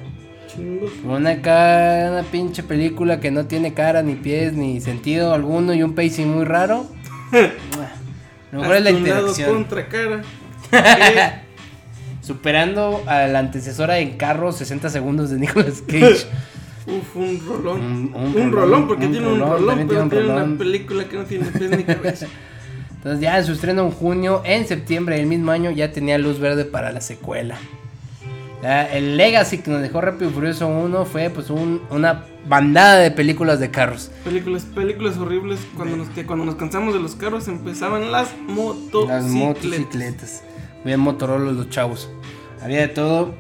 Chingos. 0.57 0.91
Una, 1.05 1.41
ca- 1.43 2.09
una 2.11 2.23
pinche 2.23 2.63
película 2.63 3.21
que 3.21 3.31
no 3.31 3.47
tiene 3.47 3.75
cara, 3.75 4.03
ni 4.03 4.15
pies, 4.15 4.55
ni 4.55 4.81
sentido 4.81 5.33
alguno 5.35 5.75
y 5.75 5.83
un 5.83 5.95
pacing 5.95 6.27
muy 6.29 6.45
raro. 6.45 6.87
Lo 8.53 8.61
mejor 8.61 8.77
es 8.77 8.83
la 8.85 8.91
Hasta 8.91 9.03
un 9.03 9.09
lado 9.09 9.21
interacción. 9.29 9.55
contra 9.55 9.89
cara. 9.89 10.23
Superando 12.23 13.03
a 13.07 13.27
la 13.27 13.39
antecesora 13.39 13.99
en 13.99 14.17
carros 14.17 14.57
60 14.57 14.91
segundos 14.91 15.31
de 15.31 15.39
Nicolas 15.39 15.83
Cage. 15.87 16.27
Uf, 16.87 17.17
un 17.17 17.41
rolón. 17.47 17.81
Un- 17.81 18.13
Un, 18.15 18.25
un 18.25 18.33
rolón, 18.35 18.53
rolón, 18.53 18.89
porque 18.89 19.07
un 19.07 19.13
tiene 19.13 19.27
un 19.27 19.41
rolón, 19.41 19.59
pero 19.61 19.77
tiene 19.77 19.87
tiene, 19.87 20.03
un 20.03 20.11
rolón. 20.11 20.49
una 20.51 20.59
película 20.59 21.05
que 21.05 21.17
no 21.17 21.25
tiene 21.25 21.45
pies 21.47 21.71
ni 21.71 21.83
cabeza. 21.85 22.27
Entonces 22.97 23.21
ya 23.21 23.39
en 23.39 23.45
su 23.45 23.53
estreno 23.53 23.83
en 23.85 23.91
junio, 23.91 24.43
en 24.45 24.67
septiembre 24.67 25.17
del 25.17 25.27
mismo 25.27 25.51
año 25.53 25.71
ya 25.71 25.93
tenía 25.93 26.19
luz 26.19 26.39
verde 26.41 26.65
para 26.65 26.91
la 26.93 27.01
secuela. 27.01 27.57
Ya, 28.67 28.83
el 28.93 29.17
Legacy 29.17 29.59
que 29.59 29.71
nos 29.71 29.81
dejó 29.81 30.01
Rápido 30.01 30.29
y 30.29 30.33
Furioso 30.35 30.67
1 30.67 31.05
fue 31.05 31.31
pues 31.31 31.51
un- 31.51 31.83
una 31.89 32.25
bandada 32.49 32.97
de 32.97 33.13
películas 33.13 33.61
de 33.61 33.71
carros. 33.71 34.11
películas, 34.25 34.65
películas 34.65 35.17
horribles. 35.19 35.61
Cuando 35.77 35.97
nos, 35.97 36.09
que 36.09 36.27
cuando 36.27 36.45
nos 36.45 36.57
cansamos 36.57 36.93
de 36.93 36.99
los 36.99 37.15
carros 37.15 37.47
empezaban 37.47 38.11
las 38.11 38.29
motocicletas. 38.49 39.23
Las 39.23 39.33
motocicletas. 39.33 40.43
Bien 40.85 40.99
Motorola 40.99 41.53
los 41.53 41.71
chavos. 41.71 42.11
Había 42.61 42.81
de 42.81 42.89
todo 42.89 43.35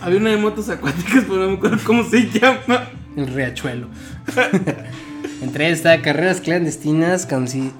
Había 0.00 0.18
una 0.20 0.30
de 0.30 0.36
motos 0.36 0.68
acuáticas, 0.68 1.24
pero 1.28 1.36
no 1.38 1.48
me 1.48 1.54
acuerdo 1.56 1.78
cómo 1.84 2.04
se 2.04 2.30
llama. 2.30 2.88
el 3.16 3.26
riachuelo. 3.26 3.88
Entre 5.42 5.66
ellas 5.66 5.78
está 5.78 6.00
Carreras 6.00 6.40
Clandestinas 6.40 7.26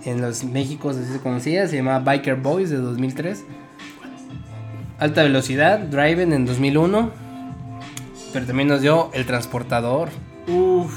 en 0.04 0.20
los 0.22 0.42
Méxicos, 0.44 0.96
así 0.96 1.12
se 1.12 1.20
conocía, 1.20 1.68
se 1.68 1.76
llamaba 1.76 2.00
Biker 2.00 2.34
Boys 2.34 2.68
de 2.70 2.78
2003. 2.78 3.44
Alta 5.00 5.22
Velocidad, 5.22 5.78
Driven 5.78 6.32
en 6.32 6.44
2001. 6.46 7.10
Pero 8.32 8.46
también 8.46 8.68
nos 8.68 8.80
dio 8.82 9.10
El 9.12 9.26
Transportador, 9.26 10.10
Uf. 10.46 10.92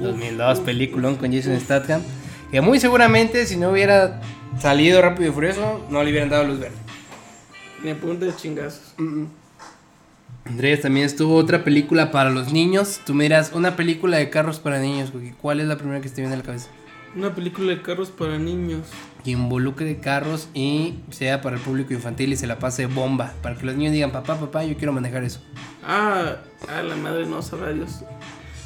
2002, 0.00 0.60
peliculón 0.60 1.16
con 1.16 1.32
Jason 1.32 1.58
Statham. 1.60 2.02
Que 2.50 2.60
muy 2.60 2.80
seguramente 2.80 3.44
si 3.46 3.56
no 3.56 3.70
hubiera 3.70 4.20
salido 4.58 5.02
Rápido 5.02 5.30
y 5.30 5.32
Furioso, 5.34 5.84
no 5.90 6.02
le 6.02 6.10
hubieran 6.10 6.30
dado 6.30 6.44
luz 6.44 6.60
verde. 6.60 6.76
Ni 7.82 7.90
a 7.90 7.96
punta 7.96 8.26
de 8.26 8.36
chingazos. 8.36 8.94
Andrés, 10.44 10.80
también 10.80 11.06
estuvo 11.06 11.34
otra 11.34 11.64
película 11.64 12.10
para 12.10 12.30
los 12.30 12.52
niños. 12.52 13.00
Tú 13.04 13.12
miras 13.14 13.52
una 13.52 13.76
película 13.76 14.18
de 14.18 14.30
carros 14.30 14.60
para 14.60 14.78
niños, 14.78 15.12
güey. 15.12 15.32
¿Cuál 15.32 15.60
es 15.60 15.66
la 15.66 15.76
primera 15.76 16.00
que 16.00 16.08
te 16.08 16.20
viene 16.20 16.34
a 16.34 16.38
la 16.38 16.44
cabeza? 16.44 16.68
Una 17.14 17.34
película 17.34 17.72
de 17.72 17.82
carros 17.82 18.10
para 18.10 18.38
niños. 18.38 18.86
Que 19.24 19.30
involucre 19.30 19.98
carros 19.98 20.48
y 20.54 20.94
sea 21.10 21.40
para 21.40 21.56
el 21.56 21.62
público 21.62 21.92
infantil 21.92 22.32
y 22.32 22.36
se 22.36 22.46
la 22.46 22.58
pase 22.58 22.86
bomba. 22.86 23.34
Para 23.42 23.56
que 23.56 23.66
los 23.66 23.76
niños 23.76 23.92
digan, 23.92 24.10
papá, 24.10 24.38
papá, 24.38 24.64
yo 24.64 24.76
quiero 24.76 24.92
manejar 24.92 25.22
eso. 25.24 25.40
Ah, 25.86 26.36
ah, 26.68 26.82
la 26.82 26.96
madre 26.96 27.26
no 27.26 27.40
sabrá 27.42 27.72
Dios. 27.72 28.00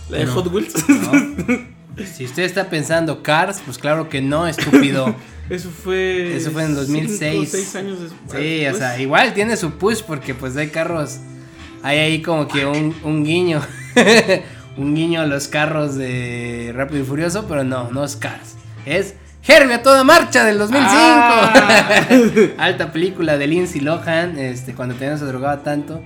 La 0.08 0.18
de 0.18 0.24
No. 0.26 0.32
Hot 0.32 0.46
Wheels. 0.52 0.88
¿no? 0.88 2.04
si 2.04 2.24
usted 2.24 2.42
está 2.42 2.68
pensando 2.68 3.22
Cars, 3.22 3.62
pues 3.64 3.78
claro 3.78 4.08
que 4.08 4.20
no, 4.22 4.46
estúpido. 4.46 5.14
Eso 5.48 5.70
fue. 5.70 6.36
Eso 6.36 6.50
fue 6.50 6.64
en 6.64 6.74
2006. 6.74 7.18
cinco, 7.18 7.46
seis 7.50 7.76
años 7.76 8.00
después. 8.00 8.42
Sí, 8.42 8.66
o 8.66 8.74
sea, 8.74 9.00
igual 9.00 9.32
tiene 9.32 9.56
su 9.56 9.72
push 9.72 10.02
porque 10.02 10.34
pues 10.34 10.56
hay 10.56 10.68
carros. 10.68 11.18
Hay 11.82 11.98
ahí 11.98 12.22
como 12.22 12.48
que 12.48 12.66
un, 12.66 12.94
un 13.04 13.24
guiño. 13.24 13.60
un 14.76 14.94
guiño 14.94 15.20
a 15.20 15.26
los 15.26 15.48
carros 15.48 15.94
de 15.94 16.72
Rápido 16.74 17.02
y 17.02 17.06
Furioso, 17.06 17.46
pero 17.46 17.64
no, 17.64 17.90
no 17.92 18.04
es 18.04 18.16
Cars. 18.16 18.56
Es 18.84 19.14
Herbie 19.46 19.74
a 19.74 19.82
toda 19.82 20.02
marcha 20.02 20.44
del 20.44 20.58
2005. 20.58 20.90
Ah. 20.92 21.94
Alta 22.58 22.90
película 22.90 23.38
de 23.38 23.46
Lindsay 23.46 23.80
Lohan, 23.80 24.38
este, 24.38 24.74
cuando 24.74 24.94
todavía 24.94 25.14
no 25.14 25.18
se 25.18 25.26
drogaba 25.26 25.62
tanto. 25.62 26.02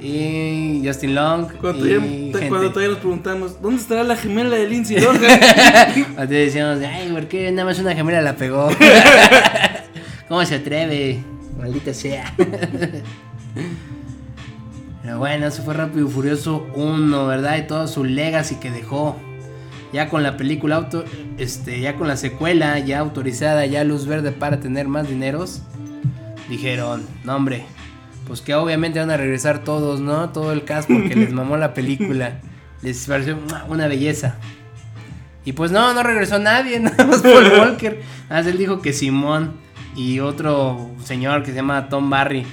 Y 0.00 0.82
Justin 0.84 1.14
Long. 1.14 1.50
Cuando, 1.60 1.86
y 1.86 1.90
todavía, 1.90 2.08
gente. 2.08 2.48
cuando 2.48 2.68
todavía 2.68 2.90
nos 2.90 2.98
preguntamos, 2.98 3.60
¿dónde 3.60 3.80
estará 3.80 4.04
la 4.04 4.16
gemela 4.16 4.54
de 4.54 4.68
Lindsay 4.68 5.00
Lohan? 5.00 5.20
Cuando 6.14 6.34
decíamos, 6.34 6.84
ay, 6.84 7.08
¿por 7.10 7.26
qué 7.26 7.50
nada 7.50 7.64
más 7.64 7.78
una 7.78 7.94
gemela 7.94 8.20
la 8.20 8.36
pegó? 8.36 8.68
¿Cómo 10.28 10.44
se 10.44 10.56
atreve? 10.56 11.18
Maldita 11.58 11.94
sea. 11.94 12.34
Pero 15.02 15.18
bueno, 15.18 15.46
eso 15.46 15.62
fue 15.62 15.74
Rápido 15.74 16.06
y 16.06 16.10
Furioso 16.10 16.66
1, 16.74 17.26
¿verdad? 17.26 17.56
Y 17.58 17.62
todo 17.62 17.88
su 17.88 18.04
legacy 18.04 18.56
que 18.56 18.70
dejó. 18.70 19.16
Ya 19.94 20.08
con 20.08 20.24
la 20.24 20.36
película 20.36 20.74
auto, 20.74 21.04
este, 21.38 21.78
ya 21.80 21.94
con 21.94 22.08
la 22.08 22.16
secuela 22.16 22.80
ya 22.80 22.98
autorizada, 22.98 23.64
ya 23.64 23.84
luz 23.84 24.06
verde 24.06 24.32
para 24.32 24.58
tener 24.58 24.88
más 24.88 25.08
dineros. 25.08 25.62
Dijeron, 26.48 27.06
no 27.22 27.36
hombre, 27.36 27.64
pues 28.26 28.40
que 28.40 28.56
obviamente 28.56 28.98
van 28.98 29.12
a 29.12 29.16
regresar 29.16 29.62
todos, 29.62 30.00
¿no? 30.00 30.30
Todo 30.30 30.50
el 30.50 30.64
cast 30.64 30.90
porque 30.90 31.14
les 31.14 31.32
mamó 31.32 31.56
la 31.56 31.74
película. 31.74 32.40
Les 32.82 33.06
pareció 33.06 33.38
una 33.68 33.86
belleza. 33.86 34.34
Y 35.44 35.52
pues 35.52 35.70
no, 35.70 35.94
no 35.94 36.02
regresó 36.02 36.40
nadie, 36.40 36.80
nada 36.80 37.04
más 37.04 37.22
Paul 37.22 37.52
Walker. 37.56 38.00
Más 38.28 38.48
él 38.48 38.58
dijo 38.58 38.82
que 38.82 38.92
Simón 38.92 39.52
y 39.94 40.18
otro 40.18 40.90
señor 41.04 41.44
que 41.44 41.50
se 41.50 41.54
llama 41.54 41.88
Tom 41.88 42.10
Barry, 42.10 42.44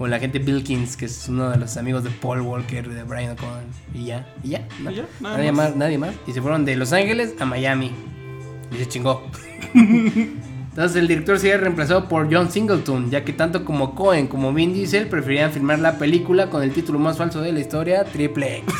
con 0.00 0.08
la 0.08 0.18
gente 0.18 0.38
Bilkins, 0.38 0.96
que 0.96 1.04
es 1.04 1.28
uno 1.28 1.50
de 1.50 1.58
los 1.58 1.76
amigos 1.76 2.02
de 2.02 2.08
Paul 2.08 2.40
Walker, 2.40 2.88
de 2.88 3.02
Brian 3.02 3.32
O'Connor. 3.32 3.60
Y 3.92 4.06
ya, 4.06 4.26
y 4.42 4.48
ya. 4.48 4.66
Y 4.80 4.94
ya, 4.94 5.04
nada 5.20 5.36
nadie 5.36 5.52
más. 5.52 5.68
más. 5.68 5.76
nadie 5.76 5.98
más. 5.98 6.14
Y 6.26 6.32
se 6.32 6.40
fueron 6.40 6.64
de 6.64 6.74
Los 6.74 6.94
Ángeles 6.94 7.34
a 7.38 7.44
Miami. 7.44 7.92
Y 8.72 8.78
se 8.78 8.88
chingó. 8.88 9.22
Entonces 9.74 10.96
el 10.96 11.06
director 11.06 11.38
sería 11.38 11.58
reemplazado 11.58 12.08
por 12.08 12.34
John 12.34 12.50
Singleton, 12.50 13.10
ya 13.10 13.26
que 13.26 13.34
tanto 13.34 13.62
como 13.66 13.94
Cohen 13.94 14.26
como 14.26 14.54
Vin 14.54 14.72
Diesel 14.72 15.06
preferían 15.06 15.52
filmar 15.52 15.80
la 15.80 15.98
película 15.98 16.48
con 16.48 16.62
el 16.62 16.72
título 16.72 16.98
más 16.98 17.18
falso 17.18 17.42
de 17.42 17.52
la 17.52 17.60
historia, 17.60 18.02
Triple 18.04 18.56
X. 18.60 18.74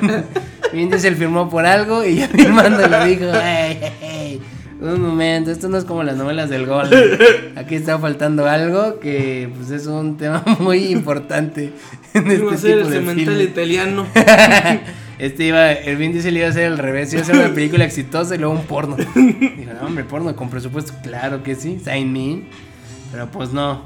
Vin 0.72 0.88
Diesel 0.88 1.16
firmó 1.16 1.50
por 1.50 1.66
algo 1.66 2.06
y 2.06 2.20
ya 2.20 2.28
firmando 2.28 2.88
lo 2.88 3.04
dijo, 3.04 3.24
"Ey, 3.34 3.78
ey, 3.82 3.92
ey, 4.00 4.40
un 4.80 5.00
momento, 5.02 5.50
esto 5.50 5.68
no 5.68 5.76
es 5.76 5.84
como 5.84 6.02
las 6.02 6.16
novelas 6.16 6.50
del 6.50 6.66
gol. 6.66 6.88
Aquí 7.56 7.74
está 7.74 7.98
faltando 7.98 8.46
algo 8.46 9.00
que 9.00 9.50
pues 9.56 9.70
es 9.70 9.86
un 9.86 10.16
tema 10.16 10.44
muy 10.60 10.86
importante 10.86 11.72
en 12.14 12.30
Iba 12.30 12.52
a 12.52 12.54
este 12.54 12.68
ser 12.68 12.76
tipo 12.78 12.88
el 12.88 12.94
cemental 12.94 13.42
italiano. 13.42 14.06
Este 15.18 15.46
iba, 15.46 15.72
el 15.72 15.96
Vin 15.96 16.12
Diesel 16.12 16.36
iba 16.36 16.46
a 16.46 16.52
ser 16.52 16.66
al 16.66 16.78
revés, 16.78 17.12
iba 17.12 17.22
a 17.22 17.24
ser 17.24 17.34
una 17.34 17.52
película 17.52 17.84
exitosa 17.84 18.36
y 18.36 18.38
luego 18.38 18.54
un 18.54 18.66
porno. 18.66 18.94
Dijo, 18.94 19.72
no, 19.74 19.84
hombre, 19.84 20.04
porno 20.04 20.36
con 20.36 20.48
presupuesto, 20.48 20.92
claro 21.02 21.42
que 21.42 21.56
sí, 21.56 21.80
sign 21.84 22.12
me. 22.12 22.44
Pero 23.10 23.26
pues 23.28 23.52
no. 23.52 23.82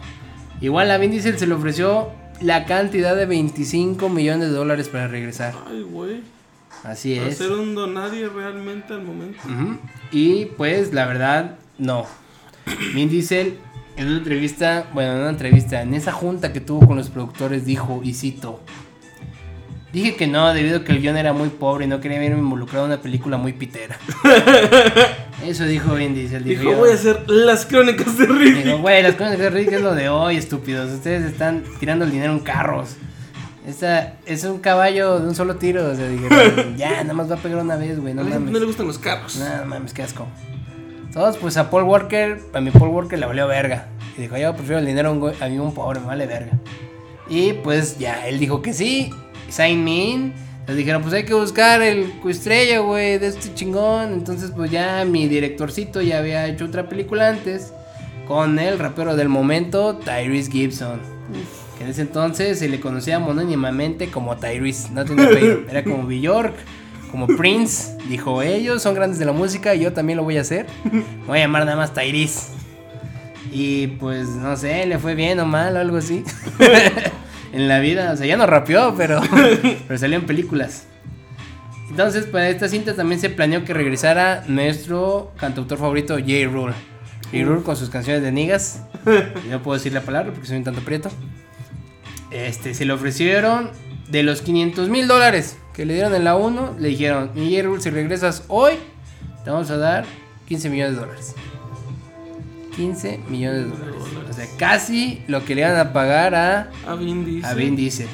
Igual 0.60 0.90
a 0.90 0.98
Vin 0.98 1.10
Diesel 1.10 1.38
se 1.38 1.46
le 1.46 1.54
ofreció 1.54 2.10
la 2.42 2.66
cantidad 2.66 3.16
de 3.16 3.24
25 3.24 4.10
millones 4.10 4.50
de 4.50 4.54
dólares 4.54 4.90
para 4.90 5.08
regresar. 5.08 5.54
Ay, 5.70 5.80
güey. 5.80 6.20
Así 6.84 7.14
es. 7.14 7.38
ser 7.38 7.52
un 7.52 7.74
donadie 7.74 8.28
realmente 8.28 8.92
al 8.92 9.02
momento. 9.02 9.38
Ujú. 9.44 9.78
Y 10.10 10.46
pues 10.56 10.92
la 10.92 11.06
verdad, 11.06 11.56
no. 11.78 12.06
Vin 12.94 13.08
Diesel 13.08 13.58
en 13.96 14.08
una 14.08 14.18
entrevista, 14.18 14.86
bueno, 14.92 15.12
en 15.12 15.18
una 15.18 15.30
entrevista, 15.30 15.82
en 15.82 15.94
esa 15.94 16.12
junta 16.12 16.52
que 16.52 16.60
tuvo 16.60 16.86
con 16.86 16.96
los 16.96 17.10
productores 17.10 17.64
dijo, 17.66 18.00
y 18.02 18.14
cito, 18.14 18.60
dije 19.92 20.16
que 20.16 20.26
no 20.26 20.52
debido 20.54 20.78
a 20.78 20.84
que 20.84 20.92
el 20.92 21.00
guion 21.00 21.16
era 21.16 21.32
muy 21.32 21.50
pobre 21.50 21.84
y 21.84 21.88
no 21.88 22.00
quería 22.00 22.18
verme 22.18 22.38
involucrado 22.38 22.86
en 22.86 22.92
una 22.92 23.02
película 23.02 23.36
muy 23.36 23.52
pitera. 23.52 23.98
Eso 25.46 25.64
dijo 25.64 25.94
Vin 25.94 26.14
Diesel. 26.14 26.44
Dijo, 26.44 26.62
Dijo, 26.62 26.76
voy 26.76 26.90
a 26.90 26.94
hacer 26.94 27.28
las 27.28 27.66
crónicas 27.66 28.16
de 28.16 28.26
Ricky. 28.26 28.62
Digo, 28.62 28.78
güey, 28.78 29.02
las 29.02 29.16
cosas 29.16 29.38
de 29.38 29.50
Rick 29.50 29.72
es 29.72 29.82
lo 29.82 29.94
de 29.94 30.08
hoy, 30.08 30.36
estúpidos. 30.36 30.90
Ustedes 30.90 31.24
están 31.24 31.64
tirando 31.80 32.04
el 32.04 32.12
dinero 32.12 32.32
en 32.32 32.40
carros. 32.40 32.96
Esta 33.66 34.14
es 34.26 34.42
un 34.44 34.58
caballo 34.58 35.20
de 35.20 35.28
un 35.28 35.34
solo 35.34 35.56
tiro. 35.56 35.86
O 35.90 35.94
sea, 35.94 36.08
dije, 36.08 36.28
ya, 36.76 37.02
nada 37.02 37.14
más 37.14 37.30
va 37.30 37.36
a 37.36 37.38
pegar 37.38 37.58
una 37.58 37.76
vez, 37.76 38.00
güey, 38.00 38.12
no 38.14 38.24
mames. 38.24 38.50
no 38.52 38.58
le 38.58 38.66
gustan 38.66 38.86
los 38.86 38.98
carros. 38.98 39.36
No 39.36 39.66
mames, 39.66 39.92
qué 39.94 40.02
asco. 40.02 40.26
Todos, 41.12 41.36
pues 41.36 41.56
a 41.56 41.70
Paul 41.70 41.84
Walker, 41.84 42.40
a 42.54 42.60
mi 42.60 42.70
Paul 42.70 42.88
Walker 42.88 43.18
le 43.18 43.26
valió 43.26 43.46
verga. 43.46 43.86
Y 44.16 44.22
dijo, 44.22 44.36
yo 44.36 44.54
prefiero 44.54 44.78
el 44.78 44.86
dinero 44.86 45.10
a 45.10 45.12
un, 45.12 45.20
güey- 45.20 45.40
a 45.40 45.48
mí 45.48 45.58
un 45.58 45.72
pobre, 45.74 46.00
me 46.00 46.06
vale 46.06 46.26
verga. 46.26 46.52
Y 47.28 47.52
pues 47.54 47.98
ya, 47.98 48.26
él 48.26 48.38
dijo 48.38 48.62
que 48.62 48.72
sí, 48.72 49.10
sign 49.48 49.84
me 49.84 49.90
in. 50.06 50.32
Les 50.66 50.76
dijeron, 50.76 51.02
pues 51.02 51.12
hay 51.14 51.24
que 51.24 51.34
buscar 51.34 51.82
el 51.82 52.12
cuestrella, 52.20 52.78
güey, 52.80 53.18
de 53.18 53.26
este 53.28 53.52
chingón. 53.54 54.12
Entonces, 54.12 54.52
pues 54.54 54.70
ya 54.70 55.04
mi 55.04 55.28
directorcito 55.28 56.00
ya 56.02 56.18
había 56.18 56.46
hecho 56.46 56.64
otra 56.66 56.88
película 56.88 57.28
antes 57.28 57.72
con 58.28 58.58
el 58.58 58.78
rapero 58.78 59.14
del 59.16 59.28
momento, 59.28 59.96
Tyrese 59.96 60.50
Gibson. 60.50 61.00
Que 61.32 61.40
en 61.82 61.88
ese 61.88 62.02
entonces 62.02 62.58
se 62.58 62.68
le 62.68 62.80
conocía 62.80 63.18
monónimamente 63.18 64.08
como 64.08 64.36
Tyrese, 64.36 64.90
no 64.92 65.04
tenía 65.04 65.24
apellido. 65.24 65.62
Era 65.70 65.82
como 65.82 66.06
Bjork, 66.06 66.54
Como 67.10 67.26
Prince 67.26 67.96
dijo, 68.08 68.40
ellos 68.42 68.82
son 68.82 68.94
grandes 68.94 69.18
de 69.18 69.24
la 69.24 69.32
música 69.32 69.74
y 69.74 69.80
yo 69.80 69.92
también 69.92 70.16
lo 70.16 70.24
voy 70.24 70.38
a 70.38 70.42
hacer. 70.42 70.66
Me 70.84 71.26
voy 71.26 71.38
a 71.38 71.42
llamar 71.42 71.64
nada 71.64 71.76
más 71.76 71.92
Tyrese. 71.92 72.52
Y 73.50 73.88
pues 73.88 74.28
no 74.28 74.56
sé, 74.56 74.86
le 74.86 74.98
fue 74.98 75.14
bien 75.14 75.40
o 75.40 75.46
mal 75.46 75.76
o 75.76 75.80
algo 75.80 75.96
así. 75.96 76.24
en 77.52 77.68
la 77.68 77.80
vida, 77.80 78.12
o 78.12 78.16
sea, 78.16 78.26
ya 78.26 78.36
no 78.36 78.46
rapeó, 78.46 78.94
pero, 78.96 79.20
pero 79.86 79.98
salió 79.98 80.18
en 80.18 80.26
películas. 80.26 80.86
Entonces, 81.90 82.24
para 82.24 82.48
esta 82.48 82.68
cinta 82.68 82.94
también 82.94 83.20
se 83.20 83.28
planeó 83.28 83.64
que 83.64 83.74
regresara 83.74 84.44
nuestro 84.46 85.32
cantautor 85.36 85.78
favorito, 85.78 86.14
J. 86.14 86.48
Rule. 86.50 86.72
J. 87.30 87.44
Rule 87.44 87.62
con 87.62 87.76
sus 87.76 87.90
canciones 87.90 88.22
de 88.22 88.32
niggas. 88.32 88.82
No 89.50 89.62
puedo 89.62 89.76
decir 89.76 89.92
la 89.92 90.00
palabra 90.00 90.32
porque 90.32 90.46
soy 90.46 90.56
un 90.56 90.64
tanto 90.64 90.80
prieto. 90.80 91.10
Este, 92.32 92.74
se 92.74 92.84
le 92.84 92.92
ofrecieron 92.92 93.70
de 94.10 94.22
los 94.22 94.42
500 94.42 94.88
mil 94.88 95.06
dólares 95.06 95.58
que 95.74 95.84
le 95.84 95.94
dieron 95.94 96.14
en 96.14 96.24
la 96.24 96.36
1. 96.36 96.76
Le 96.78 96.88
dijeron, 96.88 97.30
mi 97.34 97.50
J. 97.54 97.62
Rule, 97.66 97.80
si 97.82 97.90
regresas 97.90 98.44
hoy, 98.48 98.74
te 99.44 99.50
vamos 99.50 99.70
a 99.70 99.76
dar 99.76 100.04
15 100.48 100.70
millones 100.70 100.94
de 100.94 101.00
dólares. 101.00 101.34
15 102.76 103.20
millones 103.28 103.64
de 103.64 103.70
dólares. 103.70 103.94
O 104.30 104.32
sea, 104.32 104.46
casi 104.56 105.22
lo 105.28 105.44
que 105.44 105.54
le 105.54 105.62
iban 105.62 105.76
a 105.76 105.92
pagar 105.92 106.34
a, 106.34 106.70
A 106.86 106.94
Vin 106.94 107.24
Diesel. 107.24 107.50
a 107.50 107.54
Vin 107.54 107.76
Diesel. 107.76 108.08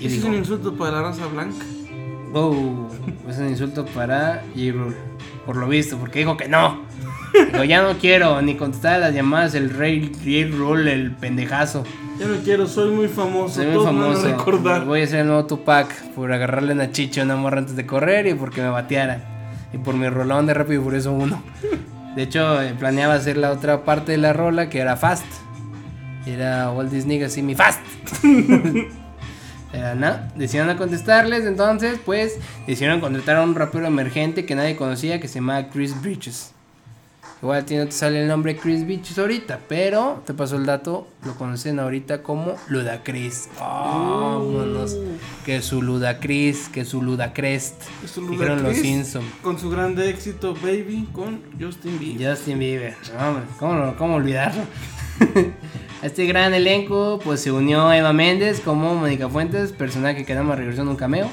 Y 0.00 0.06
Ese 0.06 0.18
es 0.18 0.24
un 0.24 0.34
insulto 0.34 0.74
para 0.76 0.92
la 0.92 1.02
raza 1.02 1.26
blanca. 1.26 1.64
Oh, 2.32 2.88
es 3.28 3.36
un 3.38 3.48
insulto 3.48 3.84
para 3.86 4.42
J-Rule. 4.54 4.96
Por 5.44 5.56
lo 5.56 5.68
visto, 5.68 5.98
porque 5.98 6.20
dijo 6.20 6.36
que 6.36 6.48
no. 6.48 6.82
Dijo, 7.52 7.64
ya 7.64 7.82
no 7.82 7.98
quiero 7.98 8.40
ni 8.42 8.56
contestar 8.56 8.94
a 8.94 8.98
las 8.98 9.14
llamadas 9.14 9.54
el 9.54 9.70
rey 9.70 10.12
J-Rule, 10.14 10.92
el 10.92 11.12
pendejazo. 11.12 11.84
Ya 12.18 12.26
no 12.26 12.36
quiero, 12.42 12.66
soy 12.66 12.90
muy 12.90 13.08
famoso. 13.08 13.56
Soy 13.56 13.66
muy 13.66 13.74
todos 13.74 13.92
me 13.92 14.00
van 14.00 14.10
a 14.10 14.14
famoso. 14.14 14.36
recordar. 14.36 14.84
Voy 14.84 15.02
a 15.02 15.06
ser 15.06 15.20
el 15.20 15.26
nuevo 15.28 15.46
Tupac 15.46 15.88
por 16.14 16.32
agarrarle 16.32 16.72
una 16.72 16.92
chicha 16.92 17.22
a 17.22 17.24
una 17.24 17.36
morra 17.36 17.58
antes 17.58 17.76
de 17.76 17.86
correr 17.86 18.26
y 18.26 18.34
porque 18.34 18.60
me 18.60 18.68
bateara. 18.68 19.68
Y 19.72 19.78
por 19.78 19.94
mi 19.94 20.08
rolón 20.08 20.46
de 20.46 20.54
Rápido 20.54 20.80
y 20.80 20.84
Furioso 20.84 21.12
1. 21.12 21.42
De 22.16 22.22
hecho, 22.22 22.60
eh, 22.60 22.74
planeaba 22.78 23.14
hacer 23.14 23.36
la 23.36 23.52
otra 23.52 23.84
parte 23.84 24.12
de 24.12 24.18
la 24.18 24.32
rola 24.32 24.68
que 24.68 24.80
era 24.80 24.96
Fast. 24.96 25.24
Era 26.26 26.70
Walt 26.72 26.90
Disney 26.90 27.22
así, 27.22 27.40
mi 27.42 27.54
Fast. 27.54 27.80
Pero 29.72 29.94
no, 29.94 30.16
decidieron 30.34 30.76
contestarles, 30.76 31.46
entonces 31.46 32.00
pues 32.04 32.38
decidieron 32.66 33.00
contratar 33.00 33.36
a 33.36 33.42
un 33.44 33.54
rapero 33.54 33.86
emergente 33.86 34.44
que 34.44 34.56
nadie 34.56 34.74
conocía 34.74 35.20
que 35.20 35.28
se 35.28 35.36
llama 35.36 35.68
Chris 35.68 36.00
Bridges. 36.02 36.52
Igual 37.42 37.60
a 37.60 37.64
ti 37.64 37.74
no 37.76 37.86
te 37.86 37.92
sale 37.92 38.20
el 38.20 38.28
nombre 38.28 38.54
Chris 38.54 38.84
Bridges 38.84 39.18
ahorita, 39.18 39.60
pero 39.66 40.22
te 40.26 40.34
pasó 40.34 40.56
el 40.56 40.66
dato, 40.66 41.06
lo 41.24 41.34
conocen 41.36 41.80
ahorita 41.80 42.22
como 42.22 42.56
Ludacris. 42.68 43.48
Vámonos. 43.58 44.98
Que 45.46 45.62
su 45.62 45.80
Ludacris, 45.80 46.68
que 46.68 46.84
su 46.84 47.00
Ludacrest. 47.00 47.82
Es 48.04 48.18
un 48.18 48.30
Dijeron 48.30 48.62
los 48.62 48.74
Ludacris 48.74 48.82
Simpson. 48.82 49.24
Con 49.42 49.58
su 49.58 49.70
grande 49.70 50.10
éxito 50.10 50.52
Baby 50.54 51.08
con 51.14 51.40
Justin 51.58 51.98
Bieber. 51.98 52.30
Justin 52.30 52.58
Bieber, 52.58 52.94
hombre, 53.18 53.44
¿cómo, 53.58 53.94
cómo 53.96 54.16
olvidarlo? 54.16 54.62
A 56.02 56.06
este 56.06 56.26
gran 56.26 56.52
elenco 56.52 57.20
pues 57.24 57.40
se 57.40 57.52
unió 57.52 57.90
Eva 57.90 58.12
Méndez 58.12 58.60
como 58.60 58.94
Mónica 58.94 59.30
Fuentes, 59.30 59.72
personaje 59.72 60.26
que 60.26 60.34
nada 60.34 60.44
más 60.44 60.58
regresó 60.58 60.82
en 60.82 60.88
un 60.88 60.96
cameo. 60.96 61.30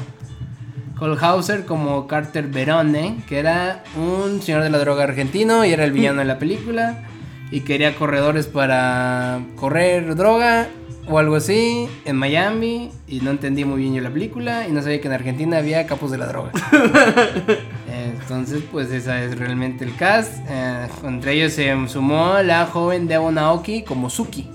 Cole 0.97 1.17
Hauser 1.21 1.65
como 1.65 2.07
Carter 2.07 2.47
Verone, 2.47 3.17
que 3.27 3.39
era 3.39 3.83
un 3.95 4.41
señor 4.41 4.63
de 4.63 4.69
la 4.69 4.79
droga 4.79 5.03
argentino 5.03 5.63
y 5.63 5.71
era 5.71 5.83
el 5.83 5.91
villano 5.91 6.19
de 6.19 6.25
la 6.25 6.39
película. 6.39 7.03
Y 7.51 7.61
quería 7.61 7.95
corredores 7.95 8.47
para 8.47 9.39
correr 9.55 10.15
droga 10.15 10.67
o 11.07 11.19
algo 11.19 11.35
así 11.35 11.87
en 12.05 12.15
Miami. 12.15 12.91
Y 13.07 13.21
no 13.21 13.31
entendí 13.31 13.63
muy 13.63 13.81
bien 13.81 13.93
yo 13.93 14.01
la 14.01 14.09
película 14.09 14.67
y 14.67 14.71
no 14.71 14.81
sabía 14.81 14.99
que 14.99 15.07
en 15.07 15.13
Argentina 15.13 15.57
había 15.57 15.85
capos 15.85 16.11
de 16.11 16.17
la 16.17 16.25
droga. 16.27 16.51
Entonces, 17.87 18.63
pues 18.71 18.91
esa 18.91 19.23
es 19.23 19.37
realmente 19.37 19.85
el 19.85 19.95
cast. 19.95 20.39
Eh, 20.49 20.87
entre 21.03 21.33
ellos 21.33 21.53
se 21.53 21.73
sumó 21.87 22.39
la 22.43 22.65
joven 22.65 23.07
Devon 23.07 23.37
Aoki 23.37 23.83
como 23.83 24.09
Suki, 24.09 24.49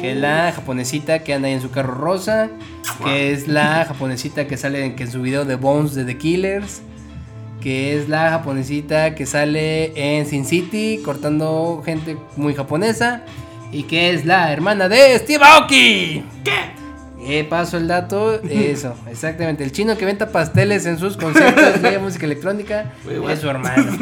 que 0.00 0.12
es 0.12 0.16
la 0.16 0.52
japonesita 0.52 1.20
que 1.20 1.34
anda 1.34 1.48
ahí 1.48 1.54
en 1.54 1.60
su 1.60 1.70
carro 1.70 1.94
rosa, 1.94 2.50
que 3.04 3.32
es 3.32 3.48
la 3.48 3.84
japonesita 3.86 4.46
que 4.46 4.56
sale 4.56 4.84
en, 4.84 4.96
que 4.96 5.04
en 5.04 5.10
su 5.10 5.22
video 5.22 5.44
de 5.44 5.56
Bones 5.56 5.94
de 5.94 6.04
The 6.04 6.18
Killers, 6.18 6.82
que 7.60 7.96
es 7.96 8.08
la 8.08 8.30
japonesita 8.30 9.14
que 9.14 9.26
sale 9.26 10.18
en 10.18 10.26
Sin 10.26 10.44
City 10.44 11.00
cortando 11.04 11.82
gente 11.84 12.16
muy 12.36 12.54
japonesa, 12.54 13.22
y 13.72 13.84
que 13.84 14.10
es 14.10 14.24
la 14.24 14.52
hermana 14.52 14.88
de 14.88 15.18
Steve 15.18 15.44
Aoki. 15.44 16.24
¿Qué? 16.44 16.79
Eh, 17.22 17.44
paso 17.44 17.76
el 17.76 17.86
dato, 17.86 18.40
eso, 18.42 18.94
exactamente. 19.10 19.62
El 19.62 19.72
chino 19.72 19.96
que 19.96 20.04
venta 20.04 20.30
pasteles 20.30 20.86
en 20.86 20.98
sus 20.98 21.16
conciertos 21.16 21.82
de 21.82 21.98
música 22.00 22.24
electrónica 22.26 22.92
es 23.28 23.40
su 23.40 23.48
hermano. 23.48 23.92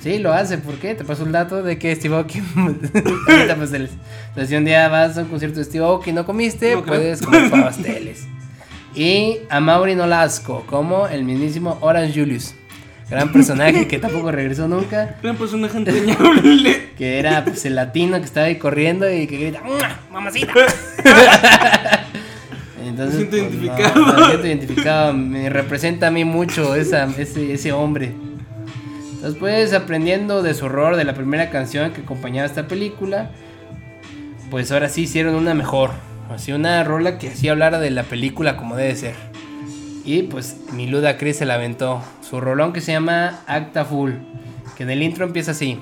Sí, 0.00 0.18
lo 0.18 0.32
hace, 0.32 0.58
¿por 0.58 0.74
qué? 0.74 0.94
Te 0.94 1.04
paso 1.04 1.24
el 1.24 1.32
dato 1.32 1.62
de 1.62 1.78
que 1.78 1.94
Steve 1.94 2.16
Aoki 2.16 2.42
venta 2.54 3.56
pasteles. 3.56 3.90
Entonces, 4.28 4.48
si 4.48 4.56
un 4.56 4.64
día 4.64 4.88
vas 4.88 5.16
a 5.16 5.22
un 5.22 5.28
concierto 5.28 5.58
de 5.58 5.64
Steve 5.64 5.84
Aoki 5.84 6.10
y 6.10 6.12
no 6.12 6.26
comiste, 6.26 6.74
No 6.74 6.84
puedes 6.84 7.22
comer 7.22 7.50
pasteles. 7.50 8.26
Y 8.94 9.38
a 9.50 9.60
Mauri 9.60 9.94
Nolasco, 9.94 10.64
como 10.66 11.06
el 11.06 11.24
mismísimo 11.24 11.78
Orange 11.80 12.20
Julius. 12.20 12.54
Gran 13.10 13.32
personaje 13.32 13.88
que 13.88 13.98
tampoco 13.98 14.30
regresó 14.30 14.68
nunca. 14.68 15.16
Gran 15.22 15.36
personaje 15.36 15.78
entrañable. 15.78 16.88
Que 16.98 17.20
era 17.20 17.44
pues, 17.44 17.64
el 17.64 17.76
latino 17.76 18.18
que 18.18 18.24
estaba 18.24 18.46
ahí 18.46 18.56
corriendo 18.56 19.08
y 19.08 19.28
que 19.28 19.36
grita. 19.36 19.62
¡Mamacita! 20.10 20.52
Entonces, 22.98 23.30
Me 23.30 23.30
siento 23.30 23.48
pues, 23.48 23.62
identificado. 23.62 24.06
no, 24.06 24.12
me 24.12 24.26
siento 24.26 24.46
identificado. 24.46 25.12
Me 25.14 25.50
representa 25.50 26.08
a 26.08 26.10
mí 26.10 26.24
mucho 26.24 26.74
esa, 26.74 27.04
ese, 27.16 27.52
ese 27.52 27.72
hombre. 27.72 28.12
Entonces, 29.14 29.38
pues, 29.38 29.72
aprendiendo 29.72 30.42
de 30.42 30.54
su 30.54 30.66
horror 30.66 30.96
de 30.96 31.04
la 31.04 31.14
primera 31.14 31.50
canción 31.50 31.92
que 31.92 32.00
acompañaba 32.00 32.46
esta 32.46 32.66
película, 32.66 33.30
pues 34.50 34.72
ahora 34.72 34.88
sí 34.88 35.02
hicieron 35.02 35.34
una 35.34 35.54
mejor. 35.54 35.90
Así 36.28 36.52
una 36.52 36.82
rola 36.84 37.18
que 37.18 37.28
así 37.28 37.48
hablara 37.48 37.78
de 37.78 37.90
la 37.90 38.02
película 38.02 38.56
como 38.56 38.76
debe 38.76 38.94
ser. 38.96 39.14
Y 40.04 40.24
pues 40.24 40.56
mi 40.72 40.86
Luda 40.86 41.18
Chris 41.18 41.36
se 41.36 41.46
la 41.46 41.54
aventó. 41.54 42.02
Su 42.28 42.40
rolón 42.40 42.72
que 42.72 42.80
se 42.80 42.92
llama 42.92 43.40
Acta 43.46 43.84
Full. 43.84 44.12
Que 44.76 44.82
en 44.82 44.90
el 44.90 45.02
intro 45.02 45.24
empieza 45.24 45.52
así. 45.52 45.80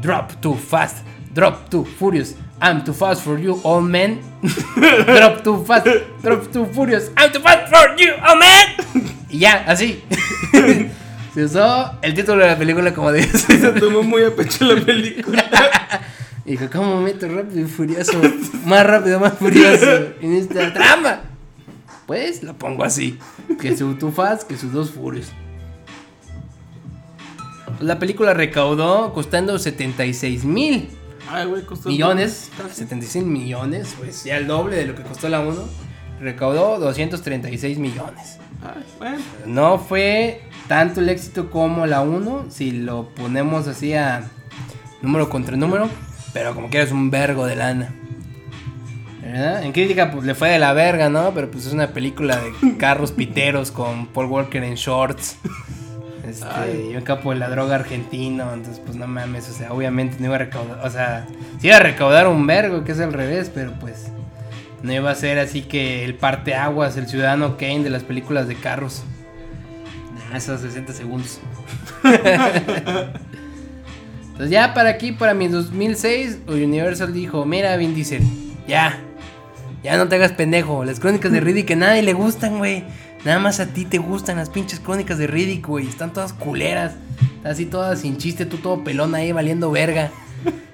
Drop 0.00 0.32
too 0.40 0.54
fast, 0.54 0.98
drop 1.32 1.68
too 1.68 1.84
furious. 1.84 2.36
I'm 2.64 2.82
too 2.82 2.94
fast 2.94 3.20
for 3.20 3.38
you, 3.38 3.60
old 3.62 3.84
man. 3.84 4.24
drop 5.04 5.44
too 5.44 5.62
fast, 5.66 5.84
drop 6.22 6.50
too 6.50 6.64
furious. 6.72 7.10
I'm 7.14 7.30
too 7.30 7.40
fast 7.40 7.68
for 7.68 7.94
you, 8.00 8.14
old 8.14 8.40
man. 8.40 8.66
Y 9.28 9.40
ya, 9.40 9.66
así. 9.68 10.02
Se 11.34 11.44
usó 11.44 11.98
el 12.00 12.14
título 12.14 12.42
de 12.42 12.46
la 12.46 12.56
película 12.56 12.94
como 12.94 13.12
dice. 13.12 13.58
Se 13.60 13.72
tomó 13.72 14.02
muy 14.02 14.24
a 14.24 14.34
pecho 14.34 14.64
la 14.64 14.82
película. 14.82 15.44
Dijo, 16.46 16.70
¿cómo 16.72 17.02
meto 17.02 17.28
rápido 17.28 17.60
y 17.60 17.68
furioso? 17.68 18.18
Más 18.64 18.86
rápido, 18.86 19.20
más 19.20 19.34
furioso. 19.34 20.14
En 20.22 20.32
esta 20.32 20.72
trama. 20.72 21.20
Pues 22.06 22.42
lo 22.42 22.54
pongo 22.54 22.82
así. 22.82 23.18
Que 23.60 23.76
su 23.76 23.94
Too 23.96 24.10
Fast, 24.10 24.48
que 24.48 24.56
sus 24.56 24.72
dos 24.72 24.90
furios. 24.90 25.32
La 27.80 27.98
película 27.98 28.32
recaudó 28.32 29.12
costando 29.12 29.58
76 29.58 30.44
mil 30.44 30.88
Ay, 31.30 31.46
güey, 31.46 31.62
costó. 31.62 31.88
millones. 31.88 32.50
casi. 32.56 32.76
76 32.76 33.24
millones, 33.24 33.94
pues 33.98 34.24
ya 34.24 34.36
el 34.36 34.46
doble 34.46 34.76
de 34.76 34.86
lo 34.86 34.94
que 34.94 35.02
costó 35.02 35.28
la 35.28 35.40
1. 35.40 35.54
Recaudó 36.20 36.78
236 36.78 37.78
millones. 37.78 38.38
Ay, 38.62 38.84
bueno. 38.98 39.18
No 39.46 39.78
fue 39.78 40.42
tanto 40.68 41.00
el 41.00 41.08
éxito 41.08 41.50
como 41.50 41.86
la 41.86 42.02
1, 42.02 42.46
si 42.50 42.70
lo 42.72 43.08
ponemos 43.10 43.66
así 43.66 43.94
a 43.94 44.30
número 45.02 45.28
contra 45.28 45.56
número, 45.56 45.88
pero 46.32 46.54
como 46.54 46.70
que 46.70 46.82
es 46.82 46.92
un 46.92 47.10
vergo 47.10 47.46
de 47.46 47.56
lana. 47.56 47.94
¿Verdad? 49.22 49.64
En 49.64 49.72
crítica 49.72 50.10
pues 50.10 50.24
le 50.24 50.34
fue 50.34 50.50
de 50.50 50.58
la 50.58 50.74
verga, 50.74 51.08
¿no? 51.08 51.32
Pero 51.34 51.50
pues 51.50 51.66
es 51.66 51.72
una 51.72 51.88
película 51.88 52.36
de 52.36 52.76
carros 52.76 53.10
piteros 53.10 53.70
con 53.70 54.06
Paul 54.06 54.26
Walker 54.26 54.62
en 54.62 54.74
shorts. 54.74 55.38
Este, 56.28 56.46
Ay. 56.50 56.90
y 56.92 56.96
un 56.96 57.02
capo 57.02 57.30
de 57.30 57.36
la 57.36 57.48
droga 57.50 57.74
argentino, 57.74 58.52
entonces 58.52 58.80
pues 58.84 58.96
no 58.96 59.06
mames, 59.06 59.48
o 59.50 59.52
sea, 59.52 59.72
obviamente 59.72 60.16
no 60.20 60.26
iba 60.26 60.36
a 60.36 60.38
recaudar, 60.38 60.80
o 60.84 60.90
sea, 60.90 61.26
sí 61.60 61.66
iba 61.66 61.76
a 61.76 61.80
recaudar 61.80 62.26
un 62.28 62.46
vergo, 62.46 62.82
que 62.82 62.92
es 62.92 63.00
al 63.00 63.12
revés, 63.12 63.50
pero 63.54 63.72
pues 63.78 64.06
no 64.82 64.92
iba 64.92 65.10
a 65.10 65.14
ser 65.14 65.38
así 65.38 65.62
que 65.62 66.04
el 66.04 66.14
parteaguas, 66.14 66.96
el 66.96 67.08
ciudadano 67.08 67.56
Kane 67.56 67.84
de 67.84 67.90
las 67.90 68.02
películas 68.04 68.48
de 68.48 68.54
carros. 68.54 69.02
Esos 70.34 70.60
60 70.62 70.92
segundos. 70.92 71.40
Entonces 74.32 74.50
ya 74.50 74.74
para 74.74 74.90
aquí, 74.90 75.12
para 75.12 75.32
mi 75.32 75.46
2006, 75.48 76.40
Universal 76.48 77.12
dijo, 77.12 77.44
mira 77.44 77.76
Vin 77.76 77.94
Diesel, 77.94 78.22
ya, 78.66 78.98
ya 79.84 79.96
no 79.96 80.08
te 80.08 80.16
hagas 80.16 80.32
pendejo, 80.32 80.84
las 80.84 80.98
crónicas 80.98 81.30
de 81.30 81.40
Riddick 81.40 81.66
que 81.66 81.76
nadie 81.76 82.02
le 82.02 82.14
gustan, 82.14 82.58
güey. 82.58 82.84
Nada 83.24 83.38
más 83.38 83.58
a 83.60 83.66
ti 83.66 83.84
te 83.84 83.98
gustan 83.98 84.36
las 84.36 84.50
pinches 84.50 84.80
crónicas 84.80 85.16
de 85.18 85.26
Riddick, 85.26 85.66
güey. 85.66 85.86
Están 85.88 86.12
todas 86.12 86.32
culeras. 86.32 86.92
Así 87.42 87.66
todas 87.66 88.00
sin 88.00 88.16
chiste, 88.18 88.46
tú 88.46 88.58
todo 88.58 88.84
pelón 88.84 89.14
ahí 89.14 89.32
valiendo 89.32 89.70
verga. 89.70 90.10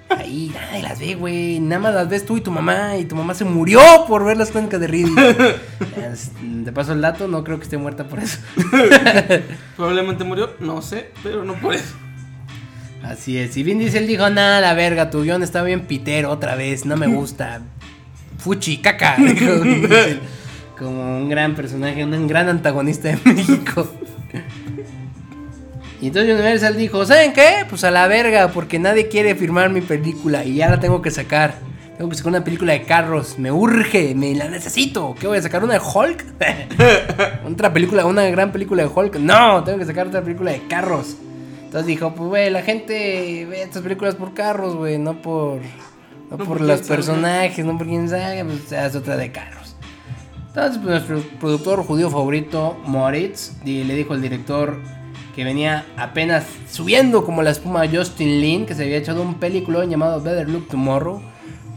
ahí, 0.09 0.53
nadie 0.55 0.83
las 0.83 0.99
ve, 0.99 1.15
güey. 1.15 1.61
Nada 1.61 1.81
más 1.81 1.95
las 1.95 2.09
ves 2.09 2.25
tú 2.27 2.37
y 2.37 2.41
tu 2.41 2.51
mamá. 2.51 2.97
Y 2.97 3.05
tu 3.05 3.15
mamá 3.15 3.35
se 3.35 3.45
murió 3.45 3.81
por 4.09 4.25
ver 4.25 4.37
las 4.37 4.51
crónicas 4.51 4.81
de 4.81 4.87
Riddick. 4.89 5.19
Es- 5.97 6.33
Te 6.65 6.73
paso 6.73 6.93
el 6.93 7.01
dato, 7.01 7.29
no 7.29 7.45
creo 7.45 7.59
que 7.59 7.65
esté 7.65 7.77
muerta 7.79 8.05
por 8.09 8.19
eso. 8.19 8.39
Probablemente 9.77 10.25
murió, 10.25 10.51
no 10.61 10.83
sé, 10.83 11.11
pero 11.23 11.45
no 11.45 11.55
por 11.55 11.75
eso. 11.75 11.95
Así 13.03 13.39
es. 13.39 13.57
Y 13.57 13.63
Vin 13.63 13.79
Diesel 13.79 14.07
dijo, 14.07 14.29
nada, 14.29 14.61
la 14.61 14.75
verga, 14.75 15.09
tu 15.11 15.23
guion 15.23 15.43
está 15.43 15.63
bien 15.63 15.83
pitero 15.83 16.31
otra 16.31 16.55
vez, 16.57 16.85
no 16.85 16.97
me 16.97 17.07
gusta. 17.07 17.61
Fuchi, 18.39 18.79
caca. 18.79 19.17
Como 20.81 21.18
un 21.18 21.28
gran 21.28 21.55
personaje, 21.55 22.03
un 22.05 22.26
gran 22.26 22.49
antagonista 22.49 23.09
de 23.09 23.18
México. 23.33 23.87
Y 26.01 26.07
entonces 26.07 26.33
Universal 26.33 26.76
dijo, 26.76 27.05
¿saben 27.05 27.35
qué? 27.35 27.66
Pues 27.68 27.85
a 27.85 27.91
la 27.91 28.09
verga, 28.09 28.49
porque 28.49 28.78
nadie 28.78 29.09
quiere 29.09 29.35
firmar 29.35 29.68
mi 29.68 29.83
película 29.83 30.45
y 30.45 30.55
ya 30.55 30.70
la 30.70 30.81
tengo 30.81 31.03
que 31.03 31.11
sacar. 31.11 31.55
Tengo 31.99 32.09
que 32.09 32.16
sacar 32.16 32.31
una 32.31 32.43
película 32.43 32.72
de 32.72 32.83
carros, 32.85 33.39
me 33.39 33.53
urge, 33.53 34.14
me 34.14 34.35
la 34.35 34.49
necesito. 34.49 35.14
¿Qué 35.20 35.26
voy 35.26 35.37
a 35.37 35.43
sacar? 35.43 35.62
¿Una 35.62 35.74
de 35.74 35.81
Hulk? 35.81 36.24
¿Otra 37.53 37.70
película, 37.74 38.07
una 38.07 38.22
gran 38.31 38.51
película 38.51 38.83
de 38.83 38.89
Hulk? 38.89 39.16
No, 39.16 39.62
tengo 39.64 39.78
que 39.78 39.85
sacar 39.85 40.07
otra 40.07 40.22
película 40.22 40.53
de 40.53 40.62
carros. 40.66 41.16
Entonces 41.64 41.87
dijo, 41.87 42.14
pues 42.14 42.28
güey, 42.31 42.49
la 42.51 42.62
gente 42.62 43.47
ve 43.51 43.62
estas 43.62 43.83
películas 43.83 44.14
por 44.14 44.33
carros, 44.33 44.76
güey, 44.76 44.99
no 44.99 45.20
por, 45.20 45.57
no 45.59 45.62
No 46.31 46.37
por, 46.39 46.47
por 46.47 46.61
los 46.62 46.81
salga. 46.81 46.97
personajes, 46.97 47.64
no 47.66 47.76
por 47.76 47.87
quién 47.87 48.09
salga, 48.09 48.43
pues 48.45 48.97
otra 48.97 49.18
de 49.18 49.31
carros. 49.31 49.60
Entonces 50.51 50.79
pues, 50.83 51.09
nuestro 51.09 51.39
productor 51.39 51.83
judío 51.85 52.11
favorito, 52.11 52.77
Moritz, 52.87 53.53
y 53.65 53.85
le 53.85 53.95
dijo 53.95 54.15
al 54.15 54.23
director 54.23 54.79
que 55.35 55.45
venía 55.45 55.87
apenas 55.97 56.45
subiendo 56.71 57.25
como 57.25 57.43
la 57.43 57.51
espuma 57.51 57.83
Justin 57.91 58.41
Lin, 58.41 58.67
que 58.67 58.75
se 58.75 58.83
había 58.83 58.97
echado 58.97 59.23
un 59.23 59.35
película 59.35 59.85
llamado 59.85 60.21
Better 60.21 60.49
Look 60.49 60.67
Tomorrow, 60.69 61.23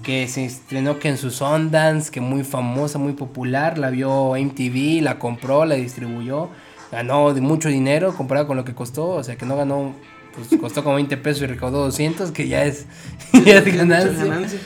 que 0.01 0.27
se 0.27 0.43
estrenó 0.45 0.97
que 0.99 1.09
en 1.09 1.17
sus 1.17 1.35
Sundance, 1.35 2.11
que 2.11 2.19
muy 2.19 2.43
famosa, 2.43 2.97
muy 2.97 3.13
popular, 3.13 3.77
la 3.77 3.89
vio 3.91 4.35
MTV, 4.35 5.01
la 5.03 5.19
compró, 5.19 5.65
la 5.65 5.75
distribuyó, 5.75 6.49
ganó 6.91 7.31
de 7.33 7.41
mucho 7.41 7.69
dinero 7.69 8.13
comparado 8.15 8.47
con 8.47 8.57
lo 8.57 8.65
que 8.65 8.73
costó, 8.73 9.09
o 9.09 9.23
sea 9.23 9.35
que 9.37 9.45
no 9.45 9.55
ganó, 9.55 9.93
pues 10.35 10.59
costó 10.59 10.83
como 10.83 10.95
20 10.95 11.15
pesos 11.17 11.43
y 11.43 11.45
recaudó 11.45 11.83
200, 11.85 12.31
que 12.31 12.47
ya 12.49 12.65
es, 12.65 12.87
ya 13.45 13.59
es 13.59 13.65
Mucha 13.65 13.77
ganancia. 13.77 14.25
ganancia. 14.25 14.59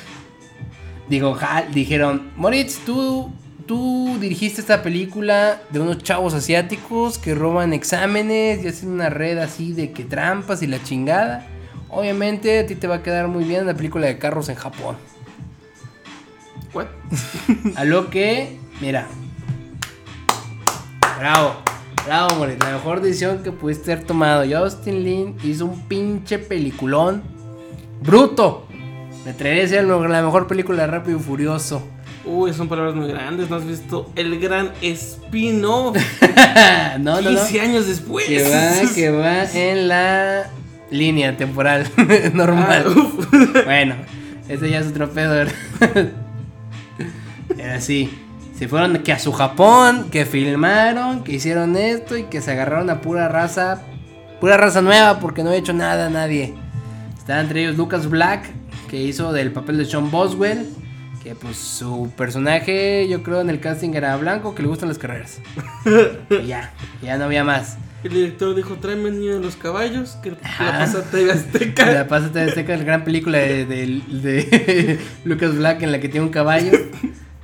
Digo, 1.09 1.33
ja- 1.35 1.65
dijeron, 1.73 2.31
Moritz, 2.37 2.79
tú, 2.85 3.31
tú 3.67 4.17
dirigiste 4.19 4.61
esta 4.61 4.81
película 4.81 5.61
de 5.69 5.79
unos 5.79 5.99
chavos 5.99 6.33
asiáticos 6.33 7.17
que 7.17 7.35
roban 7.35 7.73
exámenes 7.73 8.63
y 8.63 8.67
hacen 8.67 8.89
una 8.89 9.09
red 9.09 9.37
así 9.37 9.73
de 9.73 9.91
que 9.91 10.05
trampas 10.05 10.63
y 10.63 10.67
la 10.67 10.81
chingada. 10.81 11.45
Obviamente 11.89 12.59
a 12.59 12.65
ti 12.65 12.75
te 12.75 12.87
va 12.87 12.95
a 12.95 13.03
quedar 13.03 13.27
muy 13.27 13.43
bien 13.43 13.65
la 13.65 13.75
película 13.75 14.07
de 14.07 14.17
carros 14.17 14.49
en 14.49 14.55
Japón. 14.55 14.95
What? 16.73 16.87
A 17.75 17.83
lo 17.83 18.09
que, 18.09 18.57
mira. 18.81 19.07
Bravo, 21.19 21.55
bravo, 22.05 22.35
Moritz. 22.35 22.59
La 22.63 22.71
mejor 22.71 23.01
decisión 23.01 23.43
que 23.43 23.51
pudiste 23.51 23.91
haber 23.91 24.05
tomado. 24.05 24.45
Justin 24.49 25.03
Lin 25.03 25.35
hizo 25.43 25.65
un 25.65 25.87
pinche 25.87 26.39
peliculón 26.39 27.21
bruto. 28.01 28.67
Me 29.25 29.31
atrevería 29.31 29.63
a 29.63 29.67
decir 29.67 29.83
la 29.83 30.21
mejor 30.21 30.47
película 30.47 30.83
de 30.83 30.87
Rápido 30.87 31.17
y 31.17 31.21
Furioso. 31.21 31.81
Uy, 32.27 32.53
son 32.53 32.67
palabras 32.67 32.95
muy 32.95 33.07
grandes. 33.07 33.49
¿No 33.49 33.55
has 33.55 33.65
visto 33.65 34.11
el 34.15 34.39
gran 34.39 34.71
espino? 34.81 35.93
no, 36.99 37.21
no, 37.21 37.21
no. 37.21 37.29
15 37.29 37.61
años 37.61 37.87
después. 37.87 38.27
Que 38.27 38.43
va, 38.43 38.93
que 38.95 39.11
va 39.11 39.43
en 39.43 39.87
la 39.87 40.49
línea 40.91 41.37
temporal 41.37 41.89
normal. 42.33 42.85
Ah. 42.87 43.61
Bueno, 43.65 43.95
ese 44.49 44.69
ya 44.69 44.79
es 44.79 44.87
otro 44.87 45.09
pedo. 45.09 45.47
Era 47.57 47.75
así. 47.75 48.09
Se 48.57 48.67
fueron 48.67 48.97
que 49.03 49.13
a 49.13 49.19
su 49.19 49.31
Japón, 49.31 50.09
que 50.11 50.25
filmaron, 50.25 51.23
que 51.23 51.33
hicieron 51.33 51.77
esto 51.77 52.17
y 52.17 52.23
que 52.23 52.41
se 52.41 52.51
agarraron 52.51 52.89
a 52.89 53.01
pura 53.01 53.27
raza, 53.27 53.83
pura 54.41 54.57
raza 54.57 54.81
nueva 54.81 55.19
porque 55.19 55.43
no 55.43 55.49
había 55.49 55.59
hecho 55.59 55.73
nada 55.73 56.07
a 56.07 56.09
nadie. 56.09 56.55
Estaba 57.17 57.39
entre 57.39 57.61
ellos 57.61 57.77
Lucas 57.77 58.09
Black, 58.09 58.49
que 58.89 59.01
hizo 59.01 59.31
del 59.31 59.51
papel 59.51 59.77
de 59.77 59.85
Sean 59.85 60.09
Boswell, 60.09 60.67
que 61.27 61.35
pues 61.35 61.57
su 61.57 62.09
personaje 62.15 63.05
yo 63.09 63.21
creo 63.21 63.41
en 63.41 63.49
el 63.49 63.59
casting 63.59 63.93
era 63.95 64.15
blanco, 64.15 64.55
que 64.55 64.61
le 64.61 64.69
gustan 64.69 64.87
las 64.87 64.97
carreras. 64.97 65.39
Y 66.29 66.47
ya, 66.47 66.71
ya 67.01 67.17
no 67.17 67.25
había 67.25 67.43
más. 67.43 67.77
El 68.03 68.13
director 68.13 68.55
dijo, 68.55 68.75
tráeme 68.75 69.09
el 69.09 69.19
niño 69.19 69.33
de 69.35 69.39
los 69.41 69.55
caballos, 69.57 70.11
que 70.23 70.33
Ajá. 70.41 70.65
la 70.65 70.71
pasa 70.79 71.03
TV 71.11 71.31
Azteca. 71.31 71.91
La 71.91 72.07
pasa 72.07 72.31
TV 72.31 72.45
Azteca, 72.49 72.77
la 72.77 72.83
gran 72.83 73.03
película 73.03 73.39
de, 73.39 73.65
de- 73.65 74.01
de 74.21 74.99
Lucas 75.25 75.55
Black 75.57 75.81
en 75.81 75.91
la 75.91 75.99
que 75.99 76.07
tiene 76.07 76.25
un 76.27 76.31
caballo. 76.31 76.71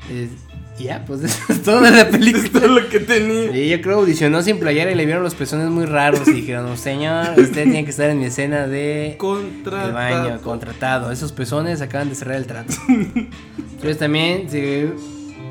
Es- 0.10 0.30
y 0.80 0.86
ya, 0.86 1.04
pues 1.06 1.22
eso 1.24 1.40
es 1.50 1.62
todo 1.64 1.82
de 1.82 1.92
la 1.92 2.02
Es 2.02 2.10
todo 2.10 2.20
película. 2.20 2.68
lo 2.68 2.90
que 2.90 3.00
tenía. 3.00 3.56
Y 3.56 3.70
yo 3.70 3.82
creo 3.82 4.00
audicionó 4.00 4.42
sin 4.42 4.60
playera 4.60 4.92
y 4.92 4.96
le 4.96 5.06
vieron 5.06 5.24
los 5.24 5.36
pezones 5.36 5.68
muy 5.70 5.86
raros 5.86 6.28
y 6.28 6.32
dijeron, 6.34 6.76
señor, 6.78 7.38
usted 7.40 7.64
tiene 7.64 7.84
que 7.84 7.92
estar 7.92 8.10
en 8.10 8.20
mi 8.20 8.26
escena 8.26 8.68
de 8.68 9.16
Contra. 9.18 9.86
el 9.86 9.92
baño, 9.94 10.42
contratado. 10.42 11.12
Esos 11.12 11.32
pezones 11.32 11.82
acaban 11.82 12.10
de 12.10 12.16
cerrar 12.16 12.38
el 12.38 12.48
trato. 12.48 12.74
Entonces 12.90 13.98
también 13.98 14.50
se 14.50 14.90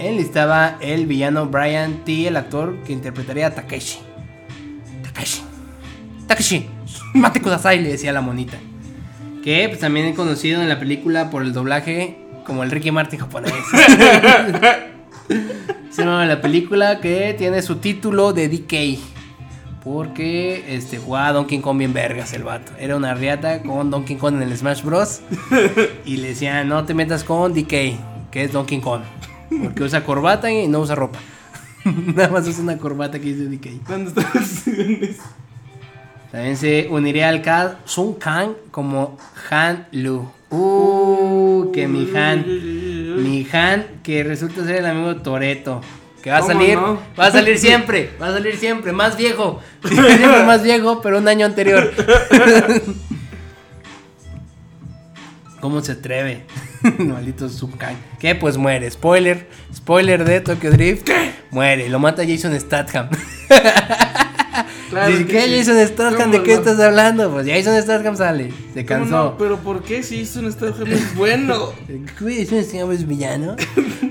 enlistaba 0.00 0.76
el 0.80 1.06
villano 1.06 1.46
Brian 1.46 2.04
T, 2.04 2.26
el 2.26 2.36
actor 2.36 2.76
que 2.84 2.92
interpretaría 2.92 3.46
a 3.48 3.50
Takeshi. 3.54 3.98
Takeshi. 5.02 5.42
Takeshi. 6.26 6.66
Mate 7.14 7.40
kudasai, 7.40 7.80
le 7.82 7.90
decía 7.90 8.12
la 8.12 8.22
monita. 8.22 8.56
Que 9.44 9.68
pues, 9.68 9.80
también 9.80 10.06
he 10.06 10.14
conocido 10.14 10.62
en 10.62 10.68
la 10.68 10.78
película 10.80 11.30
por 11.30 11.42
el 11.42 11.52
doblaje 11.52 12.16
como 12.46 12.62
el 12.64 12.70
Ricky 12.70 12.90
Martin 12.90 13.20
japonés. 13.20 13.52
Se 15.90 16.02
llama 16.02 16.26
la 16.26 16.40
película 16.40 17.00
que 17.00 17.34
tiene 17.36 17.62
su 17.62 17.76
título 17.76 18.32
de 18.32 18.48
DK. 18.48 18.98
Porque 19.84 20.76
este, 20.76 20.98
jugaba 20.98 21.32
Donkey 21.32 21.60
Kong 21.60 21.78
bien 21.78 21.92
vergas 21.92 22.32
el 22.32 22.44
vato. 22.44 22.72
Era 22.78 22.96
una 22.96 23.14
riata 23.14 23.62
con 23.62 23.90
Donkey 23.90 24.16
Kong 24.16 24.36
en 24.36 24.42
el 24.42 24.56
Smash 24.56 24.82
Bros. 24.82 25.22
Y 26.04 26.18
le 26.18 26.28
decían, 26.28 26.68
no 26.68 26.84
te 26.84 26.94
metas 26.94 27.24
con 27.24 27.52
DK, 27.52 28.30
que 28.30 28.44
es 28.44 28.52
Donkey 28.52 28.80
Kong. 28.80 29.02
Porque 29.62 29.82
usa 29.82 30.04
corbata 30.04 30.50
y 30.50 30.68
no 30.68 30.80
usa 30.80 30.94
ropa. 30.94 31.18
Nada 31.84 32.28
más 32.28 32.46
usa 32.46 32.62
una 32.62 32.78
corbata 32.78 33.18
que 33.18 33.34
dice 33.34 33.44
DK. 33.46 33.88
¿Dónde 33.88 34.08
están 34.10 34.24
las 34.34 34.66
acciones? 34.66 35.16
También 36.30 36.56
se 36.56 36.88
uniría 36.90 37.28
al 37.28 37.42
cast 37.42 37.76
Sun 37.84 38.14
Kang 38.14 38.52
como 38.70 39.18
Han 39.50 39.86
Lu. 39.92 40.30
Uh, 40.50 41.70
que 41.72 41.86
mi 41.88 42.08
Han. 42.16 42.44
Mi 43.16 43.46
Han, 43.52 43.86
que 44.02 44.22
resulta 44.24 44.64
ser 44.64 44.76
el 44.76 44.86
amigo 44.86 45.16
Toreto. 45.16 45.80
Que 46.22 46.30
va 46.30 46.36
a 46.36 46.40
¿Cómo 46.40 46.52
salir, 46.52 46.76
no? 46.76 47.02
va 47.18 47.26
a 47.26 47.30
salir 47.32 47.58
siempre, 47.58 48.10
va 48.20 48.28
a 48.28 48.32
salir 48.32 48.56
siempre, 48.56 48.92
más 48.92 49.16
viejo. 49.16 49.60
Siempre 49.84 50.44
más 50.44 50.62
viejo, 50.62 51.00
pero 51.02 51.18
un 51.18 51.26
año 51.26 51.44
anterior. 51.46 51.92
¿Cómo 55.60 55.80
se 55.80 55.92
atreve? 55.92 56.44
Maldito 56.98 57.48
Sun 57.48 57.72
Kang. 57.72 57.96
¿Qué? 58.18 58.34
Pues 58.34 58.56
muere. 58.56 58.90
Spoiler. 58.90 59.48
Spoiler 59.74 60.24
de 60.24 60.40
Tokyo 60.40 60.70
Drift. 60.72 61.08
Muere. 61.50 61.88
Lo 61.88 61.98
mata 61.98 62.24
Jason 62.26 62.58
Statham. 62.58 63.08
Claro 64.92 65.16
que 65.18 65.26
¿qué 65.26 65.42
sí. 65.42 65.56
Jason 65.58 65.86
Statham? 65.88 66.30
¿De 66.30 66.36
¿Cómo 66.38 66.42
qué 66.44 66.52
no? 66.52 66.58
estás 66.58 66.80
hablando? 66.80 67.30
Pues 67.32 67.46
Jason 67.48 67.82
Statham 67.82 68.16
sale. 68.16 68.52
Se 68.74 68.84
¿Cómo 68.86 69.00
cansó. 69.00 69.16
no? 69.24 69.38
Pero 69.38 69.56
¿por 69.58 69.82
qué 69.82 70.02
si 70.02 70.20
un 70.38 70.52
Statham 70.52 70.86
es 70.92 71.14
bueno? 71.16 71.72
¿Qué 72.18 72.44
Jason 72.44 72.62
Statham 72.62 72.92
es 72.92 73.06
villano? 73.06 73.56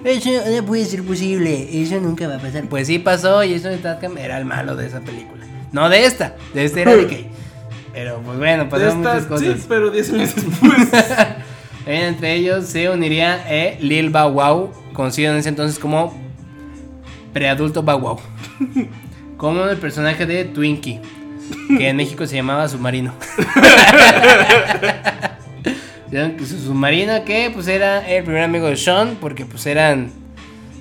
Eso 0.03 0.29
no 0.49 0.65
puede 0.65 0.86
ser 0.86 1.03
posible. 1.03 1.69
Eso 1.82 1.99
nunca 2.01 2.27
va 2.27 2.36
a 2.38 2.39
pasar. 2.39 2.65
Pues 2.65 2.88
sí 2.88 2.97
pasó. 2.99 3.39
Jason 3.39 3.77
Statham 3.77 4.17
era 4.17 4.38
el 4.39 4.45
malo 4.45 4.75
de 4.75 4.88
esa 4.88 4.99
película. 5.01 5.45
No 5.71 5.88
de 5.88 6.05
esta. 6.05 6.36
De 6.53 6.65
esta 6.65 6.82
era 6.82 6.95
de 6.95 7.07
que. 7.07 7.27
Pero 7.93 8.19
pues 8.25 8.38
bueno, 8.38 8.63
De 8.63 8.69
pasaron 8.69 8.97
muchas 8.99 9.25
cosas. 9.25 9.57
sí, 9.59 9.65
pero 9.69 9.91
10 9.91 10.13
años 10.13 10.36
después. 10.36 10.89
Entre 11.86 12.36
ellos 12.36 12.65
se 12.67 12.89
uniría 12.89 13.43
eh, 13.49 13.77
Lil 13.82 14.09
Bow 14.11 14.32
Wow, 14.32 14.71
conocido 14.93 15.32
en 15.34 15.39
ese 15.39 15.49
entonces 15.49 15.77
como 15.79 16.13
preadulto 17.34 17.84
Bow 17.84 17.99
Wow. 17.99 18.19
Como 19.41 19.65
el 19.65 19.77
personaje 19.77 20.27
de 20.27 20.45
Twinkie, 20.45 20.99
que 21.75 21.89
en 21.89 21.97
México 21.97 22.27
se 22.27 22.35
llamaba 22.35 22.69
Submarino. 22.69 23.11
Que 26.11 26.45
su 26.45 26.59
submarino 26.59 27.23
que 27.23 27.49
pues 27.53 27.69
era 27.69 28.05
el 28.05 28.25
primer 28.25 28.43
amigo 28.43 28.67
de 28.67 28.75
Sean, 28.75 29.15
porque 29.21 29.45
pues 29.45 29.65
eran 29.65 30.11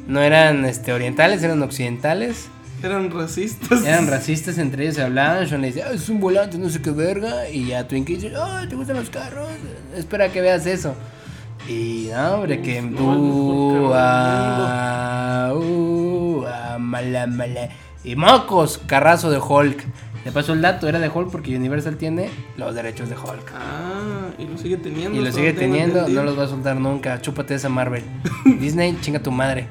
no 0.08 0.20
eran 0.20 0.64
este 0.64 0.92
orientales, 0.92 1.40
eran 1.44 1.62
occidentales. 1.62 2.48
Eran 2.82 3.12
racistas. 3.12 3.84
Eran 3.84 4.08
racistas 4.08 4.58
entre 4.58 4.82
ellos, 4.82 4.96
se 4.96 5.02
hablaban. 5.02 5.48
Sean 5.48 5.62
le 5.62 5.68
"Ah, 5.84 5.92
es 5.94 6.08
un 6.08 6.18
volante, 6.18 6.58
no 6.58 6.68
sé 6.68 6.82
qué 6.82 6.90
verga. 6.90 7.48
Y 7.48 7.68
ya 7.68 7.86
Twinkie 7.86 8.16
dice, 8.16 8.32
ay, 8.36 8.66
¿te 8.66 8.74
gustan 8.74 8.96
los 8.96 9.08
carros? 9.08 9.48
Espera 9.96 10.30
que 10.30 10.40
veas 10.40 10.66
eso. 10.66 10.96
Y 11.68 12.08
no, 12.12 12.34
hombre, 12.34 12.61
que 12.61 12.82
tú, 12.82 13.92
ah, 13.94 15.52
uh, 15.54 16.44
ah, 16.44 16.76
mala, 16.80 17.28
mala. 17.28 17.68
Y 18.05 18.16
mocos, 18.16 18.78
carrazo 18.86 19.30
de 19.30 19.38
Hulk. 19.38 19.84
Le 20.24 20.32
pasó 20.32 20.53
el 20.53 20.61
dato, 20.61 20.86
era 20.86 20.98
de 20.98 21.09
Hulk 21.09 21.30
porque 21.30 21.57
Universal 21.57 21.96
tiene 21.96 22.28
los 22.57 22.74
derechos 22.74 23.09
de 23.09 23.14
Hulk. 23.14 23.53
Ah, 23.55 24.28
y 24.38 24.46
lo 24.46 24.59
sigue 24.59 24.76
teniendo. 24.76 25.18
Y 25.18 25.24
lo 25.24 25.32
sigue 25.32 25.53
teniendo, 25.55 26.09
no 26.09 26.22
los 26.22 26.38
va 26.38 26.44
a 26.44 26.48
soltar 26.48 26.76
nunca. 26.76 27.20
Chúpate 27.20 27.55
esa 27.55 27.68
Marvel. 27.68 28.03
Disney, 28.61 28.98
chinga 29.01 29.22
tu 29.22 29.30
madre. 29.30 29.68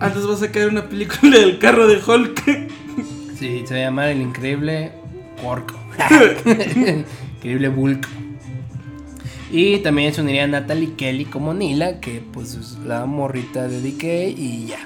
Antes 0.00 0.28
va 0.28 0.34
a 0.34 0.36
sacar 0.36 0.68
una 0.68 0.88
película 0.88 1.38
del 1.38 1.58
carro 1.58 1.86
de 1.86 2.00
Hulk. 2.02 2.42
Sí, 3.38 3.64
se 3.66 3.74
va 3.74 3.80
a 3.80 3.82
llamar 3.82 4.08
el 4.08 4.22
increíble 4.22 4.92
Quark. 5.42 5.74
increíble 7.36 7.68
Bulk. 7.68 8.08
Y 9.50 9.78
también 9.80 10.14
se 10.14 10.22
uniría 10.22 10.46
Natalie 10.46 10.94
Kelly 10.94 11.26
como 11.26 11.52
Nila, 11.52 12.00
que 12.00 12.22
pues 12.32 12.54
es 12.54 12.78
la 12.78 13.04
morrita 13.04 13.68
de 13.68 13.82
DK 13.82 14.38
y 14.38 14.66
ya. 14.68 14.78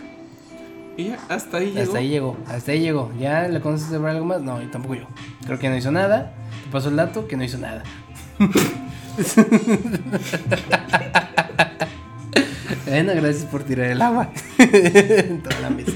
Y 1.00 1.04
ya, 1.08 1.18
hasta 1.28 1.56
ahí 1.58 1.70
llegó. 1.72 1.80
Hasta 1.82 1.98
ahí 1.98 2.08
llegó, 2.08 2.36
hasta 2.46 2.72
ahí 2.72 2.80
llegó. 2.80 3.10
¿Ya 3.18 3.48
le 3.48 3.60
conoces 3.60 3.88
de 3.90 3.96
algo 3.96 4.24
más? 4.26 4.40
No, 4.42 4.60
yo 4.60 4.68
tampoco 4.70 4.94
yo. 4.96 5.06
Creo 5.46 5.58
que 5.58 5.68
no 5.70 5.76
hizo 5.76 5.90
nada. 5.90 6.32
Te 6.64 6.70
pasó 6.70 6.90
el 6.90 6.96
dato 6.96 7.26
que 7.26 7.36
no 7.36 7.44
hizo 7.44 7.56
nada. 7.58 7.82
bueno, 12.86 13.12
gracias 13.14 13.44
por 13.44 13.62
tirar 13.64 13.90
el 13.90 14.02
agua 14.02 14.30
en 14.58 15.42
toda 15.42 15.60
la 15.60 15.70
mesa. 15.70 15.92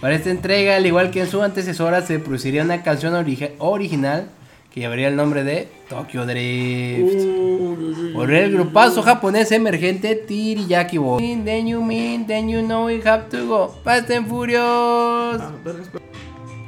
Para 0.00 0.14
esta 0.14 0.30
entrega, 0.30 0.76
al 0.76 0.86
igual 0.86 1.10
que 1.10 1.20
en 1.22 1.28
su 1.28 1.42
antecesora, 1.42 2.02
se 2.02 2.18
produciría 2.18 2.62
una 2.62 2.82
canción 2.82 3.14
origi- 3.14 3.52
original 3.58 4.28
que 4.76 4.82
llevaría 4.82 5.08
el 5.08 5.16
nombre 5.16 5.42
de 5.42 5.68
Tokyo 5.88 6.26
Drift. 6.26 7.24
Uy, 7.24 8.12
Por 8.12 8.30
el 8.30 8.52
grupazo 8.52 9.02
japonés 9.02 9.50
emergente 9.52 10.14
Tiriyaki 10.16 10.98
Boy. 10.98 11.40
Then 11.46 11.66
you 11.66 11.82
mean, 11.82 12.26
then 12.26 12.46
you 12.50 12.60
know 12.60 12.84
we 12.84 13.00
have 13.02 13.30
to 13.30 13.46
go. 13.46 13.74
Fast 13.82 14.10
and 14.10 14.28
Furious. 14.28 15.40
Ah. 15.40 15.50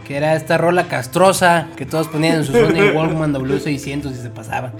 Que 0.07 0.17
era 0.17 0.35
esta 0.37 0.57
rola 0.57 0.89
castrosa 0.89 1.69
que 1.77 1.85
todos 1.85 2.09
ponían 2.09 2.37
en 2.37 2.45
su 2.47 2.53
Sony 2.53 2.97
Walkman 2.97 3.35
W600 3.35 4.11
y 4.11 4.15
se 4.15 4.31
pasaban. 4.31 4.73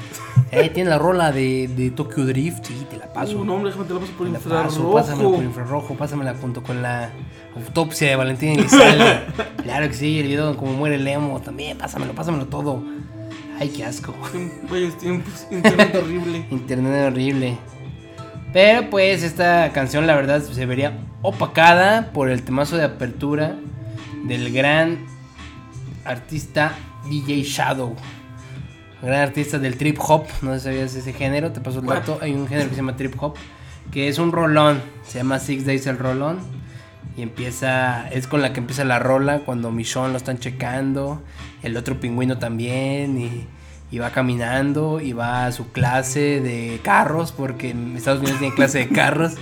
Eh, 0.51 0.71
tiene 0.71 0.89
la 0.89 0.97
rola 0.97 1.31
de, 1.31 1.69
de 1.69 1.91
Tokyo 1.91 2.25
Drift. 2.25 2.65
Sí, 2.65 2.87
te 2.89 2.97
la 2.97 3.13
paso. 3.13 3.37
Uh, 3.41 3.45
no, 3.45 3.57
hombre, 3.57 3.71
déjame 3.71 3.89
te 3.89 3.93
la 3.93 4.01
paso 4.01 4.13
por 4.17 4.27
Te 4.27 4.33
la 4.33 4.39
paso, 4.39 4.55
infrarrojo. 4.81 4.95
pásamela 4.95 5.29
por 5.29 5.45
infrarrojo, 5.45 5.95
pásamela 5.97 6.35
junto 6.41 6.63
con 6.63 6.81
la 6.81 7.11
autopsia 7.55 8.09
de 8.09 8.17
Valentín 8.17 8.59
Elizalde. 8.59 9.21
claro 9.63 9.87
que 9.89 9.93
sí, 9.95 10.19
el 10.19 10.29
video 10.29 10.57
como 10.57 10.73
muere 10.73 10.97
Lemo 10.97 11.39
también, 11.43 11.77
pásamelo, 11.77 12.15
pásamelo 12.15 12.47
todo. 12.47 12.83
Ay, 13.61 13.71
qué 13.71 13.85
asco. 13.85 14.15
Vayas 14.71 14.97
tiempos, 14.99 15.47
internet 15.51 15.95
horrible. 15.97 16.47
Internet 16.51 17.13
horrible. 17.13 17.59
Pero 18.53 18.89
pues 18.89 19.23
esta 19.23 19.73
canción 19.73 20.07
la 20.07 20.15
verdad 20.15 20.43
se 20.43 20.65
vería 20.65 20.99
opacada 21.23 22.13
por 22.13 22.31
el 22.31 22.43
temazo 22.43 22.77
de 22.77 22.85
apertura 22.85 23.57
del 24.25 24.53
gran 24.53 25.07
artista 26.05 26.73
DJ 27.11 27.43
Shadow. 27.43 27.95
Gran 29.03 29.21
artista 29.21 29.59
del 29.59 29.77
trip 29.77 29.99
hop, 30.01 30.27
no 30.43 30.53
sé 30.55 30.59
si 30.59 30.65
sabías 30.65 30.95
ese 30.95 31.13
género, 31.13 31.53
te 31.53 31.61
paso 31.61 31.81
el 31.81 31.87
dato. 31.87 32.19
Hay 32.21 32.33
un 32.33 32.49
género 32.49 32.69
que 32.69 32.75
se 32.75 32.81
llama 32.81 32.97
trip 32.97 33.15
hop, 33.21 33.35
que 33.93 34.09
es 34.09 34.19
un 34.19 34.33
rolón, 34.33 34.81
se 35.07 35.19
llama 35.19 35.39
Six 35.39 35.67
Days 35.67 35.87
el 35.87 35.99
rolón. 35.99 36.39
Y 37.17 37.23
empieza, 37.23 38.09
es 38.11 38.29
con 38.29 38.43
la 38.43 38.53
que 38.53 38.61
empieza 38.61 38.85
la 38.85 39.01
rola 39.01 39.41
cuando 39.41 39.73
Michonne 39.73 40.13
lo 40.13 40.17
están 40.17 40.39
checando, 40.39 41.21
el 41.63 41.77
otro 41.77 41.99
pingüino 42.01 42.39
también, 42.39 43.19
y, 43.21 43.47
y 43.91 43.99
va 43.99 44.11
caminando 44.11 45.01
y 45.01 45.13
va 45.13 45.47
a 45.47 45.53
su 45.53 45.71
clase 45.73 46.41
de 46.41 46.81
carros, 46.83 47.33
porque 47.33 47.71
en 47.71 47.97
Estados 47.97 48.21
Unidos 48.21 48.39
tiene 48.39 48.55
clase 48.55 48.79
de 48.79 48.89
carros. 48.89 49.35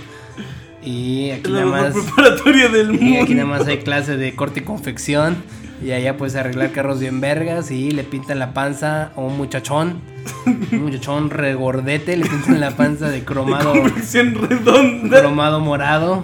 Y 0.83 1.31
aquí 1.31 1.51
la 1.51 1.65
nada 1.65 1.71
más, 1.71 1.93
preparatoria 1.93 2.69
del 2.69 2.95
y 2.95 2.97
mundo. 2.97 3.23
aquí 3.23 3.35
nada 3.35 3.47
más 3.47 3.67
hay 3.67 3.79
clase 3.79 4.15
de 4.15 4.35
corte 4.35 4.61
y 4.61 4.63
confección. 4.63 5.35
Y 5.83 5.91
allá 5.91 6.17
puedes 6.17 6.35
arreglar 6.35 6.71
carros 6.71 6.99
bien 6.99 7.21
vergas 7.21 7.69
y 7.69 7.91
le 7.91 8.03
pintan 8.03 8.39
la 8.39 8.53
panza 8.53 9.11
a 9.15 9.19
un 9.19 9.37
muchachón. 9.37 10.01
Un 10.45 10.83
muchachón 10.83 11.29
regordete, 11.29 12.17
le 12.17 12.25
pintan 12.25 12.59
la 12.59 12.71
panza 12.71 13.09
de 13.09 13.23
cromado 13.23 13.73
redonda. 13.73 15.19
cromado 15.19 15.59
morado, 15.59 16.23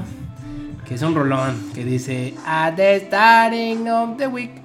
que 0.88 0.96
es 0.96 1.02
un 1.04 1.14
rolón, 1.14 1.72
que 1.76 1.86
dice 1.86 2.34
At 2.46 2.76
the 2.76 3.02
starting 3.02 3.88
of 3.88 4.18
the 4.18 4.28
week, 4.28 4.63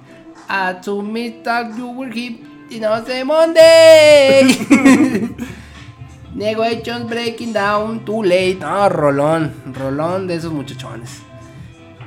at 0.49 0.81
to 0.81 1.01
midnight 1.01 1.77
you 1.77 1.91
were 1.91 2.11
hip, 2.11 2.41
y 2.69 2.79
no 2.79 3.05
sé 3.05 3.23
Monday. 3.23 4.43
Negotiations 6.35 7.09
breaking 7.09 7.53
down 7.53 8.03
too 8.05 8.23
late. 8.23 8.57
No, 8.59 8.89
rolón, 8.89 9.53
rolón 9.73 10.27
de 10.27 10.35
esos 10.35 10.51
muchachones. 10.51 11.21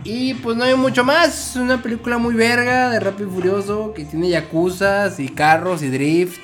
Y 0.05 0.35
pues 0.35 0.57
no 0.57 0.65
hay 0.65 0.75
mucho 0.75 1.05
más. 1.05 1.51
Es 1.51 1.57
una 1.57 1.81
película 1.81 2.19
muy 2.19 2.35
verga 2.35 2.91
de 2.91 3.01
Rápido 3.01 3.29
y 3.29 3.33
Furioso 3.33 3.95
que 3.95 4.05
tiene 4.05 4.29
yacuzas 4.29 5.21
y 5.21 5.29
carros 5.29 5.83
y 5.83 5.91
drift. 5.91 6.41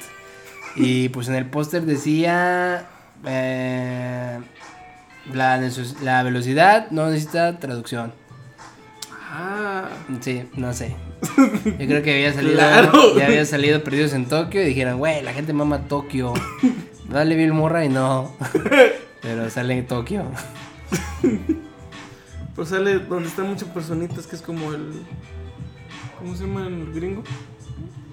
Y 0.76 1.08
pues 1.08 1.28
en 1.28 1.34
el 1.34 1.46
póster 1.46 1.82
decía 1.82 2.86
eh, 3.26 4.38
la 5.32 6.22
velocidad 6.22 6.90
no 6.90 7.10
necesita 7.10 7.58
traducción. 7.58 8.12
Ah, 9.30 9.88
Sí, 10.20 10.42
no 10.54 10.72
sé. 10.72 10.96
Yo 11.78 11.86
creo 11.86 12.02
que 12.02 12.14
había 12.14 12.32
salido, 12.32 12.54
Claro. 12.54 13.16
ya 13.16 13.26
había 13.26 13.44
salido 13.44 13.84
Perdidos 13.84 14.14
en 14.14 14.24
Tokio 14.26 14.62
y 14.62 14.66
dijeron, 14.66 14.98
güey, 14.98 15.22
la 15.22 15.32
gente 15.34 15.52
mama 15.52 15.86
Tokio. 15.86 16.32
Dale 17.08 17.36
Bill 17.36 17.52
Murray, 17.52 17.88
no. 17.88 18.34
Pero 19.22 19.50
sale 19.50 19.76
en 19.78 19.86
Tokio. 19.86 20.24
pues 22.54 22.68
sale 22.70 22.98
donde 23.00 23.28
están 23.28 23.48
muchas 23.48 23.68
personitas, 23.68 24.26
que 24.26 24.36
es 24.36 24.42
como 24.42 24.72
el. 24.72 24.92
¿Cómo 26.18 26.34
se 26.34 26.44
llama 26.46 26.66
el 26.66 26.92
gringo? 26.92 27.22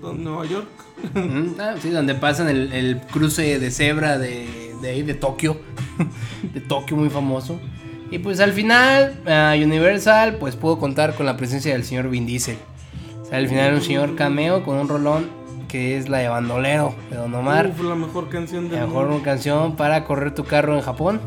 Nueva 0.02 0.46
York. 0.46 0.68
Mm, 1.16 1.60
ah, 1.60 1.76
sí, 1.82 1.90
donde 1.90 2.14
pasan 2.14 2.48
el, 2.48 2.72
el 2.74 3.02
cruce 3.12 3.58
de 3.60 3.72
cebra 3.72 4.20
de, 4.20 4.76
de 4.82 4.90
ahí, 4.90 5.02
de 5.02 5.16
Tokio. 5.16 5.58
de 6.54 6.62
Tokio, 6.62 6.96
muy 6.98 7.10
famoso. 7.10 7.60
Y 8.16 8.20
pues 8.20 8.40
al 8.40 8.54
final, 8.54 9.14
ah, 9.28 9.56
Universal, 9.58 10.38
pues 10.40 10.56
pudo 10.56 10.80
contar 10.80 11.16
con 11.16 11.26
la 11.26 11.36
presencia 11.36 11.74
del 11.74 11.84
señor 11.84 12.10
Vin 12.10 12.26
Diesel. 12.26 12.56
O 13.22 13.26
sea, 13.26 13.40
al 13.40 13.50
final 13.50 13.74
un 13.74 13.82
señor 13.82 14.16
cameo 14.16 14.64
con 14.64 14.78
un 14.78 14.88
rolón 14.88 15.30
que 15.68 15.98
es 15.98 16.08
la 16.08 16.20
de 16.20 16.30
Bandolero 16.30 16.96
de 17.10 17.18
Don 17.18 17.36
Omar. 17.36 17.72
Uf, 17.78 17.84
la 17.84 17.96
mejor 17.96 18.30
canción 18.30 18.70
del 18.70 18.80
La 18.80 18.88
mejor 18.88 19.10
mundo. 19.10 19.22
canción 19.22 19.76
para 19.76 20.06
correr 20.06 20.34
tu 20.34 20.46
carro 20.46 20.76
en 20.76 20.82
Japón. 20.82 21.20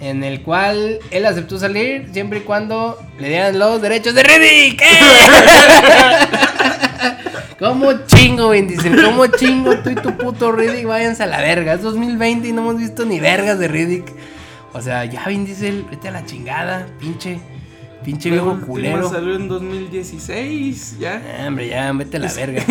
En 0.00 0.22
el 0.22 0.42
cual 0.42 1.00
él 1.10 1.26
aceptó 1.26 1.58
salir 1.58 2.08
siempre 2.12 2.38
y 2.38 2.42
cuando 2.42 2.96
le 3.18 3.26
dieran 3.26 3.58
los 3.58 3.82
derechos 3.82 4.14
de 4.14 4.22
Riddick. 4.22 4.80
¿Cómo 7.58 7.92
chingo, 8.06 8.50
Vin 8.50 8.68
Diesel? 8.68 9.02
¿Cómo 9.02 9.26
chingo 9.26 9.76
tú 9.78 9.90
y 9.90 9.96
tu 9.96 10.16
puto 10.16 10.52
Riddick? 10.52 10.86
Váyanse 10.86 11.24
a 11.24 11.26
la 11.26 11.40
verga. 11.40 11.72
Es 11.72 11.82
2020 11.82 12.46
y 12.46 12.52
no 12.52 12.62
hemos 12.62 12.78
visto 12.78 13.04
ni 13.04 13.18
vergas 13.18 13.58
de 13.58 13.66
Riddick. 13.66 14.04
O 14.76 14.82
sea, 14.82 15.04
ya 15.06 15.24
Vin 15.26 15.44
Diesel, 15.46 15.86
vete 15.90 16.08
a 16.08 16.10
la 16.10 16.24
chingada, 16.26 16.86
pinche, 17.00 17.40
pinche 18.04 18.30
viejo 18.30 18.60
culero. 18.60 19.08
salió 19.08 19.34
en 19.34 19.48
2016, 19.48 20.98
ya. 20.98 21.22
Ah, 21.40 21.46
hombre, 21.48 21.68
ya, 21.68 21.90
vete 21.92 22.18
a 22.18 22.20
la 22.20 22.32
verga. 22.32 22.62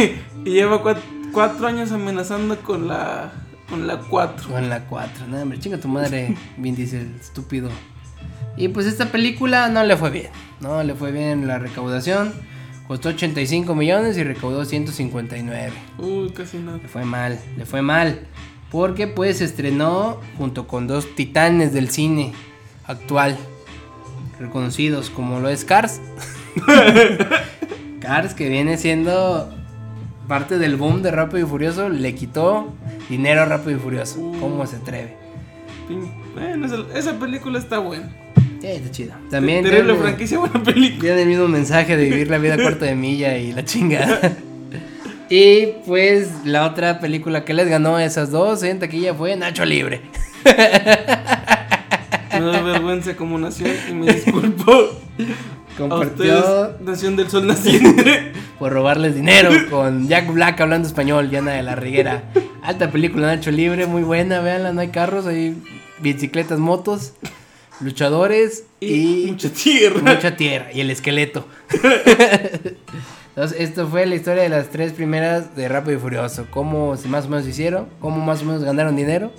y 0.45 0.49
lleva 0.51 0.83
cuat- 0.83 1.01
cuatro 1.31 1.67
años 1.67 1.91
amenazando 1.91 2.57
con 2.59 2.87
la 2.87 3.31
con 3.69 3.87
la 3.87 3.97
4. 3.97 4.49
Con 4.51 4.69
la 4.69 4.81
4, 4.85 5.25
no, 5.27 5.41
hombre, 5.41 5.59
chinga 5.59 5.79
tu 5.79 5.87
madre, 5.87 6.35
Vin 6.57 6.75
Diesel, 6.75 7.15
estúpido. 7.19 7.69
Y 8.55 8.67
pues 8.67 8.85
esta 8.85 9.07
película 9.11 9.67
no 9.69 9.83
le 9.83 9.97
fue 9.97 10.11
bien, 10.11 10.29
no 10.61 10.83
le 10.83 10.93
fue 10.93 11.11
bien 11.11 11.47
la 11.47 11.57
recaudación. 11.57 12.31
Costó 12.87 13.09
85 13.09 13.73
millones 13.73 14.15
y 14.19 14.23
recaudó 14.23 14.63
159. 14.63 15.71
Uy, 15.97 16.29
casi 16.29 16.57
nada. 16.59 16.77
Le 16.77 16.87
fue 16.87 17.03
mal, 17.03 17.39
le 17.57 17.65
fue 17.65 17.81
mal. 17.81 18.19
Porque 18.71 19.07
pues 19.07 19.37
se 19.37 19.45
estrenó 19.45 20.19
junto 20.37 20.67
con 20.67 20.87
dos 20.87 21.15
titanes 21.15 21.73
del 21.73 21.89
cine 21.89 22.33
actual. 22.85 23.37
Reconocidos 24.39 25.09
como 25.09 25.39
lo 25.39 25.49
es 25.49 25.63
Cars. 25.63 26.01
Cars 28.01 28.33
que 28.33 28.49
viene 28.49 28.77
siendo 28.77 29.53
parte 30.27 30.57
del 30.57 30.75
boom 30.75 31.01
de 31.01 31.11
Rápido 31.11 31.45
y 31.45 31.49
Furioso. 31.49 31.89
Le 31.89 32.15
quitó 32.15 32.73
dinero 33.09 33.41
a 33.41 33.45
Rápido 33.45 33.77
y 33.77 33.79
Furioso. 33.79 34.19
¿Cómo 34.39 34.65
se 34.67 34.77
atreve? 34.77 35.15
Bueno, 36.33 36.65
esa, 36.65 36.77
esa 36.97 37.19
película 37.19 37.59
está 37.59 37.79
buena. 37.79 38.11
Sí, 38.59 38.67
está 38.67 38.91
chido. 38.91 39.13
También 39.29 39.63
Terrible 39.63 39.93
tiene, 39.93 39.99
franquicia, 39.99 40.39
buena 40.39 40.63
película. 40.63 41.01
tiene 41.01 41.21
el 41.21 41.27
mismo 41.27 41.47
mensaje 41.47 41.95
de 41.95 42.09
vivir 42.09 42.29
la 42.29 42.39
vida 42.39 42.57
cuarto 42.57 42.85
de 42.85 42.95
milla 42.95 43.37
y 43.37 43.53
la 43.53 43.63
chingada. 43.63 44.19
Y 45.29 45.67
pues 45.85 46.29
la 46.45 46.65
otra 46.65 46.99
película 46.99 47.43
que 47.45 47.53
les 47.53 47.67
ganó 47.67 47.95
a 47.95 48.03
esas 48.05 48.31
dos 48.31 48.61
en 48.63 48.79
taquilla 48.79 49.13
fue 49.13 49.35
Nacho 49.35 49.65
Libre. 49.65 50.01
Me 52.33 52.41
da 52.41 52.61
vergüenza 52.61 53.15
como 53.15 53.37
nación 53.37 53.71
y 53.89 53.93
me 53.93 54.13
disculpo. 54.13 54.89
A 55.75 55.77
Compartió 55.77 56.39
ustedes, 56.39 56.81
Nación 56.81 57.15
del 57.17 57.29
Sol 57.29 57.47
Naciente. 57.47 58.31
por 58.59 58.71
robarles 58.71 59.13
dinero 59.13 59.49
con 59.69 60.07
Jack 60.07 60.31
Black 60.31 60.61
hablando 60.61 60.87
español, 60.87 61.29
Diana 61.29 61.51
de 61.51 61.63
la 61.63 61.75
Riguera. 61.75 62.23
Alta 62.63 62.91
película 62.91 63.27
Nacho 63.27 63.51
Libre, 63.51 63.85
muy 63.85 64.03
buena, 64.03 64.39
véanla, 64.39 64.71
no 64.71 64.79
hay 64.79 64.87
carros, 64.87 65.25
hay 65.27 65.61
bicicletas, 65.99 66.59
motos. 66.59 67.11
luchadores 67.81 68.63
y, 68.79 69.25
Y, 69.25 69.31
mucha 69.31 69.49
tierra. 69.49 69.99
mucha 70.01 70.37
tierra 70.37 70.71
y 70.71 70.79
el 70.79 70.89
esqueleto. 70.91 71.45
Entonces, 73.35 73.59
esto 73.59 73.85
fue 73.87 74.05
la 74.05 74.15
historia 74.15 74.43
de 74.43 74.49
las 74.49 74.69
tres 74.69 74.93
primeras 74.93 75.57
de 75.57 75.67
Rápido 75.67 75.97
y 75.97 75.99
Furioso. 75.99 76.47
Cómo 76.49 76.95
se 76.95 77.09
más 77.09 77.25
o 77.25 77.29
menos 77.29 77.45
hicieron, 77.45 77.89
cómo 77.99 78.23
más 78.23 78.41
o 78.41 78.45
menos 78.45 78.63
ganaron 78.63 78.95
dinero. 78.95 79.29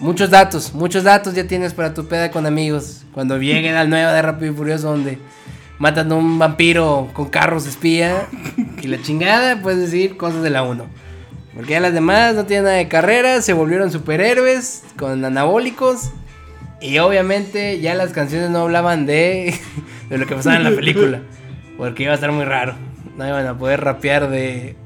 Muchos 0.00 0.30
datos, 0.30 0.74
muchos 0.74 1.04
datos 1.04 1.34
ya 1.34 1.46
tienes 1.46 1.72
para 1.72 1.94
tu 1.94 2.08
peda 2.08 2.32
con 2.32 2.44
amigos. 2.44 3.04
Cuando 3.14 3.38
lleguen 3.38 3.76
al 3.76 3.88
nuevo 3.88 4.10
de 4.10 4.20
Rápido 4.20 4.52
y 4.52 4.56
Furioso 4.56 4.88
donde 4.88 5.18
matan 5.78 6.10
a 6.10 6.16
un 6.16 6.40
vampiro 6.40 7.08
con 7.12 7.28
carros 7.28 7.68
espía 7.68 8.26
y 8.82 8.88
la 8.88 9.00
chingada, 9.00 9.62
puedes 9.62 9.78
decir 9.78 10.16
cosas 10.16 10.42
de 10.42 10.50
la 10.50 10.64
1. 10.64 10.84
Porque 11.54 11.70
ya 11.70 11.80
las 11.80 11.92
demás 11.92 12.34
no 12.34 12.46
tienen 12.46 12.64
nada 12.64 12.76
de 12.78 12.88
carrera, 12.88 13.42
se 13.42 13.52
volvieron 13.52 13.92
superhéroes 13.92 14.82
con 14.96 15.24
anabólicos. 15.24 16.10
Y 16.80 16.98
obviamente 16.98 17.78
ya 17.78 17.94
las 17.94 18.10
canciones 18.10 18.50
no 18.50 18.62
hablaban 18.62 19.06
de, 19.06 19.54
de 20.08 20.18
lo 20.18 20.26
que 20.26 20.34
pasaba 20.34 20.56
en 20.56 20.64
la 20.64 20.70
película. 20.70 21.20
Porque 21.76 22.02
iba 22.02 22.12
a 22.12 22.16
estar 22.16 22.32
muy 22.32 22.44
raro. 22.44 22.89
No 23.20 23.28
iban 23.28 23.46
a 23.46 23.58
poder 23.58 23.82
rapear 23.82 24.30
de, 24.30 24.76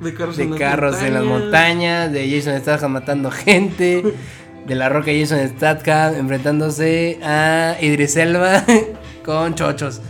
De 0.00 0.14
carros, 0.14 0.38
de 0.38 0.44
en, 0.44 0.50
las 0.52 0.58
carros 0.58 1.02
en 1.02 1.12
las 1.12 1.24
montañas, 1.24 2.10
de 2.10 2.26
Jason 2.26 2.58
Statham 2.58 2.92
matando 2.92 3.30
gente, 3.30 4.14
de 4.66 4.74
la 4.74 4.88
roca 4.88 5.10
Jason 5.14 5.46
Statham 5.46 6.14
enfrentándose 6.14 7.18
a 7.22 7.76
Idris 7.82 8.16
Elba 8.16 8.64
con 9.26 9.54
chochos. 9.54 10.00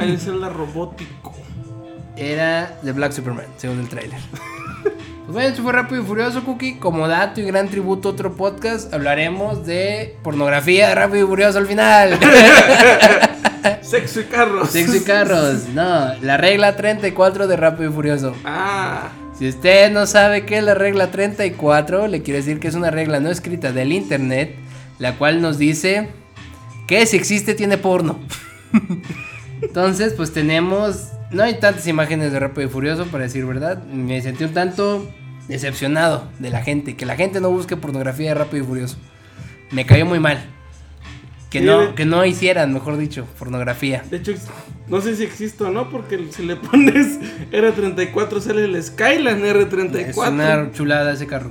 Ahí 0.00 0.14
es 0.14 0.26
el 0.26 0.42
robótico. 0.52 1.32
Era 2.16 2.76
The 2.82 2.90
Black 2.90 3.12
Superman, 3.12 3.46
según 3.56 3.78
el 3.78 3.88
tráiler. 3.88 4.18
Pues 4.82 5.32
bueno, 5.32 5.48
esto 5.50 5.62
fue 5.62 5.72
Rápido 5.72 6.02
y 6.02 6.04
Furioso, 6.04 6.42
Cookie. 6.42 6.78
Como 6.80 7.06
dato 7.06 7.40
y 7.40 7.44
gran 7.44 7.68
tributo 7.68 8.08
a 8.08 8.12
otro 8.12 8.34
podcast, 8.34 8.92
hablaremos 8.92 9.64
de 9.64 10.16
pornografía 10.24 10.88
de 10.88 10.96
Rápido 10.96 11.24
y 11.24 11.28
Furioso 11.28 11.58
al 11.58 11.68
final. 11.68 12.18
Sexo 13.82 14.20
y 14.20 14.24
carros. 14.24 14.70
Sexo 14.70 14.96
y 14.96 15.00
carros. 15.00 15.68
No, 15.74 16.14
la 16.20 16.36
regla 16.36 16.76
34 16.76 17.46
de 17.46 17.56
Rápido 17.56 17.90
y 17.90 17.92
Furioso. 17.92 18.34
Ah. 18.44 19.10
Si 19.38 19.48
usted 19.48 19.90
no 19.90 20.06
sabe 20.06 20.44
qué 20.44 20.58
es 20.58 20.64
la 20.64 20.74
regla 20.74 21.10
34, 21.10 22.06
le 22.06 22.22
quiero 22.22 22.38
decir 22.38 22.60
que 22.60 22.68
es 22.68 22.74
una 22.74 22.90
regla 22.90 23.18
no 23.20 23.30
escrita 23.30 23.72
del 23.72 23.92
internet, 23.92 24.54
la 24.98 25.16
cual 25.16 25.40
nos 25.40 25.58
dice 25.58 26.10
que 26.86 27.06
si 27.06 27.16
existe 27.16 27.54
tiene 27.54 27.78
porno. 27.78 28.20
Entonces, 29.62 30.12
pues 30.14 30.32
tenemos, 30.32 31.08
no 31.30 31.42
hay 31.42 31.54
tantas 31.54 31.86
imágenes 31.86 32.32
de 32.32 32.40
Rápido 32.40 32.68
y 32.68 32.70
Furioso, 32.70 33.06
para 33.06 33.24
decir 33.24 33.46
verdad. 33.46 33.82
Me 33.84 34.20
sentí 34.20 34.44
un 34.44 34.52
tanto 34.52 35.08
decepcionado 35.48 36.28
de 36.38 36.50
la 36.50 36.62
gente, 36.62 36.96
que 36.96 37.06
la 37.06 37.16
gente 37.16 37.40
no 37.40 37.50
busque 37.50 37.76
pornografía 37.76 38.28
de 38.30 38.34
Rápido 38.34 38.64
y 38.64 38.66
Furioso. 38.66 38.96
Me 39.70 39.86
cayó 39.86 40.04
muy 40.04 40.20
mal. 40.20 40.44
Que 41.52 41.58
Sí, 41.58 41.64
no, 41.66 41.94
que 41.94 42.06
no 42.06 42.24
hicieran, 42.24 42.72
mejor 42.72 42.96
dicho, 42.96 43.26
pornografía. 43.38 44.02
De 44.10 44.16
hecho, 44.16 44.32
no 44.88 45.02
sé 45.02 45.14
si 45.16 45.22
existe 45.22 45.62
o 45.64 45.70
no, 45.70 45.90
porque 45.90 46.18
si 46.30 46.44
le 46.46 46.56
pones 46.56 47.18
R34 47.52 48.40
sale 48.40 48.64
el 48.64 48.82
Skyline 48.82 49.42
R34. 49.42 49.96
Es 50.08 50.16
una 50.16 50.72
chulada 50.72 51.12
ese 51.12 51.26
carro. 51.26 51.50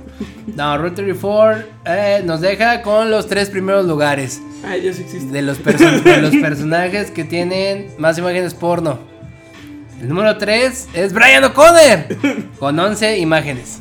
No, 0.56 0.76
Route 0.76 0.96
34 0.96 1.64
eh, 1.86 2.22
nos 2.24 2.40
deja 2.40 2.82
con 2.82 3.10
los 3.12 3.28
tres 3.28 3.48
primeros 3.48 3.86
lugares 3.86 4.40
Ah, 4.64 4.76
ya 4.76 4.92
sí 4.92 5.02
existe. 5.02 5.32
de 5.32 5.42
los, 5.42 5.60
perso- 5.62 6.02
de 6.02 6.16
los 6.20 6.34
personajes 6.34 7.12
que 7.12 7.22
tienen 7.24 7.88
más 7.98 8.18
imágenes 8.18 8.54
porno. 8.54 8.98
El 10.00 10.08
número 10.08 10.36
3 10.36 10.88
es 10.94 11.12
Brian 11.12 11.44
O'Connor 11.44 12.06
con 12.58 12.76
11 12.76 13.18
imágenes. 13.18 13.78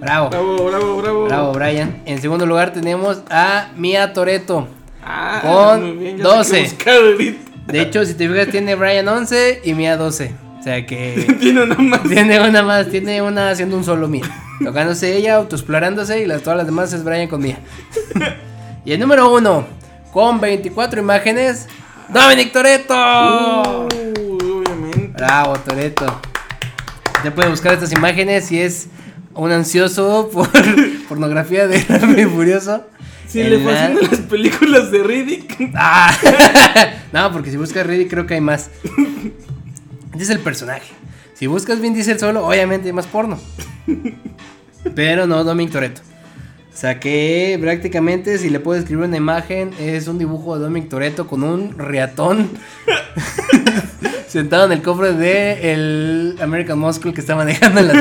Bravo. 0.00 0.30
Bravo, 0.30 0.64
bravo, 0.64 0.96
bravo. 0.96 1.24
Bravo, 1.26 1.52
Brian. 1.52 2.00
En 2.06 2.20
segundo 2.22 2.46
lugar 2.46 2.72
tenemos 2.72 3.22
a 3.28 3.68
Mia 3.76 4.14
Toreto. 4.14 4.66
Ah, 5.02 5.40
Con 5.42 5.82
muy 5.82 5.92
bien, 5.96 6.18
ya 6.18 6.24
12. 6.24 6.50
sé 6.50 6.56
qué 6.56 6.64
buscar 6.74 6.94
ahorita. 6.96 7.50
De 7.66 7.80
hecho, 7.80 8.04
si 8.04 8.14
te 8.14 8.28
fijas, 8.28 8.48
tiene 8.48 8.74
Brian 8.74 9.06
11 9.08 9.62
y 9.64 9.74
Mia 9.74 9.96
12. 9.96 10.32
O 10.58 10.62
sea 10.62 10.86
que 10.86 11.36
Tiene 11.40 11.62
una 11.64 11.74
más. 11.76 12.02
Tiene 12.04 12.40
una 12.48 12.62
más, 12.62 12.88
tiene 12.88 13.22
una 13.22 13.50
haciendo 13.50 13.76
un 13.76 13.84
solo 13.84 14.08
Mía. 14.08 14.24
Tocándose 14.62 15.16
ella, 15.16 15.36
autoexplorándose 15.36 16.20
y 16.20 16.26
las, 16.26 16.42
todas 16.42 16.56
las 16.56 16.66
demás 16.66 16.92
es 16.92 17.02
Brian 17.02 17.28
con 17.28 17.42
Mía. 17.42 17.58
y 18.84 18.92
el 18.92 19.00
número 19.00 19.32
uno, 19.32 19.66
con 20.12 20.40
24 20.40 21.00
imágenes, 21.00 21.66
Dominic. 22.08 22.52
Uy, 22.54 24.50
obviamente. 24.50 25.12
Bravo, 25.16 25.54
Toretto. 25.58 26.20
Usted 27.16 27.32
puede 27.32 27.48
buscar 27.48 27.72
estas 27.72 27.92
imágenes 27.92 28.46
si 28.46 28.60
es 28.60 28.88
un 29.34 29.50
ansioso 29.50 30.28
por 30.32 30.48
pornografía 31.08 31.66
de 31.66 31.80
Rápido 31.88 32.30
Furioso. 32.30 32.84
Si 33.32 33.42
le 33.42 33.58
fascinan 33.60 34.10
las 34.10 34.20
películas 34.20 34.90
de 34.90 35.02
Riddick. 35.02 35.70
Ah. 35.74 36.14
no, 37.14 37.32
porque 37.32 37.50
si 37.50 37.56
buscas 37.56 37.86
Reddit 37.86 38.10
creo 38.10 38.26
que 38.26 38.34
hay 38.34 38.42
más. 38.42 38.68
Este 40.12 40.24
es 40.24 40.28
el 40.28 40.40
personaje. 40.40 40.92
Si 41.32 41.46
buscas 41.46 41.80
Vin 41.80 41.94
Diesel 41.94 42.18
solo, 42.18 42.46
obviamente 42.46 42.88
hay 42.88 42.92
más 42.92 43.06
porno. 43.06 43.40
Pero 44.94 45.26
no 45.26 45.44
Dominic 45.44 45.72
Toretto. 45.72 46.02
O 46.70 46.76
sea 46.76 47.00
que 47.00 47.56
prácticamente 47.58 48.36
si 48.36 48.50
le 48.50 48.60
puedo 48.60 48.78
escribir 48.78 49.06
una 49.06 49.16
imagen 49.16 49.70
es 49.78 50.08
un 50.08 50.18
dibujo 50.18 50.56
de 50.58 50.64
Dominic 50.64 50.90
Toretto 50.90 51.26
con 51.26 51.42
un 51.42 51.78
riatón 51.78 52.50
sentado 54.28 54.66
en 54.66 54.72
el 54.72 54.82
cofre 54.82 55.14
de 55.14 55.72
el 55.72 56.36
American 56.42 56.78
Muscle 56.78 57.14
que 57.14 57.22
está 57.22 57.34
manejando 57.34 57.80
en 57.80 57.88
la. 57.88 57.94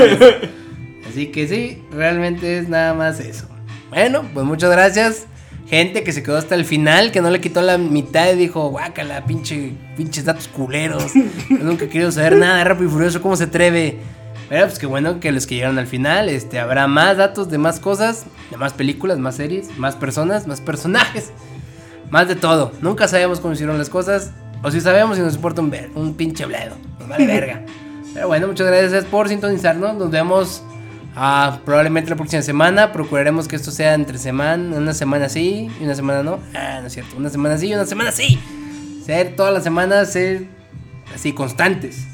Así 1.10 1.28
que 1.28 1.48
sí, 1.48 1.82
realmente 1.92 2.58
es 2.58 2.68
nada 2.68 2.94
más 2.94 3.22
eso. 3.22 3.51
Bueno, 3.92 4.24
pues 4.34 4.46
muchas 4.46 4.72
gracias. 4.72 5.28
Gente 5.68 6.04
que 6.04 6.14
se 6.14 6.24
quedó 6.24 6.38
hasta 6.38 6.56
el 6.56 6.64
final, 6.66 7.12
que 7.12 7.22
no 7.22 7.30
le 7.30 7.42
quitó 7.42 7.62
la 7.62 7.78
mitad 7.78 8.32
y 8.32 8.38
dijo, 8.38 8.70
guácala, 8.70 9.26
pinche, 9.26 9.74
pinches 9.98 10.24
datos 10.24 10.48
culeros. 10.48 11.14
Yo 11.50 11.58
nunca 11.58 11.86
he 11.86 11.90
querido 11.90 12.12
saber 12.12 12.38
nada 12.38 12.64
Rápido 12.64 12.90
y 12.90 12.92
Furioso, 12.92 13.22
¿cómo 13.22 13.36
se 13.36 13.44
atreve? 13.44 14.00
Pero 14.48 14.66
pues 14.66 14.80
qué 14.80 14.86
bueno 14.86 15.20
que 15.20 15.32
los 15.32 15.46
que 15.46 15.56
llegaron 15.56 15.78
al 15.78 15.88
final, 15.88 16.30
este, 16.30 16.58
habrá 16.60 16.88
más 16.88 17.18
datos 17.18 17.50
de 17.50 17.58
más 17.58 17.82
cosas, 17.82 18.26
de 18.50 18.58
más 18.58 18.74
películas, 18.74 19.20
más 19.20 19.36
series, 19.36 19.78
más 19.78 19.96
personas, 19.96 20.48
más 20.48 20.62
personajes, 20.62 21.32
más 22.10 22.30
de 22.30 22.36
todo. 22.36 22.72
Nunca 22.82 23.10
sabemos 23.10 23.42
cómo 23.42 23.54
hicieron 23.54 23.78
las 23.78 23.90
cosas, 23.90 24.32
o 24.64 24.72
si 24.72 24.80
sabemos 24.82 25.18
y 25.18 25.22
nos 25.22 25.36
importa 25.36 25.62
un, 25.62 25.70
ver, 25.70 25.90
un 25.96 26.16
pinche 26.16 26.46
bledo, 26.46 26.76
nos 27.00 27.10
vale 27.10 27.28
verga. 27.28 27.62
Pero 28.14 28.28
bueno, 28.28 28.48
muchas 28.48 28.68
gracias 28.68 29.06
por 29.06 29.30
sintonizarnos, 29.30 29.96
nos 29.96 30.12
vemos 30.12 30.64
ah, 31.16 31.60
probablemente 31.66 32.10
la 32.10 32.16
próxima 32.16 32.42
semana, 32.42 32.92
procuraremos 32.92 33.48
que 33.48 33.56
esto 33.56 33.72
sea 33.72 33.94
entre 33.94 34.18
semana, 34.18 34.78
una 34.78 34.94
semana 34.94 35.30
sí 35.30 35.70
y 35.80 35.84
una 35.84 35.96
semana 35.96 36.24
no. 36.24 36.40
Ah, 36.54 36.80
no 36.82 36.88
es 36.88 36.94
cierto, 36.94 37.18
una 37.18 37.30
semana 37.30 37.58
sí 37.58 37.68
y 37.68 37.74
una 37.74 37.86
semana 37.86 38.12
sí. 38.12 38.40
Ser 39.06 39.36
todas 39.36 39.54
las 39.54 39.64
semanas, 39.64 40.14
ser 40.14 40.48
así 41.14 41.34
constantes. 41.34 42.08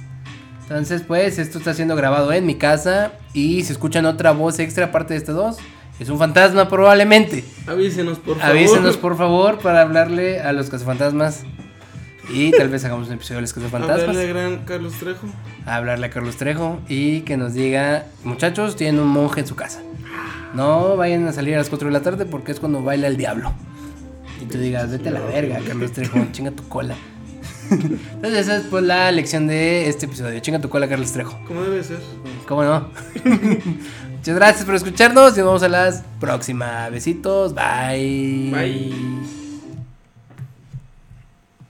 Entonces, 0.62 1.02
pues, 1.02 1.40
esto 1.40 1.60
está 1.60 1.74
siendo 1.74 1.96
grabado 1.96 2.34
en 2.34 2.46
mi 2.46 2.56
casa. 2.56 3.14
Y 3.34 3.64
si 3.64 3.72
escuchan 3.72 4.06
otra 4.06 4.32
voz 4.32 4.60
extra 4.60 4.88
aparte 4.88 5.14
de 5.14 5.20
estas 5.20 5.36
dos, 5.36 5.58
es 6.00 6.10
un 6.10 6.20
fantasma 6.20 6.68
probablemente. 6.68 7.46
Avísenos, 7.68 8.20
por 8.20 8.38
favor. 8.38 8.52
Avísenos 8.52 8.98
por 8.98 9.18
favor 9.18 9.60
para 9.60 9.82
hablarle 9.82 10.42
a 10.42 10.52
los 10.52 10.70
cazafantasmas. 10.70 11.44
Y 12.30 12.52
tal 12.52 12.70
vez 12.70 12.84
hagamos 12.84 13.08
un 13.08 13.14
episodio 13.14 13.38
de 13.38 13.42
los 13.42 13.74
Hablarle 13.74 14.22
a 14.22 14.26
gran 14.26 14.66
Carlos 14.66 14.94
Trejo. 14.94 15.28
A 15.66 15.76
hablarle 15.76 16.08
a 16.08 16.10
Carlos 16.10 16.36
Trejo 16.36 16.80
y 16.88 17.22
que 17.22 17.38
nos 17.38 17.54
diga, 17.54 18.06
muchachos, 18.24 18.76
tienen 18.76 19.02
un 19.02 19.08
monje 19.08 19.42
en 19.42 19.48
su 19.48 19.56
casa. 19.56 19.82
No 20.54 20.98
vayan 20.98 21.28
a 21.28 21.34
salir 21.34 21.56
a 21.56 21.60
las 21.60 21.70
4 21.70 21.88
de 21.88 21.94
la 21.94 22.02
tarde 22.02 22.26
porque 22.26 22.52
es 22.52 22.60
cuando 22.60 22.82
baila 22.82 23.08
el 23.08 23.18
diablo. 23.18 23.54
Y 24.42 24.46
tú 24.46 24.58
digas, 24.58 24.92
vete 24.92 25.10
a 25.10 25.14
la 25.14 25.22
verga, 25.22 25.60
Carlos 25.66 25.92
Trejo, 25.92 26.20
chinga 26.32 26.52
tu 26.52 26.68
cola. 26.68 26.96
Entonces 27.70 28.40
esa 28.42 28.58
es 28.58 28.64
pues 28.64 28.84
la 28.84 29.12
lección 29.12 29.48
de 29.48 29.90
este 29.90 30.06
episodio. 30.06 30.40
Chinga 30.40 30.60
tu 30.60 30.70
cola, 30.70 30.88
Carlos 30.88 31.12
Trejo. 31.12 31.38
Como 31.48 31.62
debe 31.64 31.84
ser. 31.84 32.00
¿Cómo 32.48 32.64
no? 32.64 32.90
Muchas 34.18 34.36
gracias 34.36 34.66
por 34.66 34.76
escucharnos 34.76 35.38
y 35.38 35.42
nos 35.42 35.46
vemos 35.46 35.64
a 35.64 35.70
las 35.70 36.04
próximas. 36.20 36.92
Besitos. 36.92 37.54
Bye. 37.54 38.52
Bye. 38.52 39.47